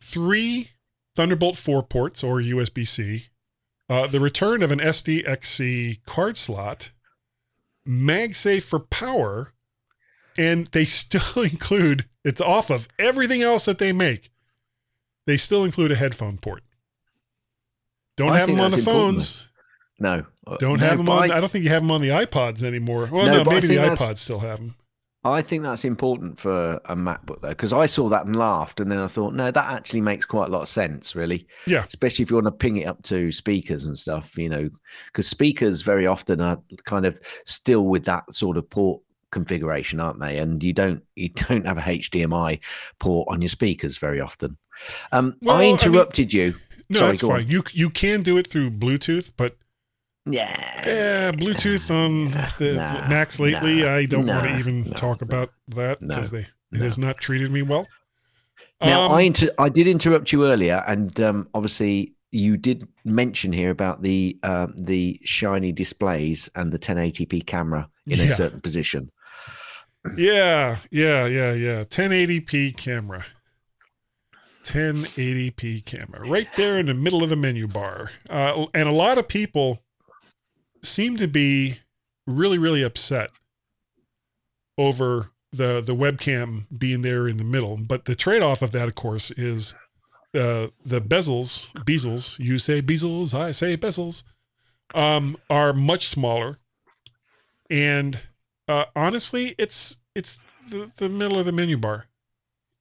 three 0.00 0.70
Thunderbolt 1.18 1.56
4 1.56 1.82
ports 1.82 2.22
or 2.22 2.36
USB 2.36 2.86
C, 2.86 3.26
uh, 3.88 4.06
the 4.06 4.20
return 4.20 4.62
of 4.62 4.70
an 4.70 4.78
SDXC 4.78 6.04
card 6.04 6.36
slot, 6.36 6.92
MagSafe 7.84 8.62
for 8.62 8.78
power, 8.78 9.52
and 10.38 10.68
they 10.68 10.84
still 10.84 11.42
include, 11.42 12.04
it's 12.24 12.40
off 12.40 12.70
of 12.70 12.86
everything 13.00 13.42
else 13.42 13.64
that 13.64 13.78
they 13.78 13.92
make. 13.92 14.30
They 15.26 15.36
still 15.36 15.64
include 15.64 15.90
a 15.90 15.96
headphone 15.96 16.38
port. 16.38 16.62
Don't 18.18 18.30
I 18.30 18.38
have 18.38 18.48
them 18.48 18.60
on 18.60 18.70
the 18.70 18.76
phones. 18.78 19.48
No. 20.00 20.24
Uh, 20.46 20.56
Don't 20.58 20.78
no, 20.80 20.86
have 20.86 20.98
them 20.98 21.08
on. 21.08 21.30
I, 21.30 21.36
I 21.36 21.40
don't 21.40 21.50
think 21.50 21.64
you 21.64 21.70
have 21.70 21.82
them 21.82 21.90
on 21.90 22.00
the 22.00 22.08
iPods 22.10 22.62
anymore. 22.62 23.08
Well, 23.10 23.26
No, 23.26 23.42
no, 23.42 23.50
maybe 23.50 23.66
the 23.66 23.76
iPods 23.76 24.18
still 24.18 24.38
have 24.40 24.58
them. 24.58 24.76
I 25.24 25.42
think 25.42 25.64
that's 25.64 25.84
important 25.84 26.38
for 26.38 26.74
a 26.84 26.94
MacBook 26.94 27.40
though, 27.40 27.48
because 27.48 27.72
I 27.72 27.86
saw 27.86 28.08
that 28.08 28.24
and 28.24 28.36
laughed, 28.36 28.78
and 28.78 28.90
then 28.90 28.98
I 29.00 29.08
thought, 29.08 29.34
no, 29.34 29.50
that 29.50 29.72
actually 29.72 30.00
makes 30.00 30.24
quite 30.24 30.48
a 30.48 30.52
lot 30.52 30.62
of 30.62 30.68
sense, 30.68 31.16
really. 31.16 31.46
Yeah. 31.66 31.84
Especially 31.84 32.22
if 32.22 32.30
you 32.30 32.36
want 32.36 32.46
to 32.46 32.52
ping 32.52 32.76
it 32.76 32.86
up 32.86 33.02
to 33.04 33.32
speakers 33.32 33.84
and 33.84 33.98
stuff, 33.98 34.38
you 34.38 34.48
know, 34.48 34.70
because 35.06 35.26
speakers 35.26 35.82
very 35.82 36.06
often 36.06 36.40
are 36.40 36.58
kind 36.84 37.04
of 37.04 37.20
still 37.46 37.86
with 37.88 38.04
that 38.04 38.32
sort 38.32 38.56
of 38.56 38.70
port 38.70 39.02
configuration, 39.32 39.98
aren't 40.00 40.20
they? 40.20 40.38
And 40.38 40.62
you 40.62 40.72
don't 40.72 41.02
you 41.16 41.28
don't 41.48 41.66
have 41.66 41.78
a 41.78 41.82
HDMI 41.82 42.60
port 43.00 43.26
on 43.30 43.42
your 43.42 43.48
speakers 43.50 43.98
very 43.98 44.20
often. 44.20 44.56
Um, 45.10 45.34
Well, 45.42 45.56
I 45.56 45.58
I 45.58 45.62
mean- 45.62 45.72
interrupted 45.74 46.32
you. 46.32 46.54
No, 46.90 46.98
Sorry, 47.00 47.10
that's 47.10 47.22
go 47.22 47.30
on. 47.32 47.40
fine. 47.40 47.48
You 47.48 47.62
you 47.72 47.90
can 47.90 48.22
do 48.22 48.38
it 48.38 48.46
through 48.46 48.70
Bluetooth, 48.70 49.32
but 49.36 49.56
Yeah. 50.30 50.82
yeah, 50.86 51.32
Bluetooth 51.32 51.90
on 51.90 52.30
the 52.58 52.74
Nah, 52.74 53.08
Macs 53.08 53.38
lately, 53.40 53.82
nah, 53.82 53.94
I 53.94 54.06
don't 54.06 54.26
want 54.26 54.44
to 54.44 54.58
even 54.58 54.84
no, 54.84 54.92
talk 54.94 55.22
about 55.22 55.52
that 55.68 56.00
no, 56.00 56.08
because 56.14 56.30
they 56.30 56.40
it 56.40 56.48
no. 56.72 56.78
has 56.80 56.96
not 56.98 57.18
treated 57.18 57.50
me 57.50 57.62
well. 57.62 57.86
Now, 58.80 59.06
Um, 59.06 59.12
I 59.12 59.20
inter- 59.22 59.54
I 59.58 59.68
did 59.68 59.86
interrupt 59.86 60.32
you 60.32 60.44
earlier, 60.46 60.82
and 60.86 61.18
um, 61.20 61.48
obviously 61.54 62.14
you 62.30 62.56
did 62.56 62.86
mention 63.04 63.52
here 63.52 63.70
about 63.70 64.02
the 64.02 64.38
um, 64.42 64.74
the 64.78 65.18
shiny 65.24 65.72
displays 65.72 66.48
and 66.54 66.72
the 66.72 66.78
1080p 66.78 67.44
camera 67.46 67.88
in 68.06 68.18
Yeah. 68.18 68.24
a 68.26 68.34
certain 68.34 68.60
position. 68.60 69.10
yeah, 70.16 70.76
yeah, 70.90 71.26
yeah, 71.26 71.52
yeah. 71.54 71.84
1080p 71.84 72.76
camera. 72.76 73.24
1080p 74.68 75.84
camera 75.84 76.28
right 76.28 76.48
there 76.56 76.78
in 76.78 76.86
the 76.86 76.94
middle 76.94 77.22
of 77.22 77.30
the 77.30 77.36
menu 77.36 77.66
bar. 77.66 78.10
Uh, 78.28 78.66
and 78.74 78.88
a 78.88 78.92
lot 78.92 79.18
of 79.18 79.28
people 79.28 79.82
seem 80.82 81.16
to 81.16 81.26
be 81.26 81.78
really, 82.26 82.58
really 82.58 82.82
upset 82.82 83.30
over 84.76 85.30
the 85.52 85.80
the 85.80 85.94
webcam 85.94 86.66
being 86.76 87.00
there 87.02 87.26
in 87.26 87.36
the 87.38 87.44
middle. 87.44 87.76
But 87.76 88.04
the 88.04 88.14
trade 88.14 88.42
off 88.42 88.62
of 88.62 88.70
that, 88.72 88.88
of 88.88 88.94
course, 88.94 89.30
is 89.32 89.74
uh, 90.34 90.68
the 90.84 91.00
bezels, 91.00 91.70
bezels. 91.84 92.38
You 92.38 92.58
say 92.58 92.82
bezels, 92.82 93.34
I 93.34 93.52
say 93.52 93.76
bezels, 93.76 94.24
um, 94.94 95.36
are 95.48 95.72
much 95.72 96.06
smaller. 96.08 96.58
And 97.70 98.20
uh, 98.68 98.84
honestly, 98.94 99.54
it's 99.58 99.98
it's 100.14 100.42
the, 100.68 100.90
the 100.96 101.08
middle 101.08 101.38
of 101.38 101.46
the 101.46 101.52
menu 101.52 101.78
bar, 101.78 102.06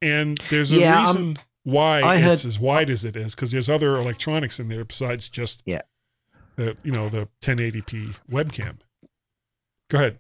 and 0.01 0.39
there's 0.49 0.71
a 0.71 0.79
Yeah, 0.79 0.99
um, 0.99 1.05
reason 1.05 1.38
why 1.76 1.99
I 2.01 2.15
it's 2.15 2.24
heard- 2.24 2.47
as 2.47 2.59
wide 2.59 2.89
as 2.89 3.03
it 3.05 3.15
is 3.15 3.36
because 3.36 3.51
there's 3.51 3.70
other 3.70 3.95
electronics 3.97 4.59
in 4.59 4.70
there 4.70 4.86
besides 4.86 5.28
just 5.30 5.63
Yeah. 5.65 5.82
the 6.55 6.78
you 6.84 6.91
know 6.91 7.09
the 7.09 7.28
1080p 7.41 8.15
webcam. 8.32 8.78
Go 9.89 9.97
ahead. 9.97 10.20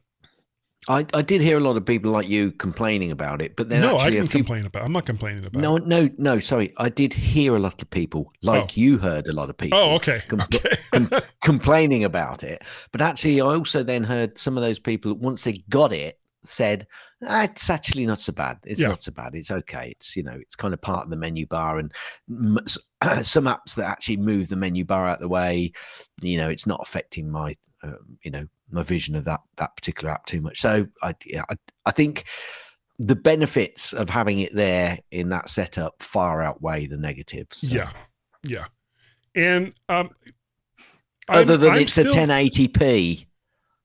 I, 0.89 1.05
I 1.13 1.21
did 1.21 1.41
hear 1.41 1.57
a 1.57 1.59
lot 1.59 1.75
of 1.75 1.85
people 1.85 2.11
like 2.11 2.29
you 2.29 2.51
complaining 2.51 3.11
about 3.11 3.41
it, 3.41 3.57
but 3.57 3.67
then 3.67 3.81
no, 3.81 3.97
I 3.97 4.09
didn't 4.09 4.27
few 4.27 4.39
complain 4.39 4.65
about. 4.65 4.83
I'm 4.85 4.93
not 4.93 5.05
complaining 5.05 5.45
about. 5.45 5.59
No, 5.61 5.75
it. 5.75 5.85
no, 5.85 6.09
no. 6.17 6.39
Sorry, 6.39 6.73
I 6.77 6.87
did 6.87 7.11
hear 7.13 7.55
a 7.55 7.59
lot 7.59 7.81
of 7.81 7.89
people, 7.89 8.31
like 8.41 8.63
Oh. 8.63 8.67
you 8.75 8.97
heard 8.99 9.27
a 9.27 9.33
lot 9.33 9.49
of 9.49 9.57
people. 9.57 9.77
Oh, 9.77 9.95
okay. 9.95 10.21
compl- 10.29 10.55
okay. 10.55 10.75
com- 11.09 11.19
complaining 11.43 12.05
about 12.05 12.41
it. 12.43 12.63
But 12.93 13.01
actually, 13.01 13.41
I 13.41 13.45
also 13.45 13.83
then 13.83 14.05
heard 14.05 14.37
some 14.37 14.55
of 14.55 14.63
those 14.63 14.79
people 14.79 15.13
once 15.15 15.43
they 15.43 15.63
got 15.69 15.91
it 15.91 16.19
said, 16.49 16.87
"Ah, 17.27 17.43
"It's 17.43 17.69
actually 17.69 18.05
not 18.05 18.19
so 18.19 18.33
bad. 18.33 18.57
It's 18.65 18.79
Yeah. 18.79 18.89
not 18.89 19.01
so 19.01 19.11
bad. 19.11 19.35
It's 19.35 19.51
okay. 19.51 19.93
It's 19.97 20.15
you 20.15 20.23
know, 20.23 20.37
it's 20.39 20.55
kind 20.55 20.73
of 20.73 20.81
part 20.81 21.03
of 21.03 21.09
the 21.09 21.15
menu 21.17 21.45
bar, 21.47 21.77
and 21.79 21.93
some 23.21 23.45
apps 23.45 23.75
that 23.75 23.85
actually 23.85 24.17
move 24.17 24.49
the 24.49 24.55
menu 24.55 24.85
bar 24.85 25.05
out 25.07 25.19
the 25.19 25.27
way. 25.27 25.71
You 26.21 26.37
know, 26.37 26.49
it's 26.49 26.65
not 26.67 26.79
affecting 26.81 27.29
my, 27.31 27.55
um, 27.83 28.17
you 28.23 28.31
know, 28.31 28.45
my 28.71 28.83
vision 28.83 29.15
of 29.15 29.25
that 29.25 29.41
that 29.57 29.75
particular 29.75 30.11
app 30.13 30.25
too 30.25 30.41
much. 30.41 30.59
So 30.59 30.87
I, 31.01 31.13
yeah, 31.25 31.43
I, 31.49 31.55
I 31.85 31.91
think." 31.91 32.25
The 32.99 33.15
benefits 33.15 33.93
of 33.93 34.09
having 34.09 34.39
it 34.39 34.55
there 34.55 34.97
in 35.11 35.29
that 35.29 35.49
setup 35.49 36.01
far 36.01 36.41
outweigh 36.41 36.87
the 36.87 36.97
negatives. 36.97 37.59
So- 37.69 37.75
Yeah, 37.75 37.91
yeah, 38.41 38.65
and 39.35 39.73
um, 39.87 40.09
Other 41.29 41.53
I'm- 41.53 41.61
than 41.61 41.69
I'm 41.73 41.81
it's 41.81 41.91
still- 41.91 42.11
a 42.11 42.15
1080p. 42.15 43.27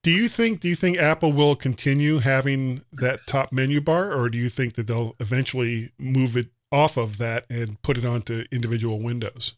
Do 0.02 0.10
you 0.10 0.26
think? 0.28 0.60
Do 0.60 0.68
you 0.68 0.74
think 0.74 0.98
Apple 0.98 1.32
will 1.32 1.54
continue 1.54 2.18
having 2.18 2.84
that 2.92 3.20
top 3.26 3.52
menu 3.52 3.80
bar, 3.80 4.12
or 4.12 4.28
do 4.28 4.36
you 4.38 4.48
think 4.48 4.74
that 4.74 4.86
they'll 4.88 5.14
eventually 5.20 5.92
move 5.98 6.36
it 6.36 6.48
off 6.72 6.96
of 6.96 7.18
that 7.18 7.46
and 7.48 7.80
put 7.82 7.96
it 7.98 8.04
onto 8.04 8.44
individual 8.50 8.98
windows? 9.00 9.54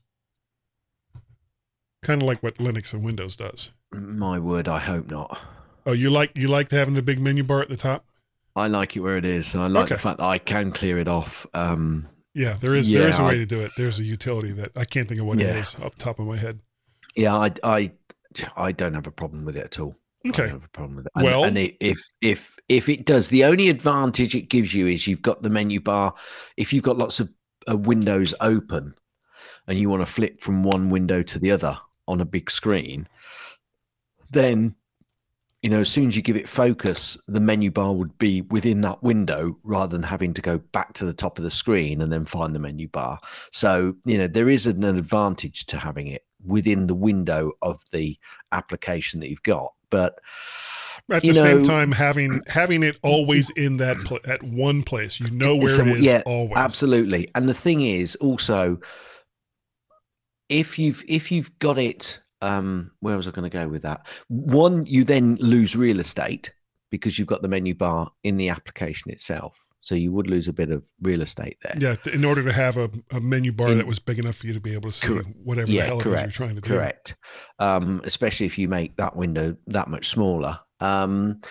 Kind 2.03 2.21
of 2.21 2.29
like 2.29 2.43
what 2.43 2.57
Linux 2.57 2.93
and 2.93 3.03
Windows 3.03 3.37
does. 3.37 3.71
My 3.93 4.39
word, 4.39 4.69
I 4.69 4.81
hope 4.81 5.11
not. 5.11 5.39
Oh, 5.87 5.93
you 5.93 6.11
like 6.11 6.37
you 6.37 6.49
like 6.49 6.71
having 6.71 6.95
the 6.95 7.03
big 7.03 7.21
menu 7.21 7.43
bar 7.45 7.63
at 7.63 7.71
the 7.71 7.77
top? 7.77 8.05
I 8.55 8.67
like 8.69 8.95
it 8.97 9.01
where 9.01 9.17
it 9.17 9.25
is, 9.25 9.55
and 9.55 9.63
I 9.63 9.67
like 9.69 9.85
Okay. 9.87 9.95
the 9.95 10.01
fact 10.01 10.19
that 10.19 10.25
I 10.27 10.39
can 10.39 10.71
clear 10.73 10.99
it 10.99 11.09
off. 11.09 11.47
Um, 11.55 12.09
Yeah, 12.35 12.57
there 12.61 12.75
is 12.75 12.91
there 12.91 13.09
is 13.09 13.19
a 13.19 13.25
way 13.25 13.33
I- 13.33 13.37
to 13.37 13.47
do 13.47 13.61
it. 13.61 13.73
There's 13.77 13.99
a 14.01 14.05
utility 14.05 14.53
that 14.53 14.73
I 14.77 14.85
can't 14.85 15.09
think 15.09 15.21
of 15.21 15.27
what 15.27 15.41
it 15.41 15.45
Yeah. 15.47 15.57
is 15.57 15.77
off 15.77 15.95
the 15.97 16.03
top 16.05 16.19
of 16.19 16.27
my 16.27 16.37
head. 16.37 16.61
yeah, 17.17 17.35
I, 17.35 17.53
I, 17.63 17.93
I 18.57 18.73
don't 18.73 18.95
have 18.95 19.07
a 19.07 19.11
problem 19.13 19.45
with 19.45 19.57
it 19.57 19.65
at 19.65 19.79
all. 19.79 19.97
I 20.25 20.29
Okay. 20.31 20.43
don't 20.43 20.51
have 20.53 20.65
a 20.65 20.69
problem 20.69 20.97
with 20.97 21.07
it. 21.07 21.13
And, 21.15 21.25
Well- 21.25 21.45
and 21.45 21.59
it, 21.59 21.77
if 21.81 22.01
if 22.21 22.57
if 22.69 22.89
it 22.89 23.05
does, 23.05 23.29
the 23.29 23.45
only 23.45 23.69
advantage 23.69 24.35
it 24.35 24.49
gives 24.49 24.73
you 24.73 24.87
is 24.87 25.07
you've 25.07 25.23
got 25.23 25.43
the 25.43 25.51
menu 25.51 25.81
bar. 25.81 26.15
If 26.57 26.73
you've 26.73 26.83
got 26.83 26.97
lots 26.97 27.21
of 27.21 27.31
uh, 27.69 27.77
windows 27.77 28.35
open, 28.41 28.95
and 29.67 29.79
you 29.79 29.89
want 29.91 30.01
to 30.07 30.11
flip 30.13 30.41
from 30.41 30.63
one 30.65 30.91
window 30.91 31.23
to 31.23 31.39
the 31.39 31.51
other 31.51 31.77
on 32.09 32.21
a 32.21 32.25
big 32.25 32.51
screen, 32.51 33.07
then 34.31 34.75
you 35.63 35.71
know 35.71 35.81
as 35.81 35.89
soon 35.91 36.09
as 36.09 36.17
you 36.17 36.23
give 36.23 36.37
it 36.37 36.49
focus, 36.49 37.19
the 37.29 37.41
menu 37.41 37.71
bar 37.71 37.93
would 37.95 38.17
be 38.19 38.43
within 38.43 38.81
that 38.83 39.03
window 39.03 39.59
rather 39.63 39.95
than 39.97 40.03
having 40.03 40.33
to 40.35 40.43
go 40.43 40.59
back 40.59 40.95
to 40.95 41.05
the 41.05 41.15
top 41.15 41.39
of 41.39 41.45
the 41.45 41.51
screen 41.51 42.01
and 42.03 42.13
then 42.13 42.25
find 42.25 42.55
the 42.55 42.59
menu 42.59 42.89
bar. 42.89 43.19
So 43.53 43.95
you 44.07 44.17
know 44.19 44.27
there 44.27 44.49
is 44.49 44.67
an 44.67 44.85
advantage 44.85 45.67
to 45.67 45.77
having 45.79 46.07
it 46.07 46.25
within 46.45 46.87
the 46.87 46.95
window 46.95 47.53
of 47.63 47.83
the 47.93 48.19
application 48.53 49.21
that 49.21 49.31
you've 49.31 49.43
got, 49.43 49.73
but 49.95 50.19
At 51.09 51.23
the 51.23 51.29
you 51.29 51.35
same 51.35 51.63
time, 51.63 51.93
having 51.93 52.43
having 52.49 52.83
it 52.83 52.99
always 53.03 53.51
in 53.51 53.77
that 53.77 53.97
pla- 53.99 54.19
at 54.25 54.43
one 54.43 54.83
place, 54.83 55.21
you 55.21 55.31
know 55.31 55.55
where 55.55 55.81
it 55.89 55.99
is 55.99 56.01
yeah, 56.01 56.23
always. 56.27 56.57
Absolutely. 56.57 57.31
And 57.37 57.49
the 57.49 57.55
thing 57.55 57.81
is 57.83 58.17
also 58.17 58.81
if 60.49 60.79
you've 60.81 61.05
if 61.07 61.31
you've 61.31 61.57
got 61.61 61.79
it 61.79 62.21
um 62.43 62.91
where 62.99 63.17
was 63.17 63.29
I 63.29 63.31
going 63.31 63.49
to 63.49 63.57
go 63.57 63.69
with 63.69 63.83
that? 63.83 64.07
One 64.27 64.85
you 64.87 65.05
then 65.05 65.37
lose 65.37 65.77
real 65.77 66.01
estate 66.01 66.53
because 66.91 67.19
you've 67.19 67.29
got 67.29 67.43
the 67.43 67.49
menu 67.49 67.75
bar 67.75 68.11
in 68.25 68.37
the 68.37 68.49
application 68.49 69.13
itself. 69.13 69.64
So 69.85 69.95
you 69.95 70.13
would 70.13 70.29
lose 70.29 70.49
a 70.49 70.53
bit 70.55 70.71
of 70.71 70.83
real 71.03 71.21
estate 71.21 71.59
there. 71.63 71.77
Yeah, 71.79 71.97
in 72.11 72.25
order 72.25 72.43
to 72.43 72.53
have 72.53 72.79
a, 72.79 72.91
a 73.13 73.21
menu 73.21 73.53
bar 73.53 73.69
In- 73.71 73.77
that 73.77 73.87
was 73.87 73.99
big 73.99 74.19
enough 74.19 74.37
for 74.37 74.47
you 74.47 74.55
to 74.55 74.61
be 74.61 74.73
able 74.73 74.89
to 74.89 74.97
see 74.97 75.09
Correct. 75.09 75.29
whatever 75.43 75.71
Yeah, 75.71 75.83
the 75.83 75.87
hell 75.89 76.01
it 76.01 76.07
is 76.07 76.23
you're 76.23 76.31
trying 76.31 76.55
to 76.55 76.63
do. 76.63 76.71
Correct. 76.71 77.17
Um, 77.59 78.01
especially 78.05 78.47
if 78.47 78.57
you 78.57 78.67
make 78.67 78.97
that 78.97 79.15
window 79.15 79.57
that 79.67 79.89
much 79.89 80.09
smaller. 80.09 80.59
Um, 80.81 81.43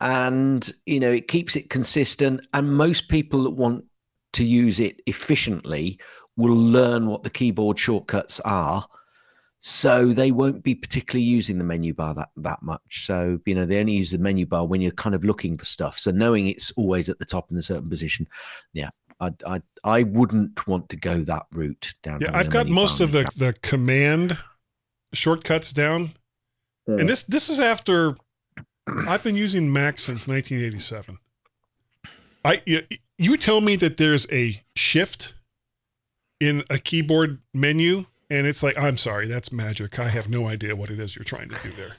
and 0.00 0.72
you 0.86 1.00
know, 1.00 1.12
it 1.12 1.28
keeps 1.28 1.54
it 1.54 1.68
consistent. 1.68 2.40
And 2.54 2.74
most 2.74 3.08
people 3.08 3.42
that 3.42 3.50
want 3.50 3.84
to 4.32 4.44
use 4.44 4.80
it 4.80 5.02
efficiently 5.06 6.00
will 6.38 6.56
learn 6.56 7.06
what 7.08 7.24
the 7.24 7.30
keyboard 7.30 7.78
shortcuts 7.78 8.40
are. 8.40 8.86
So 9.64 10.06
they 10.06 10.32
won't 10.32 10.64
be 10.64 10.74
particularly 10.74 11.24
using 11.24 11.56
the 11.56 11.62
menu 11.62 11.94
bar 11.94 12.14
that, 12.14 12.30
that 12.38 12.62
much. 12.62 13.06
So, 13.06 13.38
you 13.46 13.54
know, 13.54 13.64
they 13.64 13.78
only 13.78 13.92
use 13.92 14.10
the 14.10 14.18
menu 14.18 14.44
bar 14.44 14.66
when 14.66 14.80
you're 14.80 14.90
kind 14.90 15.14
of 15.14 15.24
looking 15.24 15.56
for 15.56 15.64
stuff. 15.64 16.00
So 16.00 16.10
knowing 16.10 16.48
it's 16.48 16.72
always 16.72 17.08
at 17.08 17.20
the 17.20 17.24
top 17.24 17.48
in 17.48 17.56
a 17.56 17.62
certain 17.62 17.88
position, 17.88 18.26
yeah, 18.72 18.90
I 19.20 19.30
I 19.46 19.62
I 19.84 20.02
wouldn't 20.02 20.66
want 20.66 20.88
to 20.88 20.96
go 20.96 21.22
that 21.22 21.46
route 21.52 21.94
down. 22.02 22.18
Yeah, 22.20 22.36
I've 22.36 22.50
got 22.50 22.66
most 22.66 23.00
of 23.00 23.12
the, 23.12 23.30
the 23.36 23.54
command 23.62 24.36
shortcuts 25.12 25.72
down. 25.72 26.14
Hmm. 26.88 26.98
And 26.98 27.08
this 27.08 27.22
this 27.22 27.48
is 27.48 27.60
after 27.60 28.16
I've 28.88 29.22
been 29.22 29.36
using 29.36 29.72
Mac 29.72 30.00
since 30.00 30.26
1987. 30.26 31.18
I 32.44 32.62
you, 32.66 32.82
you 33.16 33.36
tell 33.36 33.60
me 33.60 33.76
that 33.76 33.96
there's 33.96 34.26
a 34.32 34.60
shift 34.74 35.34
in 36.40 36.64
a 36.68 36.78
keyboard 36.78 37.38
menu 37.54 38.06
and 38.32 38.46
it's 38.46 38.62
like 38.62 38.78
I'm 38.78 38.96
sorry, 38.96 39.26
that's 39.28 39.52
magic. 39.52 39.98
I 39.98 40.08
have 40.08 40.28
no 40.28 40.46
idea 40.46 40.74
what 40.74 40.90
it 40.90 40.98
is 40.98 41.14
you're 41.16 41.24
trying 41.24 41.48
to 41.50 41.58
do 41.62 41.70
there. 41.72 41.96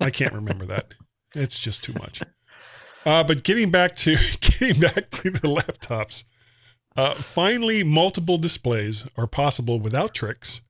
I 0.00 0.10
can't 0.10 0.32
remember 0.34 0.64
that. 0.66 0.94
It's 1.34 1.58
just 1.58 1.82
too 1.82 1.92
much. 1.94 2.22
Uh, 3.04 3.24
but 3.24 3.42
getting 3.44 3.70
back 3.70 3.96
to 3.96 4.16
getting 4.40 4.80
back 4.80 5.10
to 5.10 5.30
the 5.30 5.48
laptops, 5.48 6.24
uh, 6.96 7.14
finally, 7.16 7.82
multiple 7.82 8.38
displays 8.38 9.06
are 9.16 9.26
possible 9.26 9.78
without 9.80 10.14
tricks, 10.14 10.62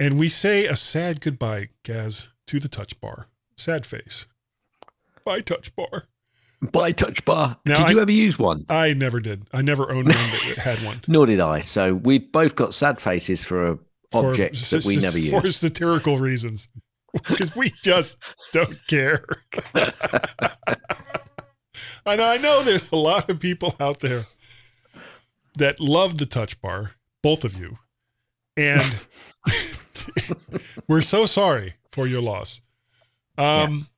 and 0.00 0.18
we 0.18 0.28
say 0.28 0.66
a 0.66 0.76
sad 0.76 1.20
goodbye, 1.20 1.68
Gaz, 1.84 2.30
to 2.46 2.58
the 2.58 2.68
touch 2.68 3.00
bar. 3.00 3.28
Sad 3.56 3.84
face. 3.86 4.26
Bye, 5.24 5.40
touch 5.40 5.74
bar. 5.76 6.04
By 6.72 6.90
touch 6.92 7.24
bar. 7.24 7.58
Now, 7.64 7.76
did 7.76 7.86
I- 7.86 7.90
you 7.90 8.00
ever 8.00 8.10
use 8.12 8.38
one? 8.38 8.64
I 8.68 8.92
never 8.92 9.20
did. 9.20 9.46
I 9.52 9.62
never 9.62 9.90
owned 9.92 10.06
one 10.08 10.16
that 10.16 10.58
had 10.58 10.82
one. 10.84 11.00
Nor 11.08 11.26
did 11.26 11.38
I. 11.40 11.60
So 11.60 11.94
we 11.94 12.18
both 12.18 12.56
got 12.56 12.74
sad 12.74 13.00
faces 13.00 13.44
for 13.44 13.64
a 13.72 13.78
objects 14.12 14.70
that 14.70 14.84
we 14.84 14.96
never 14.96 15.18
For 15.40 15.50
satirical 15.50 16.18
reasons. 16.18 16.68
Because 17.26 17.56
we 17.56 17.72
just 17.82 18.18
don't 18.52 18.86
care. 18.86 19.24
and 19.74 19.94
I 22.20 22.36
know 22.36 22.62
there's 22.62 22.92
a 22.92 22.96
lot 22.96 23.30
of 23.30 23.40
people 23.40 23.74
out 23.80 24.00
there 24.00 24.26
that 25.56 25.80
love 25.80 26.18
the 26.18 26.26
touch 26.26 26.60
bar, 26.60 26.92
both 27.22 27.44
of 27.44 27.54
you. 27.54 27.78
And 28.58 28.98
we're 30.88 31.00
so 31.00 31.24
sorry 31.24 31.74
for 31.92 32.06
your 32.06 32.20
loss. 32.22 32.60
Um, 33.38 33.88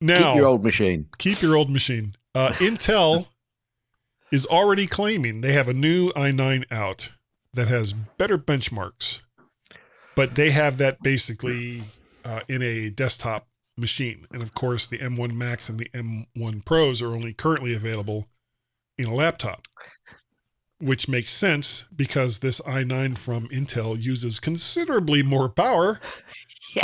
now, 0.00 0.32
Keep 0.32 0.36
your 0.36 0.46
old 0.46 0.64
machine. 0.64 1.06
keep 1.18 1.42
your 1.42 1.56
old 1.56 1.70
machine. 1.70 2.12
Uh, 2.34 2.50
Intel 2.54 3.28
is 4.30 4.46
already 4.46 4.86
claiming 4.86 5.40
they 5.40 5.52
have 5.52 5.68
a 5.68 5.74
new 5.74 6.10
i9 6.10 6.64
out 6.70 7.10
that 7.54 7.68
has 7.68 7.92
better 7.92 8.38
benchmarks, 8.38 9.20
but 10.14 10.34
they 10.34 10.50
have 10.50 10.78
that 10.78 11.02
basically 11.02 11.82
uh, 12.24 12.40
in 12.48 12.62
a 12.62 12.90
desktop 12.90 13.46
machine. 13.76 14.26
And 14.32 14.42
of 14.42 14.54
course, 14.54 14.86
the 14.86 14.98
M1 14.98 15.32
Max 15.32 15.68
and 15.68 15.78
the 15.78 15.88
M1 15.94 16.64
Pros 16.64 17.00
are 17.02 17.14
only 17.14 17.32
currently 17.32 17.74
available 17.74 18.26
in 18.98 19.06
a 19.06 19.14
laptop, 19.14 19.66
which 20.78 21.08
makes 21.08 21.30
sense 21.30 21.86
because 21.94 22.40
this 22.40 22.60
i9 22.60 23.16
from 23.16 23.48
Intel 23.48 24.00
uses 24.00 24.38
considerably 24.38 25.22
more 25.22 25.48
power 25.48 26.00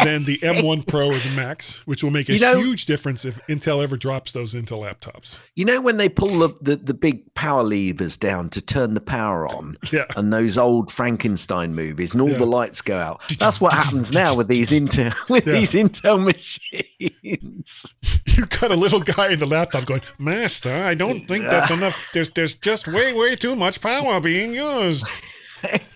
than 0.05 0.25
the 0.25 0.39
M1 0.39 0.87
Pro 0.87 1.09
or 1.09 1.19
the 1.19 1.31
Max, 1.35 1.87
which 1.87 2.03
will 2.05 2.11
make 2.11 2.29
a 2.29 2.35
You 2.35 2.41
know- 2.41 2.59
huge 2.61 2.87
difference 2.87 3.25
if 3.25 3.39
Intel 3.49 3.83
ever 3.83 3.97
drops 3.97 4.33
those 4.33 4.55
into 4.55 4.75
laptops. 4.75 5.41
You 5.55 5.65
know 5.65 5.81
when 5.81 5.97
they 5.97 6.09
pull 6.09 6.29
the, 6.29 6.55
the, 6.61 6.77
the 6.77 6.95
big 6.95 7.35
power 7.35 7.63
levers 7.63 8.17
down 8.17 8.51
to 8.51 8.61
turn 8.61 8.95
the 8.95 9.01
power 9.01 9.47
on 9.47 9.77
Yeah. 9.93 10.05
and 10.17 10.33
those 10.33 10.59
old 10.59 10.91
Frankenstein 10.93 11.75
movies 11.75 12.13
and 12.13 12.21
all 12.23 12.31
Yeah. 12.31 12.39
the 12.39 12.47
lights 12.47 12.83
go 12.83 12.99
out. 12.99 13.23
That's 13.39 13.61
what 13.61 13.73
happens 13.73 14.13
now 14.13 14.35
with 14.37 14.49
these 14.49 14.71
Intel 14.71 15.15
with 15.29 15.47
Yeah. 15.47 15.55
these 15.55 15.73
Intel 15.73 16.23
machines. 16.23 17.95
You've 18.27 18.51
got 18.51 18.71
a 18.71 18.77
little 18.77 19.01
guy 19.01 19.33
in 19.33 19.39
the 19.39 19.47
laptop 19.47 19.85
going, 19.87 20.03
Master, 20.19 20.73
I 20.73 20.95
don't 20.95 21.27
think 21.27 21.45
that's 21.45 21.71
enough. 21.71 21.97
There's 22.13 22.31
there's 22.31 22.55
just 22.55 22.89
way, 22.89 23.13
way 23.13 23.37
too 23.37 23.57
much 23.57 23.81
power 23.81 24.21
being 24.21 24.53
used. 24.55 25.07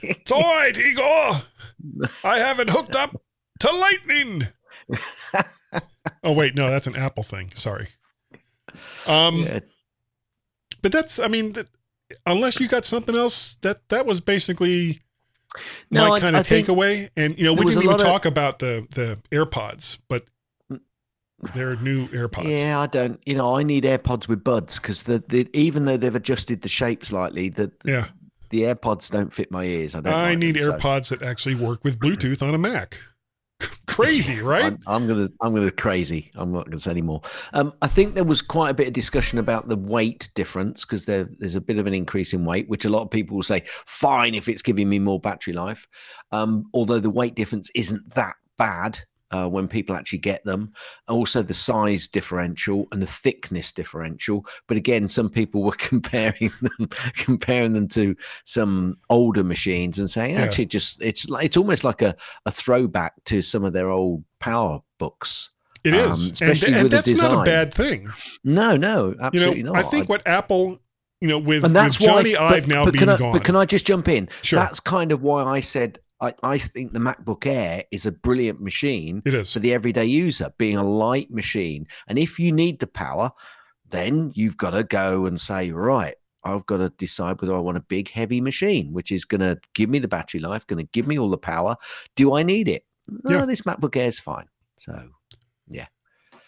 It's 0.03 0.33
all 0.33 0.43
right, 0.43 0.77
Igor. 0.77 1.43
I 2.25 2.39
have 2.39 2.59
it 2.61 2.71
hooked 2.71 2.97
up 2.97 3.21
to 3.63 3.73
lightning. 3.77 4.49
oh 6.25 6.33
wait, 6.33 6.55
no, 6.55 6.71
that's 6.71 6.87
an 6.87 6.97
Apple 6.97 7.23
thing. 7.23 7.51
Sorry. 7.55 7.89
Um, 9.07 9.37
Yeah. 9.41 9.61
but 10.83 10.93
that's 10.93 11.19
I 11.19 11.29
mean, 11.29 11.53
that, 11.53 11.69
unless 12.27 12.61
you 12.61 12.69
got 12.69 12.85
something 12.85 13.15
else, 13.17 13.57
that 13.63 13.89
that 13.89 14.07
was 14.07 14.21
basically 14.21 15.01
No, 15.91 16.09
my 16.09 16.15
I- 16.15 16.21
kind 16.21 16.37
of 16.37 16.47
takeaway. 16.47 17.09
And 17.17 17.37
you 17.39 17.45
know, 17.45 17.53
we 17.53 17.65
didn't 17.65 17.79
even 17.83 17.87
lot 17.93 18.01
of- 18.01 18.07
talk 18.07 18.25
about 18.25 18.59
the 18.61 18.87
the 18.91 19.19
AirPods, 19.31 19.99
but 20.09 20.27
their 21.55 21.75
new 21.77 22.07
AirPods. 22.09 22.61
Yeah, 22.61 22.79
I 22.79 22.87
don't. 22.87 23.21
You 23.27 23.35
know, 23.35 23.57
I 23.57 23.63
need 23.65 23.85
AirPods 23.85 24.29
with 24.29 24.45
buds 24.45 24.79
because 24.79 25.03
the, 25.05 25.25
the 25.29 25.49
even 25.53 25.85
though 25.87 25.97
they've 25.97 26.15
adjusted 26.15 26.63
the 26.63 26.69
shape 26.69 27.05
slightly, 27.05 27.49
the 27.49 27.73
Yeah. 27.85 28.07
the 28.51 28.63
AirPods 28.63 29.11
don't 29.11 29.33
fit 29.33 29.51
my 29.51 29.65
ears. 29.65 29.95
I 29.97 30.01
don't. 30.01 30.13
I 30.13 30.31
like 30.31 30.39
need 30.39 30.55
them, 30.57 30.63
so 30.63 30.73
AirPods 30.73 31.09
that 31.09 31.23
actually 31.23 31.57
work 31.57 31.83
with 31.85 31.99
Bluetooth 31.99 32.47
on 32.47 32.55
a 32.55 32.59
Mac. 32.59 33.01
Crazy, 33.87 34.41
right? 34.43 34.65
I'm, 34.65 34.79
I'm 34.87 35.07
gonna 35.07 35.29
I'm 35.41 35.55
gonna 35.55 35.71
crazy. 35.71 36.31
I'm 36.35 36.53
not 36.53 36.67
gonna 36.67 36.79
say 36.79 36.91
any 36.91 37.03
more. 37.03 37.21
Um, 37.53 37.73
I 37.83 37.87
think 37.87 38.15
there 38.15 38.25
was 38.25 38.43
quite 38.43 38.71
a 38.71 38.75
bit 38.75 38.87
of 38.89 38.93
discussion 38.93 39.39
about 39.39 39.69
the 39.69 39.77
weight 39.77 40.31
difference 40.35 40.85
because 40.85 41.05
there, 41.05 41.29
there's 41.39 41.55
a 41.55 41.61
bit 41.61 41.79
of 41.79 41.87
an 41.87 41.95
increase 41.95 42.33
in 42.33 42.45
weight, 42.45 42.69
which 42.69 42.85
a 42.85 42.91
lot 42.91 43.03
of 43.03 43.11
people 43.11 43.37
will 43.37 43.43
say 43.43 43.63
fine 43.87 44.35
if 44.35 44.49
it's 44.49 44.63
giving 44.63 44.89
me 44.89 44.99
more 44.99 45.21
battery 45.21 45.53
life. 45.53 45.87
Um, 46.31 46.67
although 46.75 47.01
the 47.01 47.11
weight 47.11 47.35
difference 47.35 47.71
isn't 47.75 48.15
that 48.15 48.35
bad 48.57 49.01
uh, 49.33 49.49
when 49.49 49.67
people 49.67 49.97
actually 49.97 50.19
get 50.19 50.45
them. 50.45 50.73
Also, 51.09 51.43
the 51.43 51.55
size 51.55 52.07
differential 52.07 52.87
and 52.93 53.03
the 53.03 53.07
thickness 53.07 53.73
differential. 53.73 54.47
But 54.69 54.77
again, 54.77 55.09
some 55.09 55.29
people 55.31 55.63
were 55.63 55.73
comparing 55.79 56.53
them 56.61 56.89
comparing 57.17 57.73
them 57.73 57.89
to 57.89 58.15
some 58.45 58.99
older 59.11 59.43
machines 59.45 59.99
and 59.99 60.11
saying 60.11 60.35
Yeah. 60.37 60.43
actually 60.43 60.67
just 60.67 61.03
it's 61.03 61.29
like 61.29 61.47
it's 61.47 61.57
almost 61.57 61.85
like 61.85 62.03
a, 62.03 62.15
a 62.47 62.51
throwback 62.51 63.13
to 63.25 63.43
some 63.43 63.65
of 63.65 63.73
their 63.73 63.91
old 63.91 64.25
power 64.39 64.81
books. 64.99 65.51
It 65.85 65.95
Um, 65.95 66.13
is, 66.13 66.41
and, 66.41 66.63
and 66.63 66.91
that's 66.91 67.11
not 67.11 67.41
a 67.41 67.43
bad 67.43 67.75
thing. 67.75 68.09
No, 68.45 68.77
no, 68.77 69.15
absolutely 69.21 69.59
You 69.59 69.63
know, 69.65 69.73
not. 69.73 69.85
I 69.85 69.89
think 69.89 70.09
what 70.09 70.25
Apple, 70.27 70.79
you 71.21 71.27
know, 71.27 71.39
with, 71.39 71.65
with 71.65 71.99
Johnny 71.99 72.37
why, 72.37 72.41
Ive 72.57 72.63
but, 72.63 72.69
now 72.69 72.85
but 72.85 72.95
being 72.95 73.09
I, 73.09 73.17
gone, 73.17 73.33
But 73.33 73.43
can 73.45 73.57
I 73.57 73.65
just 73.65 73.85
jump 73.85 74.07
in? 74.09 74.29
Sure. 74.43 74.61
That's 74.61 74.79
kind 74.79 75.11
of 75.11 75.23
why 75.23 75.43
I 75.43 75.61
said 75.61 75.99
I, 76.23 76.35
I 76.43 76.59
think 76.59 76.93
the 76.93 76.99
MacBook 77.01 77.45
Air 77.47 77.85
is 77.91 78.07
a 78.07 78.13
brilliant 78.13 78.61
machine 78.61 79.21
it 79.27 79.35
is. 79.35 79.53
for 79.53 79.59
the 79.59 79.75
everyday 79.75 80.05
user, 80.07 80.53
being 80.57 80.77
a 80.77 80.89
light 80.89 81.31
machine. 81.31 81.87
And 82.07 82.19
if 82.19 82.39
you 82.39 82.53
need 82.53 82.79
the 82.79 82.87
power, 82.87 83.33
then 83.91 84.31
you've 84.35 84.57
got 84.57 84.71
to 84.71 84.85
go 84.85 85.27
and 85.27 85.39
say, 85.41 85.71
right, 85.73 86.15
I've 86.45 86.65
got 86.67 86.79
to 86.79 86.89
decide 86.91 87.41
whether 87.43 87.55
I 87.57 87.61
want 87.61 87.77
a 87.77 87.81
big, 87.83 88.09
heavy 88.11 88.41
machine, 88.41 88.93
which 88.93 89.13
is 89.13 89.25
going 89.25 89.41
to 89.43 89.59
give 89.75 89.91
me 89.91 89.99
the 89.99 90.09
battery 90.09 90.41
life, 90.41 90.67
going 90.67 90.85
to 90.85 90.91
give 90.93 91.07
me 91.07 91.19
all 91.19 91.29
the 91.31 91.37
power. 91.39 91.77
Do 92.17 92.35
I 92.35 92.43
need 92.43 92.69
it? 92.69 92.85
No, 93.09 93.39
Yeah. 93.39 93.45
this 93.45 93.63
MacBook 93.63 93.97
Air 93.97 94.09
is 94.09 94.19
fine. 94.21 94.47
So, 94.79 95.11
yeah. 95.69 95.87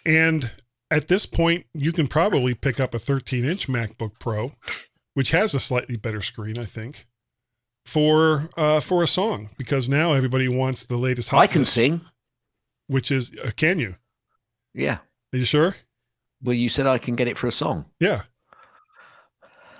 And 0.07 0.51
at 0.91 1.09
this 1.09 1.27
point, 1.27 1.66
you 1.75 1.93
can 1.93 2.07
probably 2.07 2.55
pick 2.55 2.79
up 2.79 2.95
a 2.95 2.99
13 2.99 3.45
inch 3.45 3.68
MacBook 3.68 4.18
Pro, 4.18 4.53
which 5.14 5.31
has 5.33 5.55
a 5.55 5.61
slightly 5.61 5.97
better 5.97 6.20
screen, 6.20 6.59
I 6.59 6.64
think, 6.64 7.07
for 7.85 8.49
uh, 8.57 8.80
for 8.80 9.03
a 9.03 9.07
song 9.07 9.51
because 9.59 9.89
now 9.89 10.12
everybody 10.12 10.49
wants 10.49 10.85
the 10.85 10.97
latest. 10.97 11.32
I 11.32 11.47
can 11.47 11.64
sing. 11.64 12.01
Which 12.87 13.11
is, 13.11 13.32
uh, 13.43 13.51
can 13.57 13.78
you? 13.78 13.97
Yeah. 14.74 14.99
Are 15.32 15.39
you 15.39 15.45
sure? 15.47 15.74
Well, 16.43 16.55
you 16.55 16.68
said 16.68 16.87
I 16.87 16.99
can 16.99 17.16
get 17.16 17.28
it 17.28 17.39
for 17.39 17.47
a 17.47 17.53
song. 17.53 17.87
Yeah. 17.99 18.22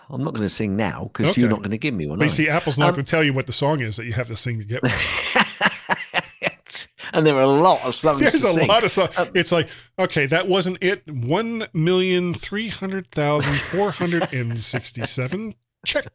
I'm 0.09 0.25
not 0.25 0.33
going 0.35 0.47
to 0.47 0.51
sing 0.51 0.75
now 0.77 1.11
because 1.13 1.37
you're 1.37 1.49
not 1.51 1.59
going 1.59 1.71
to 1.73 1.79
give 1.79 1.93
me 1.95 2.07
one. 2.07 2.19
But 2.19 2.25
you 2.25 2.31
see, 2.31 2.49
Apple's 2.49 2.79
not 2.79 2.89
Um, 2.89 2.95
going 2.95 3.05
to 3.05 3.11
tell 3.11 3.25
you 3.25 3.33
what 3.33 3.47
the 3.47 3.53
song 3.53 3.81
is 3.81 3.97
that 3.97 4.05
you 4.07 4.13
have 4.13 4.27
to 4.29 4.37
sing 4.37 4.59
to 4.59 4.65
get 4.65 4.83
one. 4.83 4.93
and 7.13 7.27
there 7.27 7.37
are 7.37 7.43
a 7.43 7.47
lot 7.47 7.83
of 7.85 7.95
songs. 7.97 8.21
There's 8.21 8.35
a 8.35 8.53
sing. 8.53 8.69
lot 8.69 8.85
of 8.85 8.91
songs. 8.91 9.19
Um, 9.19 9.29
it's 9.35 9.53
like, 9.53 9.69
okay, 9.99 10.27
that 10.27 10.49
wasn't 10.49 10.79
it. 10.83 11.03
One 11.11 11.67
million 11.73 12.33
three 12.35 12.69
hundred 12.69 13.11
thousand 13.11 13.61
four 13.61 13.91
hundred 13.93 14.33
and 14.33 14.59
sixty-seven. 14.59 15.55
Check. 15.87 16.07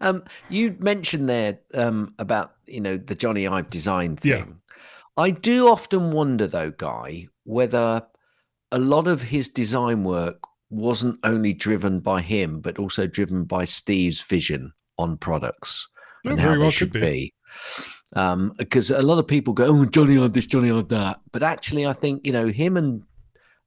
Um, 0.00 0.24
you 0.48 0.76
mentioned 0.78 1.28
there 1.28 1.58
um, 1.74 2.14
about 2.18 2.52
you 2.66 2.80
know 2.80 2.96
the 2.96 3.16
Jony 3.16 3.50
Ive 3.50 3.70
design 3.70 4.16
thing. 4.16 4.30
Yeah. 4.30 4.44
I 5.16 5.30
do 5.30 5.68
often 5.68 6.12
wonder 6.12 6.46
though, 6.46 6.70
Guy, 6.72 7.28
whether 7.44 8.02
a 8.72 8.78
lot 8.78 9.08
of 9.08 9.22
his 9.22 9.48
design 9.48 10.04
work 10.04 10.38
wasn't 10.68 11.18
only 11.24 11.52
driven 11.52 12.00
by 12.00 12.20
him, 12.20 12.60
but 12.60 12.78
also 12.78 13.06
driven 13.06 13.44
by 13.44 13.64
Steve's 13.64 14.20
vision 14.20 14.72
on 14.98 15.16
products 15.16 15.88
Yeah, 16.24 16.32
and 16.32 16.40
very 16.40 16.50
how 16.50 16.54
they 16.56 16.62
well 16.62 16.70
should 16.70 16.92
be. 16.92 17.00
be. 17.00 17.34
Um, 18.14 18.52
because 18.58 18.90
a 18.90 19.02
lot 19.02 19.18
of 19.18 19.26
people 19.26 19.52
go, 19.54 19.66
"Oh, 19.66 19.84
Jony 19.86 20.22
Ive 20.22 20.32
this, 20.32 20.46
Jony 20.46 20.76
Ive 20.76 20.88
that," 20.88 21.20
but 21.32 21.42
actually, 21.42 21.86
I 21.86 21.92
think 21.92 22.26
you 22.26 22.32
know 22.32 22.48
him 22.48 22.76
and 22.76 23.02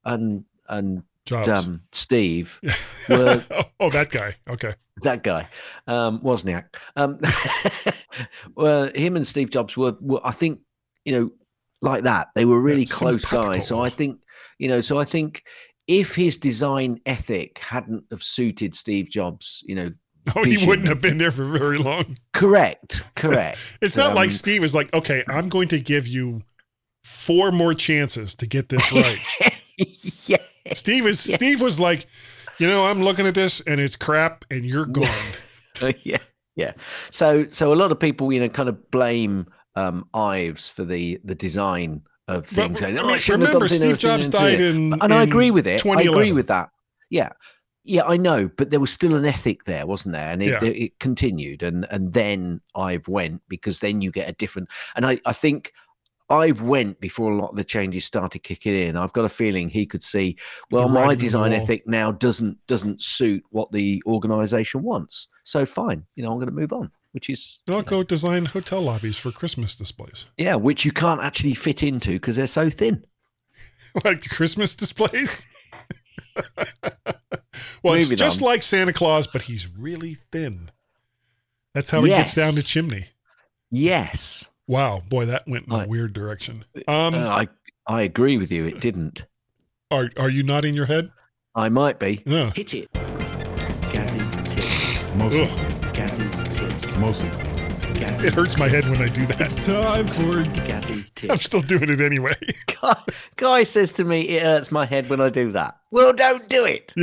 and 0.05 0.45
and. 0.67 1.03
Um, 1.47 1.81
Steve 1.91 2.59
were- 3.09 3.43
oh, 3.79 3.89
that 3.91 4.09
guy. 4.11 4.35
Okay. 4.49 4.73
that 5.03 5.23
guy, 5.23 5.47
um, 5.87 6.19
Wozniak. 6.21 6.65
Um, 6.95 7.19
well, 8.55 8.89
him 8.93 9.15
and 9.15 9.25
Steve 9.25 9.49
Jobs 9.49 9.77
were, 9.77 9.95
were, 10.01 10.21
I 10.23 10.31
think, 10.31 10.59
you 11.05 11.13
know, 11.13 11.29
like 11.81 12.03
that. 12.03 12.29
They 12.35 12.45
were 12.45 12.59
really 12.59 12.85
close 12.85 13.23
guys. 13.25 13.67
So 13.67 13.79
I 13.79 13.89
think, 13.89 14.19
you 14.57 14.67
know, 14.67 14.81
so 14.81 14.97
I 14.99 15.05
think 15.05 15.43
if 15.87 16.15
his 16.15 16.37
design 16.37 16.99
ethic 17.05 17.59
hadn't 17.59 18.03
have 18.11 18.21
suited 18.23 18.75
Steve 18.75 19.09
Jobs, 19.09 19.63
you 19.65 19.75
know, 19.75 19.91
Oh, 20.35 20.43
he 20.43 20.63
wouldn't 20.67 20.87
have 20.89 21.01
been 21.01 21.17
there 21.17 21.31
for 21.31 21.45
very 21.45 21.77
long. 21.77 22.13
correct, 22.33 23.03
correct. 23.15 23.57
It's 23.81 23.95
not 23.95 24.13
like 24.13 24.27
Um, 24.27 24.31
Steve 24.31 24.63
is 24.63 24.75
like, 24.75 24.93
okay, 24.93 25.23
I'm 25.27 25.49
going 25.49 25.69
to 25.69 25.79
give 25.79 26.05
you 26.05 26.43
four 27.03 27.51
more 27.51 27.73
chances 27.73 28.35
to 28.35 28.45
get 28.45 28.69
this 28.69 28.91
right. 28.91 29.17
yeah. 30.27 30.37
Steve 30.73 31.05
is 31.05 31.27
Yeah. 31.27 31.35
Steve 31.37 31.61
was 31.61 31.79
like, 31.79 32.05
you 32.57 32.67
know, 32.67 32.85
I'm 32.85 33.01
looking 33.01 33.25
at 33.27 33.35
this 33.35 33.61
and 33.61 33.79
it's 33.79 33.95
crap 33.95 34.45
and 34.51 34.65
you're 34.65 34.85
gone. 34.85 35.07
Yeah, 36.03 36.17
yeah. 36.57 36.73
So, 37.09 37.47
so 37.47 37.71
a 37.71 37.75
lot 37.75 37.93
of 37.93 37.99
people, 38.01 38.33
you 38.33 38.41
know, 38.41 38.49
kind 38.49 38.67
of 38.67 38.91
blame 38.91 39.47
um, 39.75 40.09
Ives 40.13 40.69
for 40.69 40.83
the 40.83 41.17
the 41.23 41.35
design 41.35 42.01
of 42.27 42.45
things. 42.45 42.81
"Oh, 42.81 42.87
it 43.13 43.21
shouldn't 43.21 43.43
have 43.43 43.53
remember, 43.53 43.69
Steve 43.69 43.97
Jobs 43.97 44.27
died 44.27 44.57
done 44.57 44.65
it." 44.65 44.75
in 44.75 44.93
and 45.01 45.13
I 45.13 45.23
agree 45.23 45.51
with 45.51 45.67
it. 45.67 45.85
I 45.85 46.01
agree 46.01 46.33
with 46.33 46.47
that. 46.47 46.69
Yeah, 47.09 47.29
yeah, 47.85 48.03
I 48.03 48.17
know, 48.17 48.49
but 48.57 48.71
there 48.71 48.81
was 48.81 48.91
still 48.91 49.15
an 49.15 49.23
ethic 49.23 49.63
there, 49.63 49.87
wasn't 49.87 50.11
there? 50.15 50.31
And 50.33 50.43
it, 50.43 50.49
Yeah. 50.49 50.63
it, 50.65 50.75
it 50.77 50.99
continued, 50.99 51.63
and 51.63 51.87
and 51.89 52.11
then 52.11 52.59
Ive 52.75 53.07
went 53.07 53.41
because 53.47 53.79
then 53.79 54.01
you 54.01 54.11
get 54.11 54.27
a 54.27 54.33
different. 54.33 54.67
And 54.97 55.05
I 55.05 55.21
I 55.25 55.31
think. 55.31 55.71
Ive 56.29 56.61
went 56.61 56.99
before 56.99 57.31
a 57.31 57.35
lot 57.35 57.51
of 57.51 57.55
the 57.55 57.63
changes 57.63 58.05
started 58.05 58.39
kicking 58.39 58.75
in. 58.75 58.95
I've 58.95 59.13
got 59.13 59.25
a 59.25 59.29
feeling 59.29 59.69
he 59.69 59.85
could 59.85 60.03
see, 60.03 60.37
well, 60.69 60.87
The 60.87 60.93
my 60.93 60.99
writing 61.01 61.09
on 61.09 61.17
the 61.17 61.23
design 61.23 61.53
ethic 61.53 61.87
now 61.87 62.11
doesn't 62.11 62.65
doesn't 62.67 63.01
suit 63.01 63.43
what 63.49 63.71
the 63.71 64.03
organization 64.05 64.83
wants. 64.83 65.27
So 65.43 65.65
fine, 65.65 66.05
you 66.15 66.23
know, 66.23 66.31
I'm 66.31 66.37
going 66.37 66.49
to 66.49 66.53
move 66.53 66.73
on, 66.73 66.91
which 67.11 67.29
is 67.29 67.61
I'll 67.67 67.75
you 67.77 67.81
know, 67.81 67.89
go 67.89 68.03
design 68.03 68.45
hotel 68.45 68.81
lobbies 68.81 69.17
for 69.17 69.31
Christmas 69.31 69.75
displays. 69.75 70.27
yeah, 70.37 70.55
which 70.55 70.85
you 70.85 70.91
can't 70.91 71.21
actually 71.21 71.55
fit 71.55 71.81
into 71.81 72.11
because 72.11 72.35
they're 72.35 72.47
so 72.47 72.69
thin. 72.69 73.05
like 74.05 74.21
the 74.21 74.29
Christmas 74.29 74.75
displays. 74.75 75.47
well, 77.83 77.95
it's 77.95 78.09
just 78.09 78.41
on. 78.41 78.47
like 78.47 78.61
Santa 78.61 78.93
Claus, 78.93 79.25
but 79.25 79.43
he's 79.43 79.67
really 79.67 80.15
thin. 80.31 80.69
That's 81.73 81.89
how 81.89 82.01
he 82.01 82.09
gets 82.09 82.35
down 82.35 82.55
the 82.55 82.63
chimney. 82.63 83.05
Yes, 83.71 84.45
Wow, 84.69 85.01
boy, 85.09 85.25
that 85.25 85.47
went 85.47 85.65
in 85.65 85.73
a 85.73 85.79
I- 85.79 85.85
weird 85.87 86.13
direction. 86.13 86.63
Um, 86.87 87.15
Uh, 87.15 87.27
I 87.27 87.47
I 87.87 88.03
agree 88.03 88.37
with 88.37 88.51
you. 88.51 88.67
It 88.67 88.79
didn't. 88.79 89.25
are 89.89 90.11
are 90.17 90.29
you 90.29 90.43
nodding 90.43 90.75
your 90.75 90.85
head? 90.85 91.11
I 91.55 91.69
might 91.69 91.97
be. 91.97 92.21
No. 92.27 92.51
Hit 92.51 92.75
it. 92.75 92.93
Gaz's 93.91 94.35
tips. 94.53 95.07
Mostly. 95.15 95.41
Ugh, 95.49 95.93
Gaz's 95.95 96.39
tips. 96.55 96.95
Mostly. 96.97 97.29
Gaz's 97.95 98.21
it 98.21 98.33
hurts 98.35 98.59
my 98.59 98.69
head 98.69 98.85
when 98.87 99.01
I 99.01 99.09
do 99.09 99.25
that. 99.25 99.41
It's 99.41 99.55
time 99.55 100.05
for 100.05 100.43
Gaz's 100.67 101.09
tips. 101.09 101.31
I'm 101.33 101.39
still 101.39 101.61
doing 101.61 101.89
it 101.89 101.99
anyway. 101.99 102.35
Guy, 102.81 102.95
guy 103.37 103.63
says 103.63 103.91
to 103.93 104.03
me, 104.05 104.21
"It 104.21 104.43
hurts 104.43 104.71
my 104.71 104.85
head 104.85 105.09
when 105.09 105.19
I 105.19 105.29
do 105.29 105.51
that." 105.53 105.79
Well, 105.89 106.13
don't 106.13 106.47
do 106.47 106.65
it. 106.65 106.93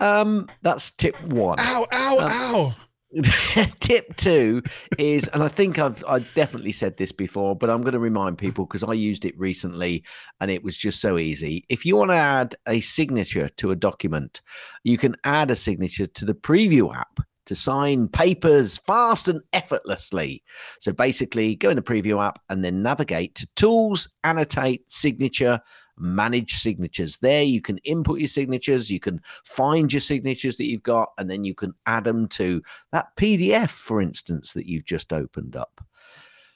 um, 0.00 0.48
that's 0.62 0.90
tip 0.90 1.14
one. 1.22 1.58
ow, 1.60 1.86
ow, 1.92 2.18
Um, 2.18 2.26
ow. 2.28 2.74
Tip 3.80 4.16
two 4.16 4.62
is, 4.98 5.28
and 5.28 5.42
I 5.42 5.48
think 5.48 5.78
I've 5.78 6.04
I 6.06 6.20
definitely 6.34 6.72
said 6.72 6.96
this 6.96 7.12
before, 7.12 7.54
but 7.54 7.70
I'm 7.70 7.82
going 7.82 7.92
to 7.92 7.98
remind 7.98 8.38
people 8.38 8.66
because 8.66 8.82
I 8.82 8.92
used 8.92 9.24
it 9.24 9.38
recently 9.38 10.04
and 10.40 10.50
it 10.50 10.64
was 10.64 10.76
just 10.76 11.00
so 11.00 11.18
easy. 11.18 11.64
If 11.68 11.86
you 11.86 11.96
want 11.96 12.10
to 12.10 12.16
add 12.16 12.56
a 12.66 12.80
signature 12.80 13.48
to 13.48 13.70
a 13.70 13.76
document, 13.76 14.40
you 14.82 14.98
can 14.98 15.16
add 15.24 15.50
a 15.50 15.56
signature 15.56 16.06
to 16.06 16.24
the 16.24 16.34
preview 16.34 16.94
app 16.94 17.20
to 17.46 17.54
sign 17.54 18.08
papers 18.08 18.78
fast 18.78 19.28
and 19.28 19.42
effortlessly. 19.52 20.42
So 20.80 20.92
basically, 20.92 21.54
go 21.56 21.70
in 21.70 21.76
the 21.76 21.82
preview 21.82 22.24
app 22.24 22.40
and 22.48 22.64
then 22.64 22.82
navigate 22.82 23.34
to 23.36 23.48
Tools, 23.54 24.08
Annotate, 24.24 24.90
Signature, 24.90 25.60
Manage 25.98 26.54
Signatures. 26.54 27.18
There 27.18 27.42
you 27.42 27.60
can 27.60 27.78
input 27.78 28.18
your 28.18 28.28
signatures, 28.28 28.90
you 28.90 29.00
can 29.00 29.20
find 29.44 29.92
your 29.92 30.00
signatures 30.00 30.56
that 30.56 30.66
you've 30.66 30.82
got, 30.82 31.10
and 31.18 31.30
then 31.30 31.44
you 31.44 31.54
can 31.54 31.74
add 31.86 32.04
them 32.04 32.28
to 32.28 32.62
that 32.92 33.16
PDF, 33.16 33.70
for 33.70 34.00
instance, 34.00 34.52
that 34.52 34.66
you've 34.66 34.84
just 34.84 35.12
opened 35.12 35.56
up. 35.56 35.84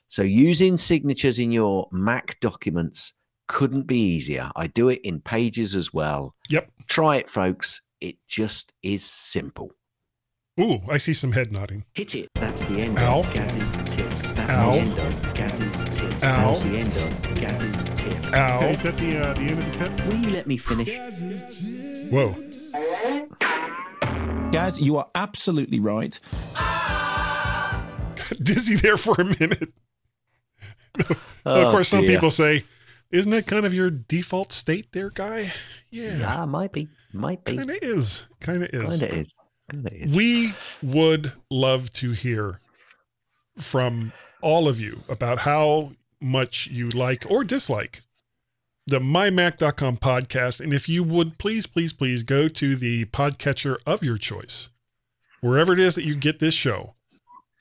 So 0.08 0.22
using 0.22 0.78
signatures 0.78 1.38
in 1.38 1.52
your 1.52 1.88
Mac 1.92 2.40
documents 2.40 3.12
couldn't 3.46 3.86
be 3.86 3.98
easier. 3.98 4.50
I 4.56 4.66
do 4.68 4.88
it 4.88 5.00
in 5.02 5.20
Pages 5.20 5.76
as 5.76 5.92
well. 5.92 6.34
Yep. 6.50 6.70
Try 6.86 7.16
it, 7.16 7.28
folks. 7.28 7.82
It 8.00 8.16
just 8.26 8.72
is 8.82 9.04
simple. 9.04 9.72
Ooh, 10.58 10.80
I 10.90 10.96
see 10.96 11.12
some 11.12 11.32
head 11.32 11.52
nodding. 11.52 11.84
Hit 11.94 12.16
it. 12.16 12.30
That's 12.34 12.64
the 12.64 12.80
end 12.80 12.98
Ow. 12.98 13.20
of 13.20 13.32
Gaz's 13.32 13.76
tips. 13.94 14.22
That's 14.32 14.58
Ow. 14.58 14.72
the 14.72 14.78
end 14.78 14.98
of 14.98 15.34
Gaz's 15.34 15.80
tips. 15.96 16.24
Ow. 16.24 16.50
That's 16.50 16.62
the 16.64 16.78
end 16.78 16.96
of 16.96 17.34
Gaz's 17.36 17.84
tips. 17.84 18.34
Ow. 18.34 18.56
Okay, 18.56 18.72
is 18.72 18.82
that 18.82 18.96
the 18.96 19.18
uh, 19.18 19.34
the 19.34 19.40
end 19.40 19.58
of 19.58 19.66
the 19.66 19.72
tip? 19.72 20.06
Will 20.06 20.16
you 20.16 20.30
let 20.30 20.48
me 20.48 20.56
finish? 20.56 20.90
Whoa. 22.10 22.34
Gaz, 24.50 24.80
you 24.80 24.96
are 24.96 25.08
absolutely 25.14 25.78
right. 25.78 26.18
Dizzy 28.42 28.74
there 28.76 28.96
for 28.96 29.14
a 29.20 29.24
minute. 29.24 29.72
Oh, 31.08 31.14
of 31.66 31.70
course, 31.70 31.86
some 31.88 32.00
dear. 32.00 32.16
people 32.16 32.32
say, 32.32 32.64
isn't 33.12 33.30
that 33.30 33.46
kind 33.46 33.64
of 33.64 33.72
your 33.72 33.90
default 33.90 34.50
state 34.52 34.90
there, 34.92 35.10
guy? 35.10 35.52
Yeah. 35.90 36.16
Yeah, 36.16 36.44
might 36.46 36.72
be. 36.72 36.88
Might 37.12 37.44
be. 37.44 37.56
Kind 37.56 37.70
of 37.70 37.78
is. 37.80 38.24
Kind 38.40 38.64
of 38.64 38.70
is. 38.72 39.00
Kind 39.00 39.12
of 39.12 39.18
is. 39.20 39.37
Is. 39.72 40.16
We 40.16 40.54
would 40.82 41.32
love 41.50 41.90
to 41.94 42.12
hear 42.12 42.60
from 43.58 44.12
all 44.40 44.66
of 44.68 44.80
you 44.80 45.02
about 45.08 45.40
how 45.40 45.92
much 46.20 46.68
you 46.68 46.88
like 46.88 47.26
or 47.30 47.44
dislike 47.44 48.02
the 48.88 48.98
mymac.com 48.98 49.98
podcast. 49.98 50.62
And 50.62 50.72
if 50.72 50.88
you 50.88 51.04
would 51.04 51.36
please, 51.36 51.66
please, 51.66 51.92
please 51.92 52.22
go 52.22 52.48
to 52.48 52.74
the 52.74 53.04
podcatcher 53.06 53.76
of 53.86 54.02
your 54.02 54.16
choice, 54.16 54.70
wherever 55.42 55.74
it 55.74 55.78
is 55.78 55.94
that 55.94 56.04
you 56.04 56.16
get 56.16 56.38
this 56.38 56.54
show, 56.54 56.94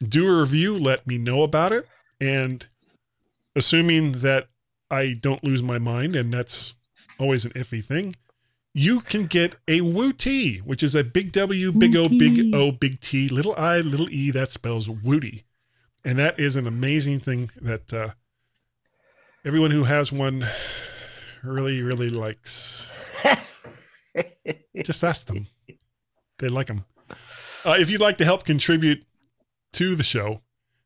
do 0.01 0.27
a 0.27 0.39
review, 0.39 0.75
let 0.77 1.05
me 1.05 1.17
know 1.17 1.43
about 1.43 1.73
it. 1.73 1.85
And 2.21 2.65
assuming 3.55 4.13
that 4.13 4.47
I 4.89 5.15
don't 5.19 5.43
lose 5.43 5.61
my 5.61 5.77
mind, 5.77 6.15
and 6.15 6.33
that's 6.33 6.75
always 7.19 7.43
an 7.43 7.51
iffy 7.51 7.83
thing, 7.83 8.15
you 8.77 8.99
can 9.01 9.25
get 9.25 9.55
a 9.67 9.81
Woo 9.81 10.13
T, 10.13 10.59
which 10.59 10.83
is 10.83 10.93
a 10.93 11.03
big 11.03 11.31
W, 11.31 11.71
big 11.71 11.95
O, 11.95 12.07
big 12.07 12.53
O, 12.53 12.71
big 12.71 12.99
T, 12.99 13.27
little 13.27 13.55
I, 13.55 13.79
little 13.79 14.07
E. 14.11 14.29
That 14.29 14.51
spells 14.51 14.87
Wooty. 14.87 15.45
And 16.05 16.19
that 16.19 16.39
is 16.39 16.55
an 16.55 16.67
amazing 16.67 17.19
thing 17.19 17.49
that 17.59 17.91
uh, 17.91 18.09
everyone 19.43 19.71
who 19.71 19.85
has 19.85 20.11
one 20.11 20.45
really, 21.43 21.81
really 21.81 22.09
likes. 22.09 22.87
Just 24.83 25.03
ask 25.03 25.25
them. 25.25 25.47
They 26.37 26.47
like 26.47 26.67
them. 26.67 26.85
Uh, 27.65 27.77
if 27.79 27.89
you'd 27.89 27.99
like 27.99 28.19
to 28.19 28.25
help 28.25 28.45
contribute 28.45 29.03
to 29.73 29.95
the 29.95 30.03
show, 30.03 30.41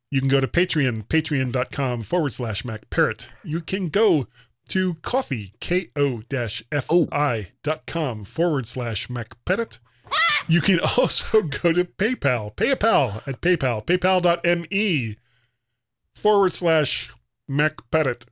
you 0.09 0.21
can 0.21 0.29
go 0.29 0.39
to 0.39 0.47
Patreon, 0.47 1.07
patreon.com 1.07 2.03
forward 2.03 2.31
slash 2.31 2.63
MacParrot. 2.63 3.27
You 3.43 3.59
can 3.59 3.89
go 3.89 4.27
to 4.71 4.95
coffee, 4.95 5.53
K-O 5.59 6.21
dash 6.29 6.63
oh. 6.71 7.03
F-I 7.03 7.49
dot 7.63 7.85
com 7.85 8.23
forward 8.23 8.67
slash 8.67 9.07
MacParrot. 9.07 9.79
You 10.47 10.61
can 10.61 10.79
also 10.97 11.41
go 11.41 11.73
to 11.73 11.85
PayPal, 11.85 12.55
PayPal 12.55 13.25
at 13.27 13.41
PayPal, 13.41 13.85
paypal.me 13.85 15.17
forward 16.15 16.53
slash 16.53 17.11
MacParrot. 17.49 18.25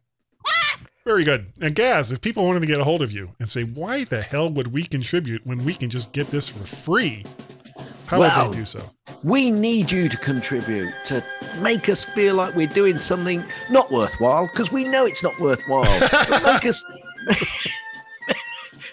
Very 1.06 1.24
good. 1.24 1.54
And 1.62 1.74
Gaz, 1.74 2.12
if 2.12 2.22
people 2.22 2.46
wanted 2.46 2.60
to 2.60 2.68
get 2.68 2.80
a 2.80 2.84
hold 2.84 3.02
of 3.02 3.12
you 3.12 3.34
and 3.40 3.50
say, 3.50 3.64
why 3.64 4.04
the 4.04 4.22
hell 4.22 4.50
would 4.50 4.74
we 4.74 4.84
contribute 4.84 5.46
when 5.46 5.64
we 5.66 5.74
can 5.74 5.90
just 5.90 6.12
get 6.12 6.28
this 6.28 6.48
for 6.48 6.66
free? 6.66 7.26
How 8.10 8.20
Well, 8.20 8.48
would 8.48 8.54
they 8.56 8.60
do 8.60 8.66
so? 8.66 8.82
We 9.24 9.52
need 9.52 9.92
you 9.92 10.10
to 10.10 10.18
contribute 10.18 10.92
to 11.06 11.24
make 11.62 11.90
us 11.90 12.04
feel 12.04 12.34
like 12.36 12.56
we're 12.56 12.66
doing 12.68 12.98
something 12.98 13.44
not 13.70 13.92
worthwhile 13.92 14.48
because 14.48 14.72
we 14.72 14.84
know 14.86 15.06
it's 15.06 15.22
not 15.22 15.40
worthwhile. 15.40 15.84
make 16.44 16.66
us 16.66 16.84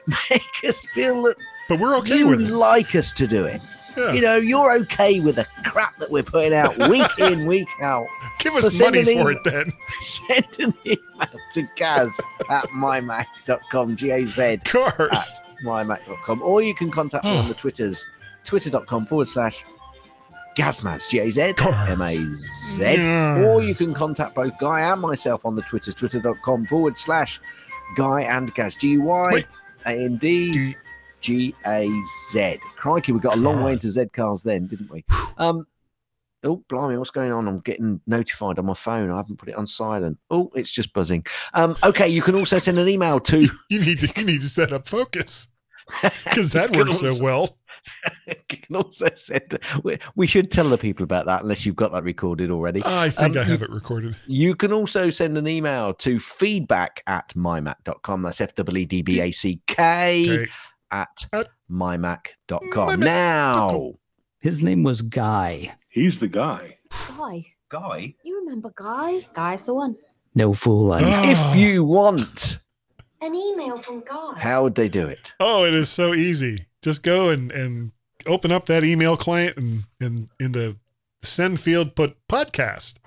make 0.07 0.65
us 0.69 0.85
feel 0.95 1.23
that 1.23 1.37
But 1.69 1.81
we're 1.81 1.97
okay 1.99 2.19
you 2.19 2.37
like 2.37 2.95
us 2.95 3.13
to 3.15 3.27
do 3.27 3.45
it. 3.47 3.63
Yeah. 3.97 4.13
You 4.13 4.21
know, 4.21 4.37
you're 4.37 4.73
okay 4.83 5.21
with 5.21 5.37
the 5.37 5.47
crap 5.65 5.97
that 5.97 6.11
we're 6.11 6.23
putting 6.23 6.53
out 6.53 6.77
week 6.91 7.09
in, 7.19 7.47
week 7.47 7.69
out. 7.81 8.07
Give 8.39 8.53
us 8.55 8.77
send 8.77 8.95
money 8.95 9.17
for 9.23 9.33
it 9.33 9.39
then. 9.45 9.73
Send 10.01 10.47
an 10.59 10.75
email 10.85 11.41
to 11.55 11.63
gaz 11.77 12.21
at 12.51 12.67
mymac.com, 12.69 13.97
G-A-Z 13.97 14.43
at 14.43 14.65
Cars. 14.67 15.41
mymac.com, 15.65 16.43
or 16.43 16.61
you 16.61 16.75
can 16.75 16.91
contact 16.91 17.25
me 17.25 17.39
on 17.39 17.49
the 17.49 17.55
Twitters, 17.55 18.05
twitter.com 18.47 19.07
forward 19.07 19.29
slash 19.29 19.65
Gazmaz, 20.57 21.09
G-A-Z, 21.11 21.53
Cars. 21.55 21.89
M-A-Z, 21.91 22.79
Yeah. 22.81 23.45
or 23.45 23.63
you 23.63 23.75
can 23.75 23.93
contact 23.93 24.35
both 24.35 24.57
Guy 24.59 24.81
and 24.91 25.01
myself 25.03 25.45
on 25.45 25.55
the 25.55 25.63
Twitters, 25.63 25.95
twitter.com 25.95 26.65
forward 26.67 26.97
slash 26.99 27.41
Guy 27.97 28.23
and 28.23 28.55
Gaz, 28.55 28.75
G-Y, 28.77 29.29
Wait. 29.33 29.47
A-N-D, 29.85 30.53
D- 30.53 30.75
G-A-Z. 31.21 32.59
Crikey, 32.77 33.13
we 33.13 33.21
got 33.21 33.37
a 33.37 33.41
long 33.41 33.63
way 33.63 33.75
into 33.75 33.91
Z 33.91 34.07
cars 34.13 34.43
then, 34.43 34.67
didn't 34.67 34.91
we? 34.91 35.05
Um, 35.39 35.67
Oh, 36.45 36.63
blimey, 36.69 36.97
what's 36.97 37.11
going 37.11 37.33
on? 37.33 37.49
I'm 37.49 37.59
getting 37.61 38.01
notified 38.07 38.59
on 38.61 38.67
my 38.67 38.75
phone. 38.75 39.11
I 39.11 39.17
haven't 39.17 39.37
put 39.37 39.49
it 39.49 39.57
on 39.57 39.67
silent. 39.67 40.19
Oh, 40.31 40.53
it's 40.55 40.71
just 40.71 40.93
buzzing. 40.93 41.27
Um, 41.55 41.77
okay, 41.83 42.07
you 42.09 42.23
can 42.23 42.37
also 42.37 42.59
send 42.59 42.79
an 42.79 42.87
email 42.89 43.19
to 43.21 43.49
You 43.71 43.81
need 43.81 43.99
to 44.01 44.13
you 44.17 44.25
need 44.25 44.43
to 44.43 44.47
set 44.47 44.71
up 44.73 44.87
focus 44.87 45.49
because 46.25 46.51
that 46.53 46.71
works 46.77 46.99
so 47.01 47.21
well. 47.21 47.57
You 48.27 48.35
can 48.49 48.77
also 48.77 49.09
send 49.17 49.59
we, 49.83 49.99
we 50.15 50.27
should 50.27 50.51
tell 50.51 50.69
the 50.69 50.79
people 50.79 51.05
about 51.05 51.27
that 51.27 51.43
unless 51.43 51.65
you've 51.67 51.77
got 51.77 51.93
that 51.93 52.03
recorded 52.05 52.51
already. 52.51 52.83
I 52.85 53.11
think 53.11 53.37
Um, 53.37 53.43
I 53.43 53.45
have 53.47 53.63
it 53.63 53.71
recorded. 53.71 54.17
You 54.27 54.55
can 54.55 54.73
also 54.73 55.11
send 55.11 55.37
an 55.39 55.47
email 55.49 55.95
to 55.95 56.19
feedback 56.19 57.03
at 57.07 57.29
mymac.com. 57.35 58.23
That's 58.23 58.41
F 58.41 58.55
W 58.57 58.83
E 58.83 58.87
D 58.87 59.03
B 59.03 59.21
A 59.21 59.31
C 59.31 59.61
K 59.67 60.47
at 60.91 61.09
At 61.33 61.49
mymac.com. 61.71 62.61
mymac.com. 62.71 63.01
Now, 63.01 63.95
His 64.41 64.63
name 64.63 64.83
was 64.83 65.03
Guy. 65.03 65.75
He's 65.89 66.19
the 66.19 66.29
guy. 66.29 66.79
Guy. 67.17 67.47
Guy, 67.69 68.15
You 68.23 68.39
remember 68.41 68.71
Guy? 68.77 69.27
Guy's 69.35 69.65
the 69.65 69.75
one. 69.75 69.97
No 70.37 70.55
fool 70.55 70.93
I 70.93 71.01
if 71.03 71.57
you 71.57 71.83
want, 71.83 72.59
An 73.21 73.35
email 73.35 73.79
from 73.79 74.01
Guy. 74.09 74.35
how 74.39 74.63
would 74.63 74.75
they 74.77 74.89
do 74.89 75.09
it? 75.09 75.33
Oh, 75.41 75.65
it 75.65 75.75
is 75.75 75.89
so 75.89 76.15
easy. 76.15 76.59
Just 76.83 77.03
go 77.03 77.31
and 77.31 77.51
and 77.53 77.93
open 78.27 78.51
up 78.53 78.67
that 78.67 78.85
email 78.85 79.17
client 79.17 79.57
and 79.57 79.85
and 80.01 80.29
in 80.39 80.53
the 80.53 80.77
send 81.23 81.59
field 81.61 81.95
put 81.97 82.17
podcast 82.29 82.99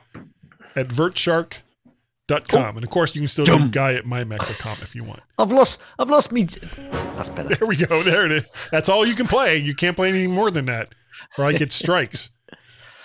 at 0.75 0.87
vertshark.com. 0.89 2.75
And 2.75 2.83
of 2.83 2.89
course 2.89 3.15
you 3.15 3.21
can 3.21 3.27
still 3.27 3.45
do 3.45 3.57
Dum. 3.57 3.71
guy 3.71 3.93
at 3.93 4.05
mymac.com 4.05 4.77
if 4.81 4.93
you 4.95 5.03
want. 5.03 5.21
I've 5.37 5.51
lost, 5.51 5.79
I've 5.97 6.09
lost 6.09 6.31
me. 6.31 6.43
That's 6.43 7.29
better. 7.29 7.55
There 7.55 7.67
we 7.67 7.75
go. 7.75 8.03
There 8.03 8.25
it 8.25 8.31
is. 8.31 8.43
That's 8.71 8.89
all 8.89 9.05
you 9.05 9.15
can 9.15 9.27
play. 9.27 9.57
You 9.57 9.73
can't 9.75 9.95
play 9.95 10.09
anything 10.09 10.31
more 10.31 10.51
than 10.51 10.65
that, 10.65 10.93
or 11.37 11.45
I 11.45 11.53
get 11.53 11.71
strikes. 11.71 12.31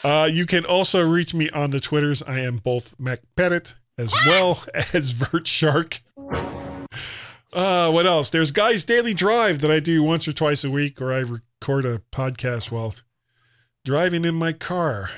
Uh, 0.05 0.29
you 0.31 0.45
can 0.45 0.67
also 0.67 1.03
reach 1.03 1.33
me 1.33 1.49
on 1.49 1.71
the 1.71 1.81
Twitters. 1.81 2.23
I 2.23 2.41
am 2.41 2.59
both 2.59 2.95
MacParrot 2.99 3.75
as 3.97 4.13
well 4.27 4.63
as 4.75 5.15
VertShark. 5.15 6.01
Uh, 7.55 7.89
what 7.91 8.05
else? 8.05 8.31
There's 8.31 8.51
Guy's 8.51 8.85
Daily 8.85 9.15
Drive 9.15 9.61
that 9.61 9.71
I 9.71 9.79
do 9.79 10.03
once 10.03 10.27
or 10.27 10.33
twice 10.33 10.65
a 10.65 10.71
week, 10.71 11.01
or 11.01 11.13
I 11.13 11.21
record 11.21 11.85
a 11.85 12.03
podcast 12.11 12.73
while 12.73 12.95
driving 13.85 14.25
in 14.25 14.35
my 14.35 14.53
car. 14.53 15.11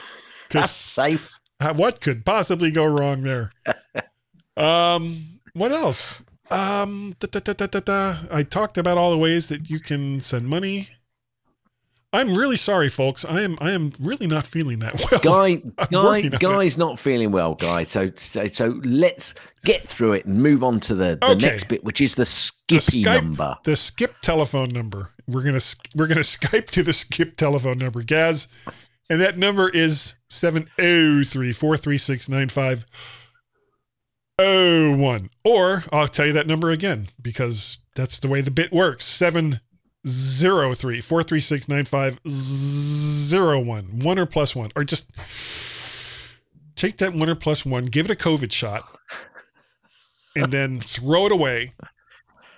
That's 0.50 0.72
safe. 0.72 1.30
What 1.76 2.00
could 2.00 2.24
possibly 2.24 2.72
go 2.72 2.84
wrong 2.84 3.22
there? 3.22 3.52
um, 4.56 5.40
what 5.52 5.70
else? 5.70 6.24
Um, 6.50 7.14
da, 7.20 7.40
da, 7.40 7.66
da. 7.66 8.16
I 8.30 8.42
talked 8.42 8.76
about 8.76 8.98
all 8.98 9.12
the 9.12 9.18
ways 9.18 9.48
that 9.48 9.70
you 9.70 9.78
can 9.78 10.20
send 10.20 10.48
money. 10.48 10.88
I'm 12.14 12.34
really 12.34 12.56
sorry, 12.56 12.88
folks. 12.88 13.24
I 13.24 13.42
am 13.42 13.58
I 13.60 13.72
am 13.72 13.92
really 13.98 14.26
not 14.26 14.46
feeling 14.46 14.78
that 14.78 14.94
well. 14.94 15.20
Guy, 15.22 15.56
guy, 15.90 15.98
on 15.98 16.24
it. 16.24 16.38
guy's 16.38 16.78
not 16.78 16.98
feeling 16.98 17.32
well, 17.32 17.54
guy. 17.56 17.84
So, 17.84 18.08
so, 18.16 18.46
so 18.46 18.80
let's 18.84 19.34
get 19.64 19.86
through 19.86 20.12
it 20.14 20.24
and 20.24 20.40
move 20.42 20.62
on 20.62 20.78
to 20.80 20.94
the, 20.94 21.18
the 21.20 21.26
Okay. 21.32 21.46
next 21.46 21.64
bit, 21.68 21.82
which 21.84 22.00
is 22.00 22.14
the 22.14 22.22
The 22.22 22.26
Skippy 22.26 23.02
Skype- 23.04 23.14
number. 23.22 23.56
The 23.64 23.76
skip 23.76 24.14
telephone 24.22 24.68
number. 24.68 25.10
We're 25.26 25.42
gonna 25.42 25.60
we're 25.96 26.06
gonna 26.06 26.20
Skype 26.38 26.66
to 26.70 26.82
the 26.82 26.92
skip 26.92 27.36
telephone 27.36 27.78
number, 27.78 28.02
Gaz, 28.02 28.46
and 29.10 29.20
that 29.20 29.36
number 29.36 29.68
is 29.68 30.14
seven 30.30 30.70
zero 30.80 31.24
three 31.24 31.52
four 31.52 31.76
three 31.76 31.98
six 31.98 32.28
nine 32.28 32.48
five 32.48 32.84
zero 34.40 34.96
one. 34.96 35.30
Or 35.44 35.84
I'll 35.92 36.08
tell 36.08 36.26
you 36.26 36.32
that 36.34 36.46
number 36.46 36.70
again 36.70 37.06
because 37.20 37.78
that's 37.94 38.18
the 38.18 38.28
way 38.28 38.40
the 38.40 38.50
bit 38.50 38.72
works. 38.72 39.04
Seven 39.04 39.60
zero 40.06 40.74
three 40.74 41.00
four 41.00 41.22
three 41.22 41.40
six 41.40 41.68
nine 41.68 41.84
five 41.84 42.18
zero 42.28 43.60
one. 43.60 44.00
One 44.00 44.18
or 44.18 44.26
plus 44.26 44.54
one, 44.56 44.70
or 44.76 44.84
just 44.84 45.10
take 46.76 46.98
that 46.98 47.14
one 47.14 47.28
or 47.28 47.34
plus 47.34 47.64
one, 47.64 47.84
give 47.84 48.06
it 48.10 48.12
a 48.12 48.16
COVID 48.16 48.52
shot, 48.52 48.84
and 50.36 50.52
then 50.52 50.80
throw 50.80 51.26
it 51.26 51.32
away 51.32 51.72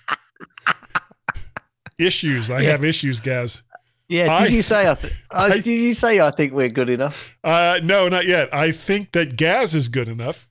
Issues. 1.97 2.49
I 2.49 2.61
have 2.63 2.83
issues, 2.83 3.19
Gaz. 3.19 3.63
Yeah, 4.07 4.31
I- 4.33 4.43
did 4.45 4.53
you 4.53 4.61
say 4.61 4.89
I, 4.89 4.95
th- 4.95 5.13
I, 5.31 5.45
I- 5.45 5.49
did 5.59 5.65
you 5.67 5.93
say 5.93 6.19
I 6.19 6.29
think 6.31 6.53
we're 6.53 6.69
good 6.69 6.89
enough? 6.89 7.35
Uh, 7.43 7.79
no, 7.83 8.07
not 8.07 8.25
yet. 8.25 8.53
I 8.53 8.71
think 8.71 9.11
that 9.13 9.35
Gaz 9.37 9.73
is 9.73 9.89
good 9.89 10.07
enough, 10.07 10.47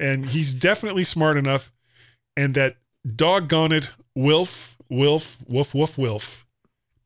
and 0.00 0.26
he's 0.26 0.54
definitely 0.54 1.04
smart 1.04 1.36
enough, 1.36 1.70
and 2.36 2.54
that 2.54 2.78
doggone 3.06 3.72
it, 3.72 3.90
Wilf, 4.14 4.76
Wilf, 4.88 5.42
Woof, 5.46 5.74
Woof, 5.74 5.98
Wilf. 5.98 6.46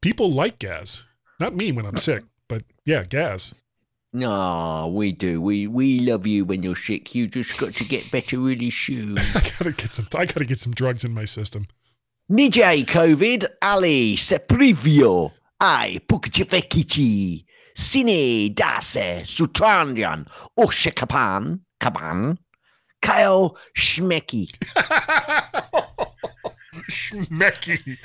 People 0.00 0.30
like 0.30 0.58
Gaz. 0.58 1.06
Not 1.40 1.54
me 1.54 1.72
when 1.72 1.86
I'm 1.86 1.96
sick, 1.96 2.24
but 2.48 2.62
yeah, 2.86 3.04
Gaz. 3.04 3.54
No, 4.12 4.92
we 4.94 5.10
do. 5.10 5.40
We 5.40 5.66
we 5.66 5.98
love 5.98 6.24
you 6.24 6.44
when 6.44 6.62
you're 6.62 6.76
sick. 6.76 7.16
You 7.16 7.26
just 7.26 7.58
got 7.58 7.72
to 7.72 7.84
get 7.84 8.12
better 8.12 8.38
really 8.38 8.70
soon. 8.70 9.18
I 9.34 9.40
gotta 9.58 9.72
get 9.72 9.92
some. 9.92 10.06
I 10.14 10.24
gotta 10.24 10.44
get 10.44 10.60
some 10.60 10.72
drugs 10.72 11.04
in 11.04 11.12
my 11.12 11.24
system. 11.24 11.66
Nijay 12.30 12.86
COVID, 12.86 13.44
Ali, 13.60 14.16
Seprivio, 14.16 15.32
I, 15.60 16.00
Pukchivekichi, 16.08 17.44
Sine, 17.76 18.54
Dase, 18.54 19.24
Sutranjan, 19.26 20.26
Oshikapan, 20.58 21.60
Kaban, 21.80 22.38
Kyle 23.04 23.56
Schmecky. 23.76 24.48
Schmecky. 26.90 27.98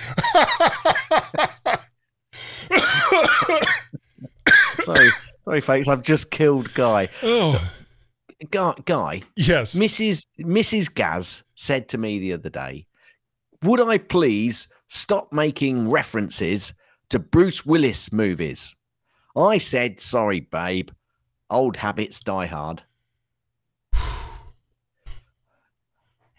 Sorry, 4.83 5.09
sorry, 5.45 5.61
folks. 5.61 5.87
I've 5.87 6.01
just 6.01 6.31
killed 6.31 6.73
Guy. 6.73 7.07
oh 7.23 7.71
Guy, 8.51 8.73
Guy 8.85 9.23
yes. 9.35 9.75
Mrs. 9.77 10.25
Mrs. 10.39 10.93
Gaz 10.93 11.43
said 11.55 11.87
to 11.89 11.97
me 11.97 12.19
the 12.19 12.33
other 12.33 12.49
day, 12.49 12.85
"Would 13.63 13.79
I 13.79 13.97
please 13.99 14.67
stop 14.89 15.31
making 15.31 15.89
references 15.89 16.73
to 17.09 17.19
Bruce 17.19 17.65
Willis 17.65 18.11
movies?" 18.11 18.75
I 19.35 19.59
said, 19.59 20.01
"Sorry, 20.01 20.41
babe. 20.41 20.89
Old 21.49 21.77
habits 21.77 22.19
die 22.19 22.47
hard." 22.47 22.83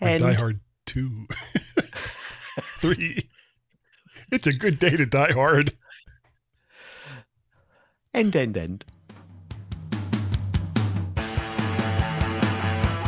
And 0.01 0.23
Die 0.23 0.33
Hard 0.33 0.61
two, 0.87 1.27
three. 2.79 3.29
It's 4.33 4.47
a 4.47 4.53
good 4.53 4.79
day 4.79 4.97
to 4.97 5.07
die 5.07 5.33
hard. 5.33 5.73
end, 8.15 8.35
end, 8.35 8.57
end. 8.57 8.85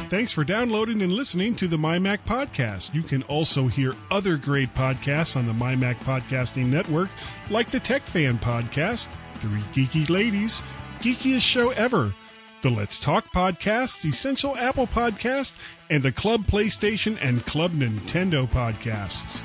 Thanks 0.08 0.30
for 0.30 0.44
downloading 0.44 1.00
and 1.00 1.10
listening 1.10 1.54
to 1.54 1.66
the 1.66 1.78
MyMac 1.78 2.18
Podcast. 2.26 2.92
You 2.92 3.02
can 3.02 3.22
also 3.22 3.66
hear 3.66 3.94
other 4.10 4.36
great 4.36 4.74
podcasts 4.74 5.36
on 5.36 5.46
the 5.46 5.54
MyMac 5.54 6.00
Podcasting 6.00 6.66
Network, 6.66 7.08
like 7.48 7.70
the 7.70 7.80
Tech 7.80 8.02
Fan 8.06 8.38
Podcast, 8.38 9.08
Three 9.36 9.62
Geeky 9.72 10.10
Ladies, 10.10 10.62
Geekiest 11.00 11.40
Show 11.40 11.70
Ever, 11.70 12.14
the 12.62 12.70
Let's 12.70 13.00
Talk 13.00 13.32
Podcast, 13.32 14.08
Essential 14.08 14.56
Apple 14.56 14.86
Podcast, 14.86 15.56
and 15.90 16.02
the 16.02 16.12
Club 16.12 16.46
PlayStation 16.46 17.18
and 17.20 17.44
Club 17.44 17.72
Nintendo 17.72 18.48
Podcasts. 18.48 19.42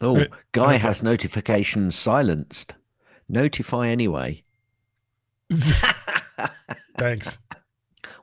Oh, 0.00 0.16
Uh, 0.18 0.24
Guy 0.52 0.74
okay. 0.74 0.78
has 0.78 1.02
notifications 1.02 1.94
silenced. 1.96 2.74
Notify 3.28 3.88
anyway. 3.88 4.44
Thanks. 6.98 7.38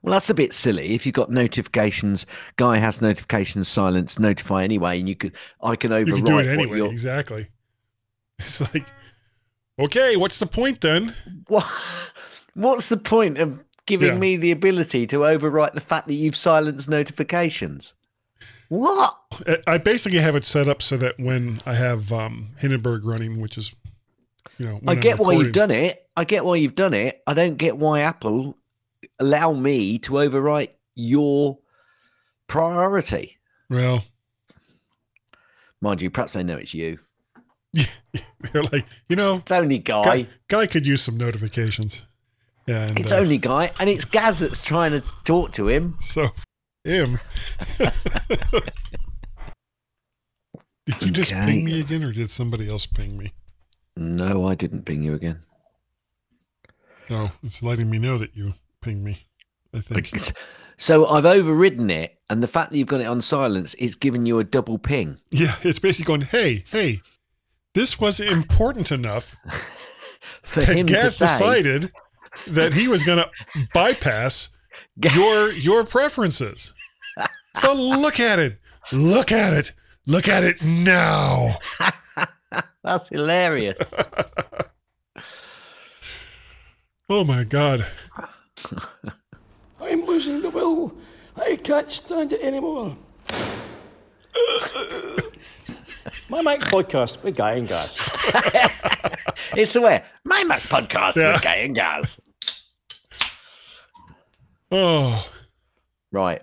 Well, 0.02 0.14
that's 0.14 0.30
a 0.30 0.34
bit 0.34 0.54
silly. 0.54 0.94
If 0.94 1.06
you've 1.06 1.16
got 1.16 1.32
notifications, 1.32 2.26
Guy 2.58 2.78
has 2.78 3.02
notifications 3.02 3.68
silenced. 3.68 4.20
Notify 4.20 4.64
anyway, 4.64 5.00
and 5.00 5.10
you 5.10 5.16
could 5.16 5.34
I 5.62 5.76
can 5.76 5.92
override 5.92 6.08
You 6.10 6.16
can 6.16 6.26
do 6.26 6.38
it 6.40 6.48
anyway. 6.48 6.90
Exactly. 6.90 7.48
It's 8.46 8.62
like, 8.74 8.86
okay, 9.80 10.16
what's 10.16 10.40
the 10.40 10.46
point 10.46 10.82
then? 10.82 11.14
What, 11.48 11.66
what's 12.54 12.90
the 12.90 12.98
point 12.98 13.38
of 13.38 13.64
giving 13.86 14.10
Yeah. 14.14 14.18
me 14.20 14.38
the 14.38 14.52
ability 14.52 15.08
to 15.08 15.18
overwrite 15.20 15.74
the 15.74 15.82
fact 15.82 16.08
that 16.08 16.14
you've 16.14 16.36
silenced 16.36 16.90
notifications? 16.90 17.94
What? 18.70 19.18
I- 19.68 19.78
basically 19.78 20.20
have 20.20 20.36
it 20.36 20.46
set 20.46 20.68
up 20.68 20.82
so 20.82 20.98
that 20.98 21.20
when 21.20 21.62
I 21.66 21.74
have 21.76 22.12
um, 22.12 22.52
Hindenburg 22.60 23.06
running, 23.06 23.40
which 23.42 23.58
is, 23.58 23.76
you 24.58 24.66
know, 24.66 24.80
I 24.88 24.96
get 24.96 25.20
why 25.20 25.34
you've 25.34 25.52
done 25.54 25.72
it. 25.72 26.08
I 26.16 26.24
get 26.24 26.46
why 26.46 26.56
you've 26.56 26.76
done 26.76 26.94
it. 26.94 27.22
I 27.28 27.34
don't 27.34 27.58
get 27.58 27.78
why 27.78 28.02
Apple 28.02 28.58
allow 29.20 29.54
me 29.54 29.98
to 30.00 30.12
overwrite 30.14 30.70
your 30.96 31.60
priority. 32.48 33.38
Well, 33.70 34.04
Mind 35.82 36.02
you, 36.02 36.10
perhaps 36.10 36.34
they 36.34 36.44
know 36.44 36.56
it's 36.58 36.74
you. 36.74 36.98
they're 38.52 38.64
like, 38.72 38.86
you 39.10 39.16
know, 39.16 39.38
It's 39.38 39.52
only 39.52 39.80
Guy. 39.80 40.04
guy, 40.04 40.28
guy 40.48 40.68
could 40.68 40.86
use 40.86 41.02
some 41.02 41.18
notifications. 41.18 42.06
Yeah, 42.68 42.84
and, 42.84 43.00
It's 43.00 43.12
uh, 43.12 43.18
only 43.18 43.38
Guy, 43.38 43.72
and 43.80 43.90
it's 43.90 44.06
Gaz 44.06 44.40
that's 44.40 44.62
trying 44.62 44.92
to 44.92 45.04
talk 45.24 45.52
to 45.54 45.68
him. 45.68 45.98
so 46.00 46.30
him. 46.86 47.20
did 50.86 51.02
you 51.02 51.12
just 51.12 51.32
Okay. 51.32 51.46
ping 51.46 51.66
me 51.66 51.80
again, 51.80 52.04
or 52.04 52.12
did 52.12 52.30
somebody 52.30 52.68
else 52.70 52.86
ping 52.86 53.18
me? 53.18 53.34
No, 53.96 54.46
I 54.46 54.56
didn't 54.56 54.84
ping 54.84 55.02
you 55.04 55.14
again. 55.14 55.40
No, 57.10 57.32
it's 57.44 57.62
letting 57.64 57.90
me 57.90 58.00
know 58.00 58.18
that 58.18 58.36
you 58.36 58.54
pinged 58.82 59.04
me. 59.04 59.28
I 59.74 59.80
think. 59.82 60.12
So 60.78 61.06
I've 61.08 61.26
overridden 61.26 61.90
it, 61.90 62.20
and 62.30 62.42
the 62.42 62.48
fact 62.48 62.72
that 62.72 62.78
you've 62.78 62.88
got 62.88 63.02
it 63.02 63.06
on 63.06 63.22
silence 63.22 63.74
is 63.76 63.96
giving 63.96 64.26
you 64.26 64.40
a 64.40 64.44
double 64.44 64.78
ping. 64.78 65.20
Yeah, 65.32 65.56
it's 65.64 65.80
basically 65.80 66.06
going, 66.06 66.22
hey, 66.22 66.64
hey, 66.72 67.02
this 67.74 68.00
was 68.00 68.20
important 68.20 68.92
enough 68.92 69.38
For 70.42 70.62
that 70.62 70.78
him 70.78 70.86
Gaz 70.86 71.18
say, 71.18 71.26
decided 71.26 71.92
that 72.48 72.74
he 72.74 72.88
was 72.88 73.04
going 73.04 73.18
to 73.24 73.30
bypass 73.74 74.50
your 75.14 75.52
your 75.52 75.84
preferences. 75.86 76.74
So 77.56 77.74
look 77.74 78.20
at 78.20 78.40
it. 78.40 78.58
Look 78.92 79.32
at 79.32 79.54
it. 79.54 79.74
Look 80.06 80.28
at 80.28 80.44
it 80.44 80.62
now. 80.62 81.58
That's 82.84 83.10
hilarious. 83.10 83.94
Oh 87.10 87.24
my 87.24 87.44
god. 87.44 87.86
I'm 89.80 90.06
losing 90.06 90.42
the 90.42 90.50
will. 90.50 90.96
I 91.36 91.56
can't 91.56 91.90
stand 91.90 92.34
it 92.34 92.42
anymore. 92.42 92.98
My 96.34 96.42
Mac 96.42 96.62
podcast 96.62 97.22
with 97.24 97.36
Guy 97.36 97.52
and 97.54 97.68
Gaz. 97.68 98.00
it's 99.56 99.74
the 99.74 99.82
way. 99.82 100.04
My 100.24 100.44
Mac 100.44 100.62
podcast 100.62 101.16
Yeah. 101.16 101.34
with 101.34 101.44
Gay 101.44 101.64
and 101.64 101.76
Gaz. 101.76 102.20
Oh, 104.72 105.30
Right. 106.12 106.42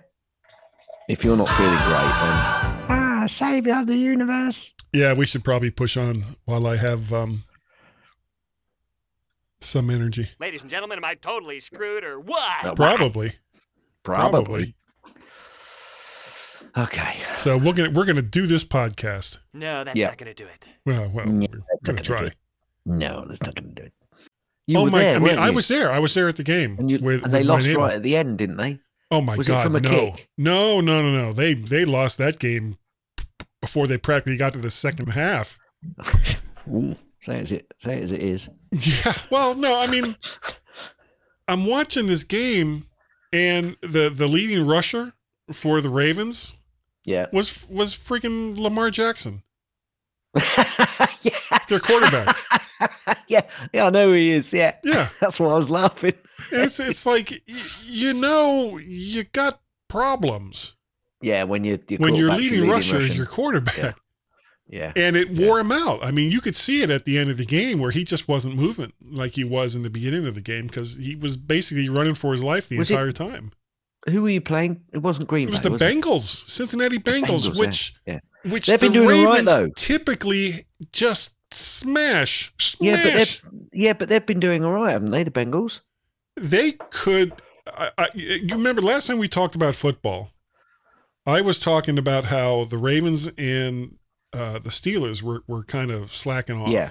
If 1.09 1.25
you're 1.25 1.35
not 1.35 1.49
feeling 1.49 1.73
great, 1.73 1.89
then 1.89 2.87
ah, 2.89 3.25
savior 3.27 3.75
of 3.79 3.87
the 3.87 3.97
universe. 3.97 4.73
yeah, 4.93 5.11
we 5.13 5.25
should 5.25 5.43
probably 5.43 5.71
push 5.71 5.97
on 5.97 6.23
while 6.45 6.65
I 6.65 6.77
have 6.77 7.11
um 7.11 7.43
some 9.59 9.89
energy. 9.89 10.29
Ladies 10.39 10.61
and 10.61 10.69
gentlemen, 10.71 10.99
am 10.99 11.03
I 11.05 11.15
totally 11.15 11.59
screwed 11.59 12.05
or 12.05 12.17
what? 12.17 12.77
Probably. 12.77 13.33
Probably. 14.03 14.73
Okay. 16.77 17.15
So 17.35 17.57
we're 17.57 17.73
gonna 17.73 17.91
we're 17.91 18.05
gonna 18.05 18.21
do 18.21 18.47
this 18.47 18.63
podcast. 18.63 19.39
No, 19.53 19.83
that's 19.83 19.97
Yeah. 19.97 20.07
not 20.07 20.17
going 20.17 20.33
to 20.33 20.43
do 20.43 20.47
it. 20.47 20.69
Well, 20.85 21.09
well, 21.13 21.25
Yeah, 21.27 21.31
we're 21.31 21.47
gonna 21.47 21.69
gonna 21.83 22.01
try. 22.01 22.25
it. 22.27 22.35
No, 22.85 23.25
that's 23.27 23.41
not 23.41 23.55
going 23.55 23.75
to 23.75 23.81
do 23.81 23.87
it. 23.87 23.93
You 24.67 24.77
oh 24.79 24.83
were 24.85 24.91
my! 24.91 24.99
there, 24.99 25.09
I 25.15 25.19
mean, 25.19 25.23
weren't 25.23 25.39
I 25.39 25.49
was 25.49 25.67
there. 25.67 25.91
I 25.91 25.99
was 25.99 26.13
there 26.13 26.27
at 26.29 26.35
the 26.37 26.43
game 26.43 26.77
and, 26.79 26.89
you, 26.89 26.99
with, 26.99 27.23
and 27.23 27.31
they 27.31 27.43
lost 27.43 27.67
right 27.73 27.95
at 27.95 28.03
the 28.03 28.15
end, 28.15 28.37
didn't 28.37 28.57
they? 28.57 28.79
Oh 29.09 29.19
my 29.19 29.35
Was 29.35 29.49
it 29.49 29.51
god! 29.51 29.63
from 29.63 29.75
a 29.75 29.81
no, 29.81 29.89
kick? 29.89 30.29
no, 30.37 30.79
no, 30.79 31.01
no, 31.01 31.11
no. 31.11 31.33
They 31.33 31.53
they 31.55 31.83
lost 31.83 32.17
that 32.19 32.39
game 32.39 32.77
before 33.59 33.85
they 33.87 33.97
practically 33.97 34.37
got 34.37 34.53
to 34.53 34.59
the 34.59 34.69
second 34.69 35.07
half. 35.09 35.57
Ooh, 36.71 36.95
say 37.19 37.35
it 37.37 37.41
as 37.41 37.51
it 37.51 37.73
say 37.79 37.97
it 37.97 38.03
as 38.03 38.11
it 38.13 38.21
is. 38.21 38.49
Yeah. 38.71 39.13
Well, 39.29 39.55
no, 39.55 39.77
I 39.77 39.87
mean, 39.87 40.15
I'm 41.49 41.65
watching 41.65 42.05
this 42.05 42.23
game, 42.23 42.85
and 43.33 43.75
the 43.81 44.09
the 44.09 44.27
leading 44.27 44.65
rusher 44.65 45.13
for 45.51 45.81
the 45.81 45.89
Ravens 45.89 46.55
Yeah. 47.11 47.27
was 47.31 47.67
was 47.69 47.95
freaking 47.97 48.57
Lamar 48.57 48.89
Jackson, 48.91 49.43
yeah. 50.35 51.31
their 51.67 51.79
quarterback. 51.79 52.35
yeah, 53.27 53.41
yeah, 53.73 53.85
I 53.87 53.89
know 53.89 54.07
who 54.07 54.13
he 54.13 54.31
is. 54.31 54.53
Yeah, 54.53 54.75
Yeah. 54.83 55.09
that's 55.21 55.39
why 55.39 55.47
I 55.47 55.55
was 55.55 55.69
laughing. 55.69 56.13
It's 56.51 56.79
it's 56.79 57.05
like 57.05 57.41
y- 57.47 57.61
you 57.85 58.13
know 58.13 58.77
you 58.77 59.23
got 59.25 59.61
problems 59.87 60.75
Yeah, 61.21 61.43
when 61.43 61.63
you 61.63 61.79
you're 61.87 61.99
when 61.99 62.15
you're 62.15 62.33
leading, 62.33 62.63
your 62.65 62.73
rusher 62.73 62.97
as 62.97 63.15
your 63.17 63.25
quarterback. 63.25 63.97
Yeah, 64.69 64.93
And 64.95 65.17
it 65.17 65.29
wore 65.37 65.59
him 65.59 65.69
out. 65.73 65.99
I 66.01 66.11
mean, 66.11 66.31
you 66.31 66.39
could 66.39 66.55
see 66.55 66.81
it 66.81 66.89
at 66.89 67.03
the 67.03 67.17
end 67.17 67.29
of 67.29 67.35
the 67.37 67.43
game 67.45 67.77
where 67.79 67.91
he 67.91 68.05
just 68.05 68.29
wasn't 68.29 68.55
moving 68.55 68.93
like 69.01 69.35
he 69.35 69.43
was 69.43 69.75
in 69.75 69.83
the 69.83 69.89
beginning 69.89 70.25
of 70.25 70.33
the 70.33 70.39
game 70.39 70.67
because 70.67 70.95
he 70.95 71.13
was 71.13 71.35
basically 71.35 71.89
running 71.89 72.13
for 72.13 72.31
his 72.31 72.41
life 72.41 72.69
the 72.69 72.77
Was 72.77 72.89
it- 72.89 72.93
entire 72.93 73.11
time. 73.11 73.51
Who 74.09 74.21
were 74.23 74.29
you 74.29 74.41
playing? 74.41 74.81
It 74.93 74.99
wasn't 74.99 75.27
Green 75.29 75.47
It 75.47 75.51
was 75.51 75.59
Bay. 75.59 75.69
the 75.69 75.71
was 75.73 75.81
it? 75.81 75.85
Bengals, 75.85 76.21
Cincinnati 76.49 76.97
Bengals, 76.99 77.49
Bengals, 77.49 77.59
which 77.59 77.93
yeah. 78.05 78.19
which 78.45 78.67
They've 78.67 78.79
the 78.79 78.87
been 78.87 78.93
doing 78.93 79.19
all 79.19 79.25
right, 79.25 79.39
Ravens 79.39 79.49
though. 79.49 79.69
typically 79.75 80.65
just 80.91 81.35
smash, 81.51 82.53
smash. 82.59 82.79
Yeah, 82.81 83.03
but 83.03 83.13
they've 83.13 83.41
yeah, 83.73 83.93
but 83.93 84.09
they've 84.09 84.25
been 84.25 84.39
doing 84.39 84.63
all 84.65 84.71
right, 84.71 84.91
haven't 84.91 85.11
they? 85.11 85.23
The 85.23 85.31
Bengals. 85.31 85.81
they 86.35 86.73
could. 86.89 87.33
I, 87.67 87.91
I, 87.97 88.07
you 88.15 88.55
remember 88.55 88.81
last 88.81 89.07
time 89.07 89.17
we 89.19 89.27
talked 89.27 89.55
about 89.55 89.75
football? 89.75 90.31
I 91.25 91.41
was 91.41 91.59
talking 91.59 91.99
about 91.99 92.25
how 92.25 92.63
the 92.65 92.77
Ravens 92.77 93.27
and 93.37 93.97
uh, 94.33 94.53
the 94.59 94.69
Steelers 94.69 95.21
were 95.21 95.43
were 95.47 95.63
kind 95.63 95.91
of 95.91 96.13
slacking 96.13 96.59
off. 96.59 96.69
Yeah. 96.69 96.89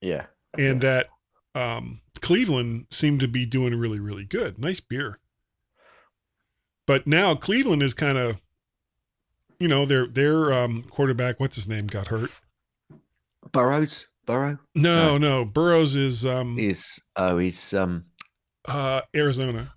Yeah, 0.00 0.26
and 0.56 0.80
that 0.80 1.08
um, 1.56 2.02
Cleveland 2.20 2.86
seemed 2.90 3.18
to 3.18 3.26
be 3.28 3.46
doing 3.46 3.74
really, 3.74 3.98
really 3.98 4.24
good. 4.24 4.56
Nice 4.58 4.78
beer. 4.78 5.18
But 6.88 7.06
now 7.06 7.34
Cleveland 7.34 7.82
is 7.82 7.92
kind 7.92 8.16
of, 8.16 8.38
you 9.60 9.68
know, 9.68 9.84
their 9.84 10.06
their 10.06 10.50
um, 10.50 10.84
quarterback, 10.84 11.38
what's 11.38 11.54
his 11.54 11.68
name, 11.68 11.86
got 11.86 12.08
hurt. 12.08 12.30
Burrows. 13.52 14.08
Burrow 14.24 14.58
No, 14.74 15.16
no, 15.16 15.44
Burrows 15.44 15.96
is 15.96 16.24
um, 16.24 16.58
is 16.58 17.00
oh 17.16 17.38
he's 17.38 17.72
um 17.74 18.06
uh, 18.66 19.02
Arizona. 19.14 19.74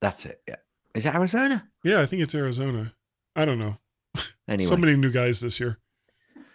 that's 0.00 0.24
it. 0.24 0.40
Yeah, 0.48 0.56
is 0.94 1.04
it 1.04 1.14
Arizona? 1.14 1.68
Yeah, 1.84 2.00
I 2.00 2.06
think 2.06 2.22
it's 2.22 2.34
Arizona. 2.34 2.94
I 3.36 3.44
don't 3.44 3.58
know. 3.58 3.78
Anyway, 4.48 4.68
So 4.68 4.76
many 4.76 4.94
new 4.96 5.10
guys 5.10 5.40
this 5.40 5.58
year, 5.58 5.78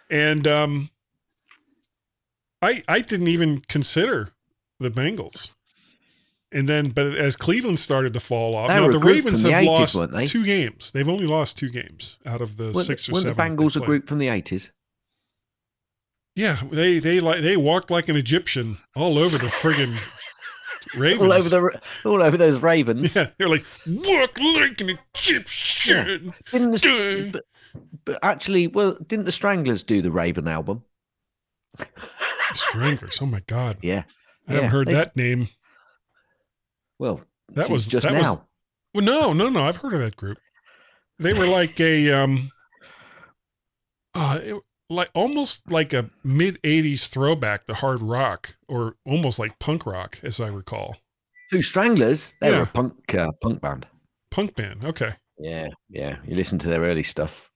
and 0.08 0.48
um, 0.48 0.88
I 2.62 2.82
I 2.88 3.00
didn't 3.00 3.28
even 3.28 3.60
consider 3.60 4.30
the 4.80 4.90
Bengals. 4.90 5.52
And 6.54 6.68
then, 6.68 6.90
but 6.90 7.14
as 7.14 7.34
Cleveland 7.34 7.80
started 7.80 8.12
to 8.12 8.20
fall 8.20 8.54
off, 8.54 8.68
now 8.68 8.86
the 8.88 8.98
Ravens 8.98 9.42
the 9.42 9.52
have 9.52 9.64
80s, 9.64 9.94
lost 9.94 10.30
two 10.30 10.44
games. 10.44 10.90
They've 10.92 11.08
only 11.08 11.26
lost 11.26 11.56
two 11.56 11.70
games 11.70 12.18
out 12.26 12.40
of 12.42 12.56
the 12.58 12.64
weren't, 12.64 12.76
six 12.76 13.08
or 13.08 13.14
seven. 13.14 13.34
the 13.34 13.42
Bengals 13.62 13.76
a 13.76 13.84
group 13.84 14.06
from 14.06 14.18
the 14.18 14.28
eighties? 14.28 14.70
Yeah, 16.34 16.58
they 16.70 16.98
they 16.98 17.20
like 17.20 17.40
they 17.40 17.56
walked 17.56 17.90
like 17.90 18.08
an 18.08 18.16
Egyptian 18.16 18.78
all 18.94 19.18
over 19.18 19.38
the 19.38 19.46
friggin' 19.46 19.96
Ravens. 20.96 21.22
All 21.24 21.32
over 21.32 21.48
the 21.48 21.80
all 22.04 22.22
over 22.22 22.36
those 22.36 22.60
Ravens. 22.60 23.14
yeah, 23.16 23.28
they're 23.38 23.48
like 23.48 23.64
walk 23.86 24.38
like 24.38 24.80
an 24.80 24.98
Egyptian. 25.14 26.34
Didn't 26.50 26.72
the, 26.72 27.30
but, 27.32 27.44
but 28.04 28.18
actually, 28.22 28.66
well, 28.66 28.98
didn't 29.06 29.24
the 29.24 29.32
Stranglers 29.32 29.82
do 29.84 30.02
the 30.02 30.10
Raven 30.10 30.48
album? 30.48 30.84
Stranglers. 32.52 33.18
Oh 33.22 33.26
my 33.26 33.40
god, 33.46 33.78
Yeah. 33.82 34.02
I 34.48 34.54
haven't 34.54 34.70
heard 34.70 34.88
they- 34.88 34.92
that 34.94 35.16
name. 35.16 35.48
Well, 37.02 37.20
That 37.48 37.68
was 37.68 37.88
just 37.88 38.04
that 38.06 38.12
now. 38.12 38.18
was 38.20 38.40
well, 38.94 39.04
no, 39.04 39.32
no, 39.32 39.48
no. 39.48 39.64
I've 39.64 39.78
heard 39.78 39.92
of 39.94 39.98
that 39.98 40.14
group. 40.16 40.38
They 41.18 41.32
were 41.32 41.46
like 41.48 41.80
a 41.80 42.12
um, 42.12 42.52
uh, 44.14 44.38
it- 44.40 44.62
like 44.88 45.10
almost 45.14 45.68
like 45.68 45.92
a 45.92 46.10
mid 46.22 46.60
'80s 46.62 47.08
throwback 47.08 47.66
to 47.66 47.74
hard 47.74 48.02
rock, 48.02 48.54
or 48.68 48.94
almost 49.04 49.38
like 49.40 49.58
punk 49.58 49.84
rock, 49.84 50.20
as 50.22 50.38
I 50.38 50.46
recall. 50.48 50.98
Two 51.50 51.60
Stranglers. 51.62 52.34
They 52.40 52.50
Yeah. 52.50 52.58
were 52.58 52.62
a 52.62 52.66
punk 52.66 53.14
uh, 53.14 53.32
punk 53.40 53.60
band. 53.60 53.86
Punk 54.30 54.54
band. 54.54 54.84
Okay. 54.84 55.14
Yeah, 55.38 55.68
yeah. 55.88 56.18
You 56.24 56.36
listen 56.36 56.58
to 56.60 56.68
their 56.68 56.82
early 56.82 57.02
stuff. 57.02 57.50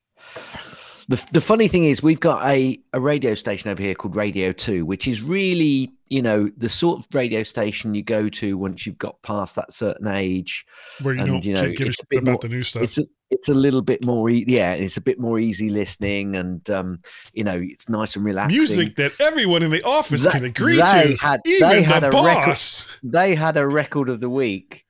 The, 1.09 1.25
the 1.33 1.41
funny 1.41 1.69
thing 1.69 1.85
is, 1.85 2.03
we've 2.03 2.19
got 2.19 2.45
a, 2.47 2.81
a 2.93 2.99
radio 3.01 3.35
station 3.37 3.71
over 3.71 3.81
here 3.81 3.95
called 3.95 4.17
Radio 4.17 4.51
2, 4.51 4.85
which 4.85 5.07
is 5.07 5.23
really, 5.23 5.93
you 6.09 6.21
know, 6.21 6.51
the 6.57 6.69
sort 6.69 6.99
of 6.99 7.07
radio 7.15 7.45
station 7.45 7.95
you 7.95 8.03
go 8.03 8.29
to 8.29 8.59
once 8.59 8.87
you've 8.87 8.99
got 8.99 9.23
past 9.23 9.55
that 9.55 9.71
certain 9.73 10.09
age. 10.09 10.67
Where 11.03 11.15
you 11.15 11.21
And, 11.21 11.29
don't 11.31 11.45
you 11.45 11.55
know, 11.55 11.71
give 11.71 11.87
a 11.87 11.91
it's 11.91 12.01
a 12.01 12.03
shit 12.03 12.09
bit 12.09 12.19
about 12.23 12.31
more- 12.33 12.39
the 12.43 12.49
new 12.49 12.63
stuff. 12.65 12.83
It's 12.83 12.99
a, 12.99 13.05
it's 13.31 13.49
a 13.49 13.55
little 13.55 13.83
bit 13.83 14.05
more, 14.05 14.29
e- 14.31 14.45
yeah, 14.49 14.73
it's 14.73 14.97
a 14.97 15.01
bit 15.01 15.21
more 15.21 15.39
easy 15.39 15.69
listening 15.69 16.35
and, 16.35 16.69
um, 16.71 16.99
you 17.33 17.45
know, 17.45 17.61
it's 17.63 17.89
nice 17.89 18.17
and 18.17 18.25
relaxing. 18.25 18.59
Music 18.59 18.97
that 18.97 19.13
everyone 19.21 19.63
in 19.63 19.71
the 19.71 19.83
office 19.85 20.25
They- 20.25 20.31
can 20.31 20.45
agree 20.45 20.77
they 20.77 21.15
to. 21.15 21.17
had- 21.21 21.41
even 21.47 21.69
they 21.69 21.81
the 21.81 21.87
had 21.87 22.03
a 22.05 22.11
record- 22.11 22.23
boss. 22.47 22.89
They 23.05 23.35
had 23.37 23.57
a 23.57 23.67
record 23.67 24.09
of 24.09 24.19
the 24.19 24.31
week, 24.31 24.85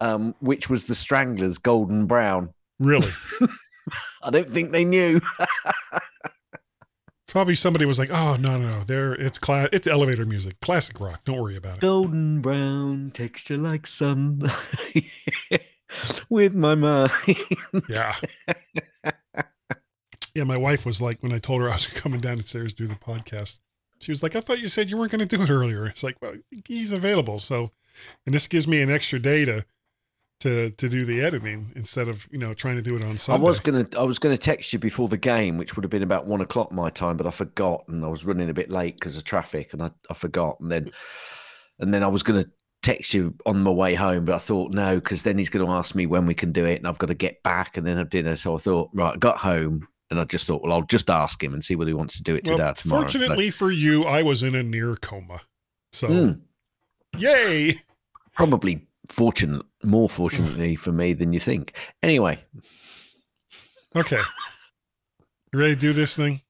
um, 0.00 0.34
which 0.40 0.68
was 0.68 0.84
the 0.84 0.94
Stranglers, 0.96 1.58
Golden 1.58 2.06
Brown. 2.06 2.52
Really? 2.80 3.10
I 4.22 4.30
don't 4.30 4.50
think 4.50 4.72
they 4.72 4.84
knew. 4.84 5.20
Probably 7.28 7.54
somebody 7.54 7.86
was 7.86 7.98
like, 7.98 8.10
"Oh 8.12 8.36
no, 8.38 8.58
no, 8.58 8.78
no! 8.78 8.84
There, 8.84 9.14
it's 9.14 9.38
class. 9.38 9.70
It's 9.72 9.86
elevator 9.86 10.26
music, 10.26 10.60
classic 10.60 11.00
rock. 11.00 11.24
Don't 11.24 11.40
worry 11.40 11.56
about 11.56 11.76
it." 11.76 11.80
Golden 11.80 12.42
brown, 12.42 13.10
texture 13.14 13.56
like 13.56 13.86
sun. 13.86 14.42
With 16.28 16.54
my 16.54 16.74
mind. 16.74 17.10
Yeah. 17.88 18.14
yeah, 20.34 20.44
my 20.44 20.56
wife 20.56 20.84
was 20.84 21.00
like, 21.00 21.22
when 21.22 21.32
I 21.32 21.38
told 21.38 21.60
her 21.62 21.70
I 21.70 21.74
was 21.74 21.86
coming 21.86 22.20
downstairs 22.20 22.72
to 22.74 22.82
do 22.82 22.88
the 22.88 22.98
podcast, 22.98 23.58
she 24.02 24.10
was 24.10 24.22
like, 24.22 24.34
I 24.34 24.40
thought 24.40 24.60
you 24.60 24.68
said 24.68 24.90
you 24.90 24.98
weren't 24.98 25.12
going 25.12 25.26
to 25.26 25.36
do 25.36 25.42
it 25.42 25.50
earlier. 25.50 25.86
It's 25.86 26.02
like, 26.02 26.16
well, 26.20 26.34
he's 26.66 26.92
available. 26.92 27.38
So, 27.38 27.70
and 28.26 28.34
this 28.34 28.46
gives 28.46 28.66
me 28.66 28.82
an 28.82 28.90
extra 28.90 29.18
day 29.18 29.44
to, 29.44 29.64
to, 30.42 30.70
to 30.70 30.88
do 30.88 31.04
the 31.04 31.20
editing 31.20 31.72
instead 31.74 32.08
of, 32.08 32.28
you 32.30 32.38
know, 32.38 32.54
trying 32.54 32.76
to 32.76 32.82
do 32.82 32.96
it 32.96 33.04
on 33.04 33.16
Sunday. 33.16 33.40
I 33.40 33.48
was 33.48 33.60
gonna 33.60 33.86
I 33.98 34.02
was 34.02 34.18
gonna 34.18 34.36
text 34.38 34.72
you 34.72 34.78
before 34.78 35.08
the 35.08 35.16
game, 35.16 35.56
which 35.56 35.74
would 35.76 35.84
have 35.84 35.90
been 35.90 36.02
about 36.02 36.26
one 36.26 36.40
o'clock 36.40 36.70
my 36.72 36.90
time, 36.90 37.16
but 37.16 37.26
I 37.26 37.30
forgot 37.30 37.84
and 37.88 38.04
I 38.04 38.08
was 38.08 38.24
running 38.24 38.50
a 38.50 38.54
bit 38.54 38.70
late 38.70 38.94
because 38.96 39.16
of 39.16 39.24
traffic 39.24 39.72
and 39.72 39.82
I, 39.82 39.90
I 40.10 40.14
forgot. 40.14 40.58
And 40.60 40.70
then 40.70 40.90
and 41.78 41.92
then 41.94 42.02
I 42.04 42.08
was 42.08 42.22
gonna 42.22 42.46
text 42.82 43.14
you 43.14 43.34
on 43.46 43.62
my 43.62 43.70
way 43.70 43.94
home, 43.94 44.24
but 44.24 44.34
I 44.34 44.38
thought 44.38 44.72
no, 44.72 44.96
because 44.96 45.22
then 45.22 45.38
he's 45.38 45.50
gonna 45.50 45.70
ask 45.70 45.94
me 45.94 46.06
when 46.06 46.26
we 46.26 46.34
can 46.34 46.52
do 46.52 46.64
it 46.64 46.78
and 46.78 46.86
I've 46.88 46.98
got 46.98 47.06
to 47.06 47.14
get 47.14 47.42
back 47.42 47.76
and 47.76 47.86
then 47.86 47.96
have 47.96 48.10
dinner. 48.10 48.36
So 48.36 48.54
I 48.56 48.58
thought, 48.58 48.90
right, 48.94 49.14
I 49.14 49.16
got 49.18 49.38
home 49.38 49.86
and 50.10 50.18
I 50.20 50.24
just 50.24 50.46
thought, 50.46 50.62
well, 50.62 50.72
I'll 50.72 50.82
just 50.82 51.08
ask 51.08 51.42
him 51.42 51.54
and 51.54 51.64
see 51.64 51.76
whether 51.76 51.88
he 51.88 51.94
wants 51.94 52.16
to 52.16 52.22
do 52.22 52.34
it 52.34 52.44
Well, 52.44 52.56
today 52.56 52.68
or 52.70 52.74
tomorrow. 52.74 53.02
Fortunately 53.02 53.50
for 53.50 53.70
you, 53.70 54.04
I 54.04 54.22
was 54.22 54.42
in 54.42 54.54
a 54.54 54.62
near 54.62 54.96
coma. 54.96 55.40
So, 55.92 56.08
Mm. 56.08 56.40
yay. 57.16 57.80
probably 58.34 58.86
fortunate 59.10 59.62
more 59.84 60.08
fortunately 60.20 60.76
for 60.76 60.92
me 60.92 61.12
than 61.12 61.32
you 61.32 61.40
think. 61.40 61.74
Anyway, 62.02 62.38
Okay. 63.94 64.20
You 65.52 65.58
ready 65.58 65.74
to 65.74 65.80
do 65.80 65.92
this 65.92 66.16
thing? 66.16 66.40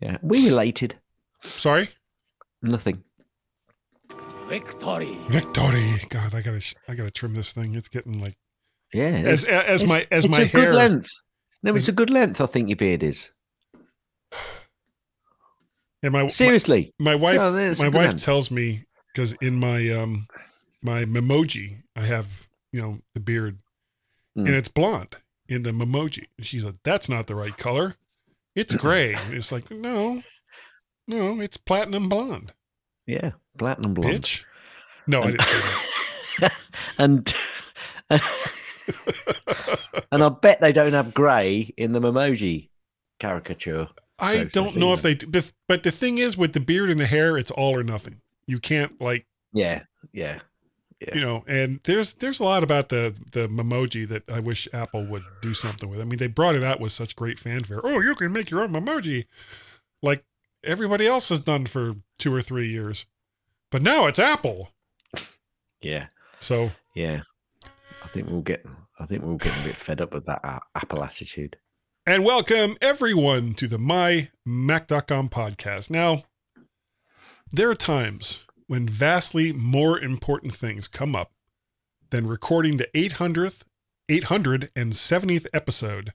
yeah. 0.00 0.18
We 0.22 0.44
related. 0.46 0.96
Sorry? 1.42 1.88
Nothing. 2.62 3.02
Victory. 4.48 5.16
Victory. 5.28 6.00
God, 6.10 6.34
I 6.34 6.42
gotta, 6.42 6.74
I 6.88 6.94
gotta 6.94 7.10
trim 7.10 7.34
this 7.34 7.52
thing. 7.52 7.74
It's 7.74 7.88
getting 7.88 8.18
like, 8.20 8.36
Yeah. 8.92 9.04
as, 9.24 9.44
it's- 9.44 9.64
as 9.66 9.84
my, 9.88 10.06
as 10.10 10.24
it's 10.26 10.36
my 10.36 10.42
a 10.42 10.46
hair. 10.46 10.66
good 10.66 10.74
length. 10.74 11.08
No, 11.62 11.70
it's 11.74 11.84
is- 11.84 11.88
a 11.88 11.92
good 11.92 12.10
length. 12.10 12.40
I 12.40 12.46
think 12.46 12.68
your 12.68 12.76
beard 12.76 13.02
is. 13.02 13.30
And 16.02 16.12
my, 16.12 16.22
my, 16.22 16.28
Seriously. 16.28 16.94
my 16.98 17.14
wife 17.14 17.36
Yeah, 17.36 17.50
there's 17.50 17.80
a 17.80 17.84
my 17.90 17.96
wife 17.98 18.10
end. 18.10 18.18
tells 18.20 18.50
me 18.50 18.84
because 19.12 19.32
in 19.40 19.54
my 19.58 19.88
um 19.90 20.26
my 20.82 21.04
memoji 21.04 21.82
i 21.96 22.00
have 22.02 22.48
you 22.72 22.80
know 22.80 22.98
the 23.14 23.20
beard 23.20 23.58
Mm. 24.36 24.46
and 24.46 24.54
it's 24.54 24.68
blonde 24.68 25.16
in 25.48 25.62
the 25.62 25.70
memoji 25.72 26.26
and 26.36 26.46
she's 26.46 26.62
like 26.64 26.76
that's 26.84 27.08
not 27.08 27.26
the 27.26 27.34
right 27.34 27.56
color 27.56 27.96
it's 28.54 28.74
gray 28.74 29.14
and 29.14 29.34
it's 29.34 29.50
like 29.50 29.68
no 29.70 30.22
no 31.08 31.40
it's 31.40 31.56
platinum 31.56 32.08
blonde 32.08 32.52
Yeah. 33.06 33.32
Platinum 33.58 33.94
blonde. 33.94 34.14
bitch 34.22 34.44
no 35.06 35.22
i 35.22 35.30
didn't 35.32 35.42
say 35.42 35.60
that 36.40 36.52
and 36.98 37.34
and 40.12 40.22
I 40.22 40.28
bet 40.28 40.60
they 40.60 40.72
don't 40.72 40.92
have 40.92 41.12
grey 41.14 41.72
in 41.76 41.92
the 41.92 42.00
emoji 42.00 42.68
caricature. 43.18 43.88
i 44.20 44.44
don't 44.44 44.76
know 44.76 44.92
if 44.92 45.02
they 45.02 45.14
do 45.14 45.26
the- 45.26 45.52
but 45.66 45.82
the 45.82 45.90
thing 45.90 46.18
is 46.18 46.36
with 46.38 46.52
the 46.52 46.60
beard 46.60 46.90
and 46.90 47.00
the 47.00 47.06
hair 47.06 47.36
it's 47.36 47.50
all 47.50 47.76
or 47.76 47.82
nothing 47.82 48.20
you 48.46 48.58
can't 48.60 49.00
like 49.00 49.26
Yeah. 49.52 49.82
Yeah. 50.12 50.38
Yeah. 51.00 51.14
you 51.14 51.20
know 51.20 51.44
and 51.46 51.78
there's 51.84 52.14
there's 52.14 52.40
a 52.40 52.44
lot 52.44 52.64
about 52.64 52.88
the 52.88 53.16
the 53.32 53.46
memoji 53.48 54.08
that 54.08 54.24
i 54.28 54.40
wish 54.40 54.66
apple 54.72 55.04
would 55.06 55.22
do 55.40 55.54
something 55.54 55.88
with 55.88 56.00
i 56.00 56.04
mean 56.04 56.18
they 56.18 56.26
brought 56.26 56.56
it 56.56 56.64
out 56.64 56.80
with 56.80 56.90
such 56.90 57.14
great 57.14 57.38
fanfare 57.38 57.80
oh 57.84 58.00
you 58.00 58.16
can 58.16 58.32
make 58.32 58.50
your 58.50 58.62
own 58.62 58.72
memoji 58.72 59.26
like 60.02 60.24
everybody 60.64 61.06
else 61.06 61.28
has 61.28 61.38
done 61.38 61.66
for 61.66 61.92
two 62.18 62.34
or 62.34 62.42
three 62.42 62.68
years 62.68 63.06
but 63.70 63.80
now 63.80 64.06
it's 64.06 64.18
apple 64.18 64.70
Yeah. 65.80 66.06
so 66.40 66.72
Yeah. 66.96 67.20
I 68.02 68.08
think 68.08 68.28
we'll 68.28 68.42
get. 68.42 68.64
I 68.98 69.06
think 69.06 69.22
we'll 69.22 69.36
get 69.36 69.56
a 69.60 69.64
bit 69.64 69.76
fed 69.76 70.00
up 70.00 70.12
with 70.14 70.26
that 70.26 70.40
uh, 70.44 70.58
Apple 70.74 71.04
attitude. 71.04 71.56
and 72.06 72.24
welcome 72.24 72.76
everyone 72.80 73.54
to 73.54 73.68
the 73.68 73.76
mymac.com 73.78 75.28
podcast 75.28 75.90
now 75.90 76.24
There 77.52 77.70
are 77.70 77.74
times 77.76 78.46
when 78.68 78.86
vastly 78.86 79.52
more 79.52 79.98
important 79.98 80.54
things 80.54 80.86
come 80.88 81.16
up 81.16 81.32
than 82.10 82.26
recording 82.26 82.76
the 82.76 82.86
800th, 82.94 83.64
870th 84.08 85.46
episode. 85.52 86.12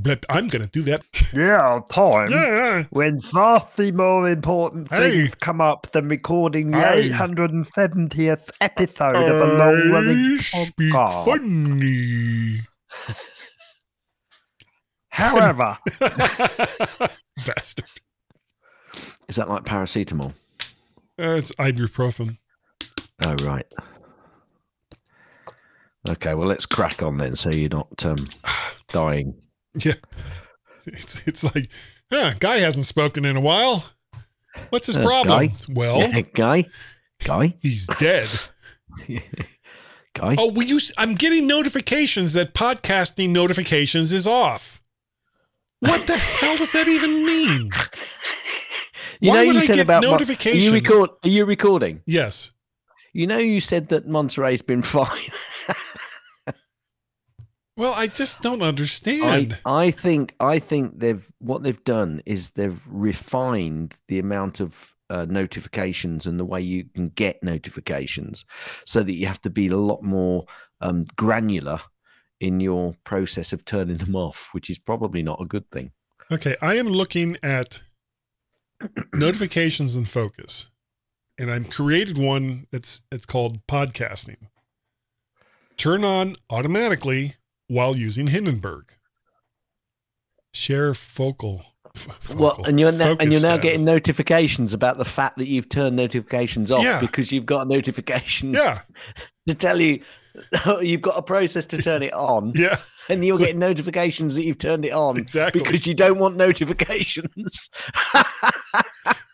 But 0.00 0.24
I'm 0.30 0.46
going 0.46 0.62
to 0.62 0.70
do 0.70 0.82
that. 0.82 1.04
Yeah, 1.34 1.80
time. 1.90 2.30
Yeah. 2.30 2.84
When 2.90 3.20
vastly 3.20 3.90
more 3.92 4.28
important 4.28 4.90
Hey. 4.92 5.10
things 5.26 5.34
come 5.40 5.60
up 5.60 5.90
than 5.90 6.08
recording 6.08 6.70
the 6.70 6.80
Hey. 6.80 7.10
870th 7.10 8.50
episode 8.60 9.16
of 9.16 9.48
a 9.48 9.58
long 9.58 9.90
running 9.90 10.34
I 10.34 10.36
speak 10.42 10.92
podcast. 10.94 11.24
funny. 11.24 12.60
However, 15.10 15.76
Bastard. 17.46 17.86
is 19.28 19.36
that 19.36 19.48
like 19.48 19.64
paracetamol? 19.64 20.32
Uh, 21.18 21.36
it's 21.36 21.52
ibuprofen. 21.52 22.38
Oh, 23.24 23.34
right. 23.44 23.66
Okay, 26.08 26.34
well, 26.34 26.46
let's 26.48 26.64
crack 26.66 27.02
on 27.02 27.18
then 27.18 27.34
so 27.36 27.50
you're 27.50 27.68
not 27.68 28.04
um, 28.04 28.26
dying. 28.88 29.34
Yeah. 29.74 29.94
It's 30.86 31.26
it's 31.26 31.44
like, 31.44 31.70
huh, 32.10 32.32
guy 32.40 32.58
hasn't 32.58 32.86
spoken 32.86 33.24
in 33.26 33.36
a 33.36 33.40
while. 33.40 33.84
What's 34.70 34.86
his 34.86 34.96
Uh, 34.96 35.02
problem? 35.02 35.48
Guy? 35.48 35.54
Well, 35.74 36.10
Guy? 36.34 36.64
Guy? 37.24 37.54
he's 37.60 37.86
dead. 37.98 38.28
Guy? 39.06 40.36
Oh, 40.38 40.50
we 40.52 40.64
use 40.66 40.90
I'm 40.96 41.14
getting 41.14 41.46
notifications 41.46 42.32
that 42.32 42.54
podcasting 42.54 43.30
notifications 43.30 44.12
is 44.12 44.26
off. 44.26 44.82
What 45.80 46.06
the 46.06 46.16
hell 46.16 46.56
does 46.56 46.72
that 46.72 46.88
even 46.88 47.24
mean? 47.26 47.70
you 49.20 49.30
why 49.30 49.44
know 49.44 49.52
you 49.52 49.58
I 49.58 49.66
said 49.66 49.78
about 49.78 50.02
Mon- 50.02 50.12
notifications? 50.12 50.62
Are 50.62 50.66
you, 50.66 50.72
record, 50.72 51.10
are 51.24 51.28
you 51.28 51.44
recording? 51.44 52.02
Yes. 52.06 52.52
You 53.12 53.26
know 53.26 53.38
you 53.38 53.60
said 53.60 53.88
that 53.88 54.06
Monterey's 54.06 54.62
been 54.62 54.82
fine. 54.98 55.30
Well, 57.78 57.94
I 57.94 58.08
just 58.08 58.42
don't 58.42 58.60
I, 58.60 58.66
understand. 58.66 59.56
I 59.64 59.92
think 59.92 60.34
I 60.40 60.58
think 60.58 60.98
they've 60.98 61.24
what 61.38 61.62
they've 61.62 61.84
done 61.84 62.22
is 62.26 62.50
they've 62.50 62.82
refined 62.88 63.94
the 64.08 64.18
amount 64.18 64.58
of 64.58 64.94
uh, 65.10 65.26
notifications 65.28 66.26
and 66.26 66.40
the 66.40 66.44
way 66.44 66.60
you 66.60 66.86
can 66.92 67.10
get 67.10 67.40
notifications, 67.40 68.44
so 68.84 69.04
that 69.04 69.14
you 69.14 69.26
have 69.26 69.40
to 69.42 69.50
be 69.50 69.68
a 69.68 69.76
lot 69.76 70.02
more 70.02 70.44
um, 70.80 71.04
granular 71.14 71.78
in 72.40 72.58
your 72.58 72.96
process 73.04 73.52
of 73.52 73.64
turning 73.64 73.98
them 73.98 74.16
off, 74.16 74.48
which 74.50 74.70
is 74.70 74.78
probably 74.78 75.22
not 75.22 75.40
a 75.40 75.46
good 75.46 75.70
thing. 75.70 75.92
Okay, 76.32 76.56
I 76.60 76.74
am 76.74 76.88
looking 76.88 77.36
at 77.44 77.82
notifications 79.12 79.96
and 79.96 80.08
focus, 80.08 80.70
and 81.38 81.50
I've 81.50 81.70
created 81.70 82.18
one 82.18 82.66
that's 82.70 83.02
it's 83.12 83.26
called 83.26 83.66
podcasting. 83.66 84.48
Turn 85.76 86.04
on 86.04 86.36
automatically 86.50 87.34
while 87.68 87.96
using 87.96 88.28
Hindenburg. 88.28 88.94
Share 90.52 90.94
focal. 90.94 91.64
f- 91.94 92.34
Well, 92.34 92.64
and 92.64 92.80
you're 92.80 92.90
now, 92.92 93.16
and 93.20 93.32
you're 93.32 93.42
now 93.42 93.54
status. 93.56 93.62
getting 93.62 93.84
notifications 93.84 94.74
about 94.74 94.98
the 94.98 95.04
fact 95.04 95.36
that 95.38 95.46
you've 95.46 95.68
turned 95.68 95.94
notifications 95.96 96.70
off 96.72 96.82
Yeah. 96.82 97.00
because 97.00 97.30
you've 97.30 97.46
got 97.46 97.66
a 97.66 97.68
notification 97.68 98.52
Yeah, 98.54 98.80
to 99.46 99.54
tell 99.54 99.80
you 99.80 100.02
you've 100.80 101.02
got 101.02 101.18
a 101.18 101.22
process 101.22 101.66
to 101.66 101.78
turn 101.82 102.02
it 102.02 102.12
on. 102.12 102.52
yeah, 102.56 102.76
and 103.08 103.24
you're 103.24 103.36
So- 103.36 103.44
getting 103.44 103.58
notifications 103.60 104.34
that 104.36 104.44
you've 104.44 104.58
turned 104.58 104.84
it 104.84 104.92
on 104.92 105.16
Exactly. 105.16 105.62
because 105.62 105.86
you 105.86 105.94
don't 105.94 106.18
want 106.18 106.36
notifications. 106.36 107.70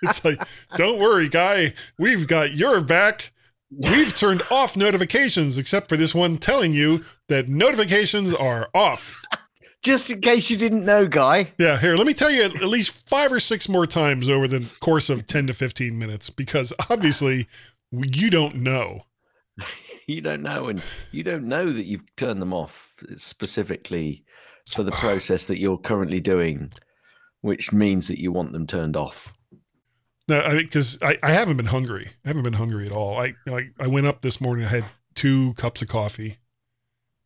It's 0.05 0.25
like, 0.25 0.41
don't 0.77 0.99
worry, 0.99 1.29
guy. 1.29 1.75
We've 1.99 2.27
got 2.27 2.53
your 2.53 2.81
back. 2.81 3.33
We've 3.71 4.15
turned 4.17 4.43
off 4.51 4.77
notifications, 4.77 5.59
except 5.59 5.89
for 5.89 5.97
this 5.97 6.15
one 6.15 6.39
telling 6.39 6.73
you 6.73 7.05
that 7.29 7.49
notifications 7.49 8.33
are 8.33 8.69
off. 8.75 9.21
Just 9.83 10.11
in 10.11 10.21
case 10.21 10.49
you 10.49 10.57
didn't 10.57 10.85
know, 10.85 11.07
guy. 11.07 11.53
Yeah, 11.59 11.79
here, 11.79 11.97
let 11.97 12.07
me 12.07 12.15
tell 12.15 12.31
you 12.31 12.45
at 12.45 12.55
at 12.55 12.69
least 12.69 13.07
five 13.09 13.31
or 13.33 13.41
six 13.41 13.69
more 13.69 13.87
times 13.87 14.31
over 14.31 14.49
the 14.49 14.67
course 14.81 15.11
of 15.11 15.27
10 15.27 15.49
to 15.49 15.53
15 15.53 15.99
minutes 15.99 16.31
because 16.31 16.73
obviously 16.89 17.49
you 17.93 18.31
don't 18.31 18.57
know. 18.57 19.03
You 20.07 20.21
don't 20.21 20.43
know, 20.43 20.69
and 20.69 20.83
you 21.13 21.23
don't 21.23 21.49
know 21.49 21.73
that 21.73 21.87
you've 21.87 22.05
turned 22.17 22.43
them 22.43 22.53
off 22.53 22.93
specifically 23.17 24.23
for 24.71 24.83
the 24.83 24.91
process 25.01 25.47
that 25.47 25.59
you're 25.59 25.79
currently 25.79 26.21
doing, 26.21 26.71
which 27.41 27.73
means 27.73 28.09
that 28.09 28.21
you 28.21 28.31
want 28.31 28.53
them 28.53 28.67
turned 28.67 28.97
off. 28.99 29.33
No, 30.27 30.41
I 30.41 30.55
mean, 30.55 30.65
because 30.65 30.99
I, 31.03 31.19
I 31.23 31.33
haven't 31.33 31.57
been 31.59 31.67
hungry. 31.67 32.11
I 32.25 32.29
haven't 32.29 32.45
been 32.45 32.55
hungry 32.55 32.87
at 32.87 32.93
all. 32.93 33.19
I 33.19 33.35
like 33.47 33.73
I 33.79 33.87
went 33.87 34.07
up 34.07 34.23
this 34.23 34.41
morning. 34.41 34.65
I 34.65 34.69
had 34.69 34.85
two 35.15 35.53
cups 35.55 35.83
of 35.83 35.89
coffee, 35.89 36.39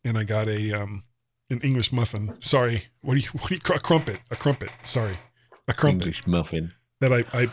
and 0.03 0.17
I 0.17 0.23
got 0.23 0.47
a 0.47 0.73
um 0.73 1.03
an 1.49 1.61
English 1.61 1.93
muffin. 1.93 2.35
Sorry, 2.41 2.85
what 3.01 3.13
do 3.13 3.19
you 3.19 3.27
what 3.33 3.47
do 3.47 3.55
you 3.55 3.75
a 3.75 3.79
crumpet? 3.79 4.19
A 4.31 4.35
crumpet. 4.35 4.69
Sorry, 4.81 5.13
a 5.67 5.73
crumpet. 5.73 6.01
English 6.01 6.27
muffin. 6.27 6.73
That 6.99 7.13
I, 7.13 7.23
I 7.33 7.47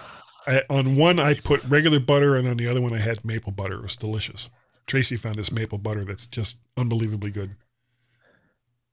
I 0.49 0.63
on 0.69 0.97
one 0.97 1.21
I 1.21 1.35
put 1.35 1.63
regular 1.65 2.01
butter, 2.01 2.35
and 2.35 2.49
on 2.49 2.57
the 2.57 2.67
other 2.67 2.81
one 2.81 2.93
I 2.95 2.99
had 2.99 3.25
maple 3.25 3.53
butter. 3.53 3.77
It 3.77 3.83
was 3.83 3.97
delicious. 3.97 4.51
Tracy 4.87 5.17
found 5.17 5.37
this 5.37 5.53
maple 5.53 5.79
butter 5.79 6.05
that's 6.05 6.27
just 6.27 6.59
unbelievably 6.77 7.31
good. 7.31 7.57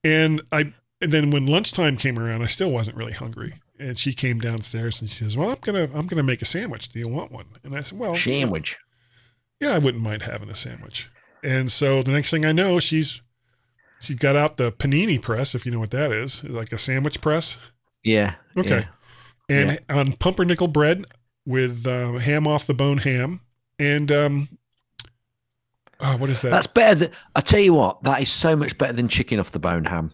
And 0.03 0.41
I 0.51 0.73
and 1.01 1.11
then 1.11 1.31
when 1.31 1.47
lunchtime 1.47 1.97
came 1.97 2.19
around, 2.19 2.43
I 2.43 2.47
still 2.47 2.69
wasn't 2.69 2.97
really 2.97 3.13
hungry. 3.13 3.55
And 3.79 3.97
she 3.97 4.13
came 4.13 4.39
downstairs 4.39 5.01
and 5.01 5.09
she 5.09 5.23
says, 5.23 5.35
"Well, 5.35 5.49
I'm 5.49 5.57
gonna 5.61 5.89
I'm 5.95 6.05
gonna 6.05 6.23
make 6.23 6.41
a 6.41 6.45
sandwich. 6.45 6.89
Do 6.89 6.99
you 6.99 7.07
want 7.07 7.31
one?" 7.31 7.45
And 7.63 7.75
I 7.75 7.79
said, 7.79 7.97
"Well, 7.97 8.15
Sandwich. 8.15 8.77
yeah, 9.59 9.71
I 9.71 9.79
wouldn't 9.79 10.03
mind 10.03 10.23
having 10.23 10.49
a 10.49 10.53
sandwich." 10.53 11.09
And 11.43 11.71
so 11.71 12.03
the 12.03 12.11
next 12.11 12.29
thing 12.29 12.45
I 12.45 12.51
know, 12.51 12.79
she's 12.79 13.21
she 13.99 14.15
got 14.15 14.35
out 14.35 14.57
the 14.57 14.71
panini 14.71 15.21
press, 15.21 15.55
if 15.55 15.65
you 15.65 15.71
know 15.71 15.79
what 15.79 15.91
that 15.91 16.11
is, 16.11 16.43
like 16.43 16.71
a 16.71 16.77
sandwich 16.77 17.21
press. 17.21 17.57
Yeah. 18.03 18.35
Okay. 18.57 18.85
yeah. 19.49 19.55
and 19.55 19.79
on 19.89 20.13
pumpernickel 20.13 20.67
bread 20.67 21.05
with 21.45 21.87
uh, 21.87 22.13
ham 22.13 22.45
off 22.47 22.67
the 22.67 22.73
bone 22.73 22.99
ham 22.99 23.41
and 23.79 24.11
um 24.11 24.49
oh, 25.99 26.17
what 26.17 26.29
is 26.29 26.41
that 26.41 26.51
That's 26.51 26.67
better 26.67 26.95
than 26.95 27.11
I 27.35 27.41
tell 27.41 27.59
you 27.59 27.73
what, 27.73 28.03
that 28.03 28.21
is 28.21 28.29
so 28.29 28.55
much 28.55 28.77
better 28.77 28.93
than 28.93 29.07
chicken 29.07 29.39
off 29.39 29.51
the 29.51 29.59
bone 29.59 29.85
ham. 29.85 30.13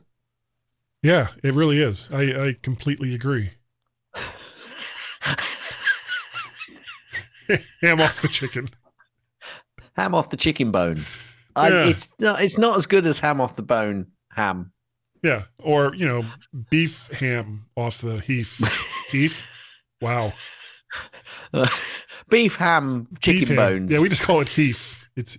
Yeah 1.03 1.27
it 1.43 1.53
really 1.53 1.79
is 1.81 2.09
i 2.11 2.47
i 2.47 2.55
completely 2.61 3.13
agree 3.15 3.51
ham 7.81 7.99
off 8.01 8.21
the 8.21 8.27
chicken 8.27 8.67
Ham 9.95 10.15
off 10.15 10.29
the 10.29 10.37
chicken 10.37 10.71
bone. 10.71 11.03
I, 11.57 11.67
Yeah. 11.69 11.85
it's 11.89 12.07
not 12.19 12.41
it's 12.41 12.57
not 12.57 12.77
as 12.77 12.85
good 12.85 13.05
as 13.05 13.19
ham 13.19 13.41
off 13.41 13.55
the 13.57 13.63
bone 13.63 14.07
ham. 14.31 14.71
yeah 15.23 15.43
or 15.57 15.93
you 15.95 16.05
know 16.05 16.23
beef 16.69 17.07
ham 17.19 17.65
off 17.75 17.99
the 18.01 18.19
heath 18.21 18.61
heath 19.11 19.45
wow 20.01 20.31
beef 22.29 22.55
ham 22.55 23.07
chicken 23.19 23.39
Beef 23.39 23.47
ham. 23.49 23.57
bones. 23.57 23.91
yeah 23.91 23.99
we 23.99 24.07
just 24.09 24.21
call 24.21 24.39
it 24.41 24.47
heath 24.49 25.09
it's 25.17 25.37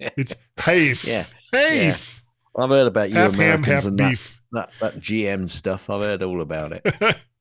it's 0.00 0.34
heath 0.64 1.06
Yeah. 1.06 1.24
heath 1.52 2.22
I've 2.56 2.70
heard 2.70 2.86
about 2.88 3.10
you 3.10 3.16
half 3.16 3.32
ham 3.34 3.40
Americans 3.62 3.66
half 3.68 3.86
and 3.86 3.98
that, 3.98 4.08
beef 4.10 4.40
that 4.54 4.70
that 4.80 4.96
GM 4.96 5.48
stuff. 5.50 5.88
I've 5.90 6.00
heard 6.00 6.22
all 6.22 6.40
about 6.40 6.72
it. 6.72 6.86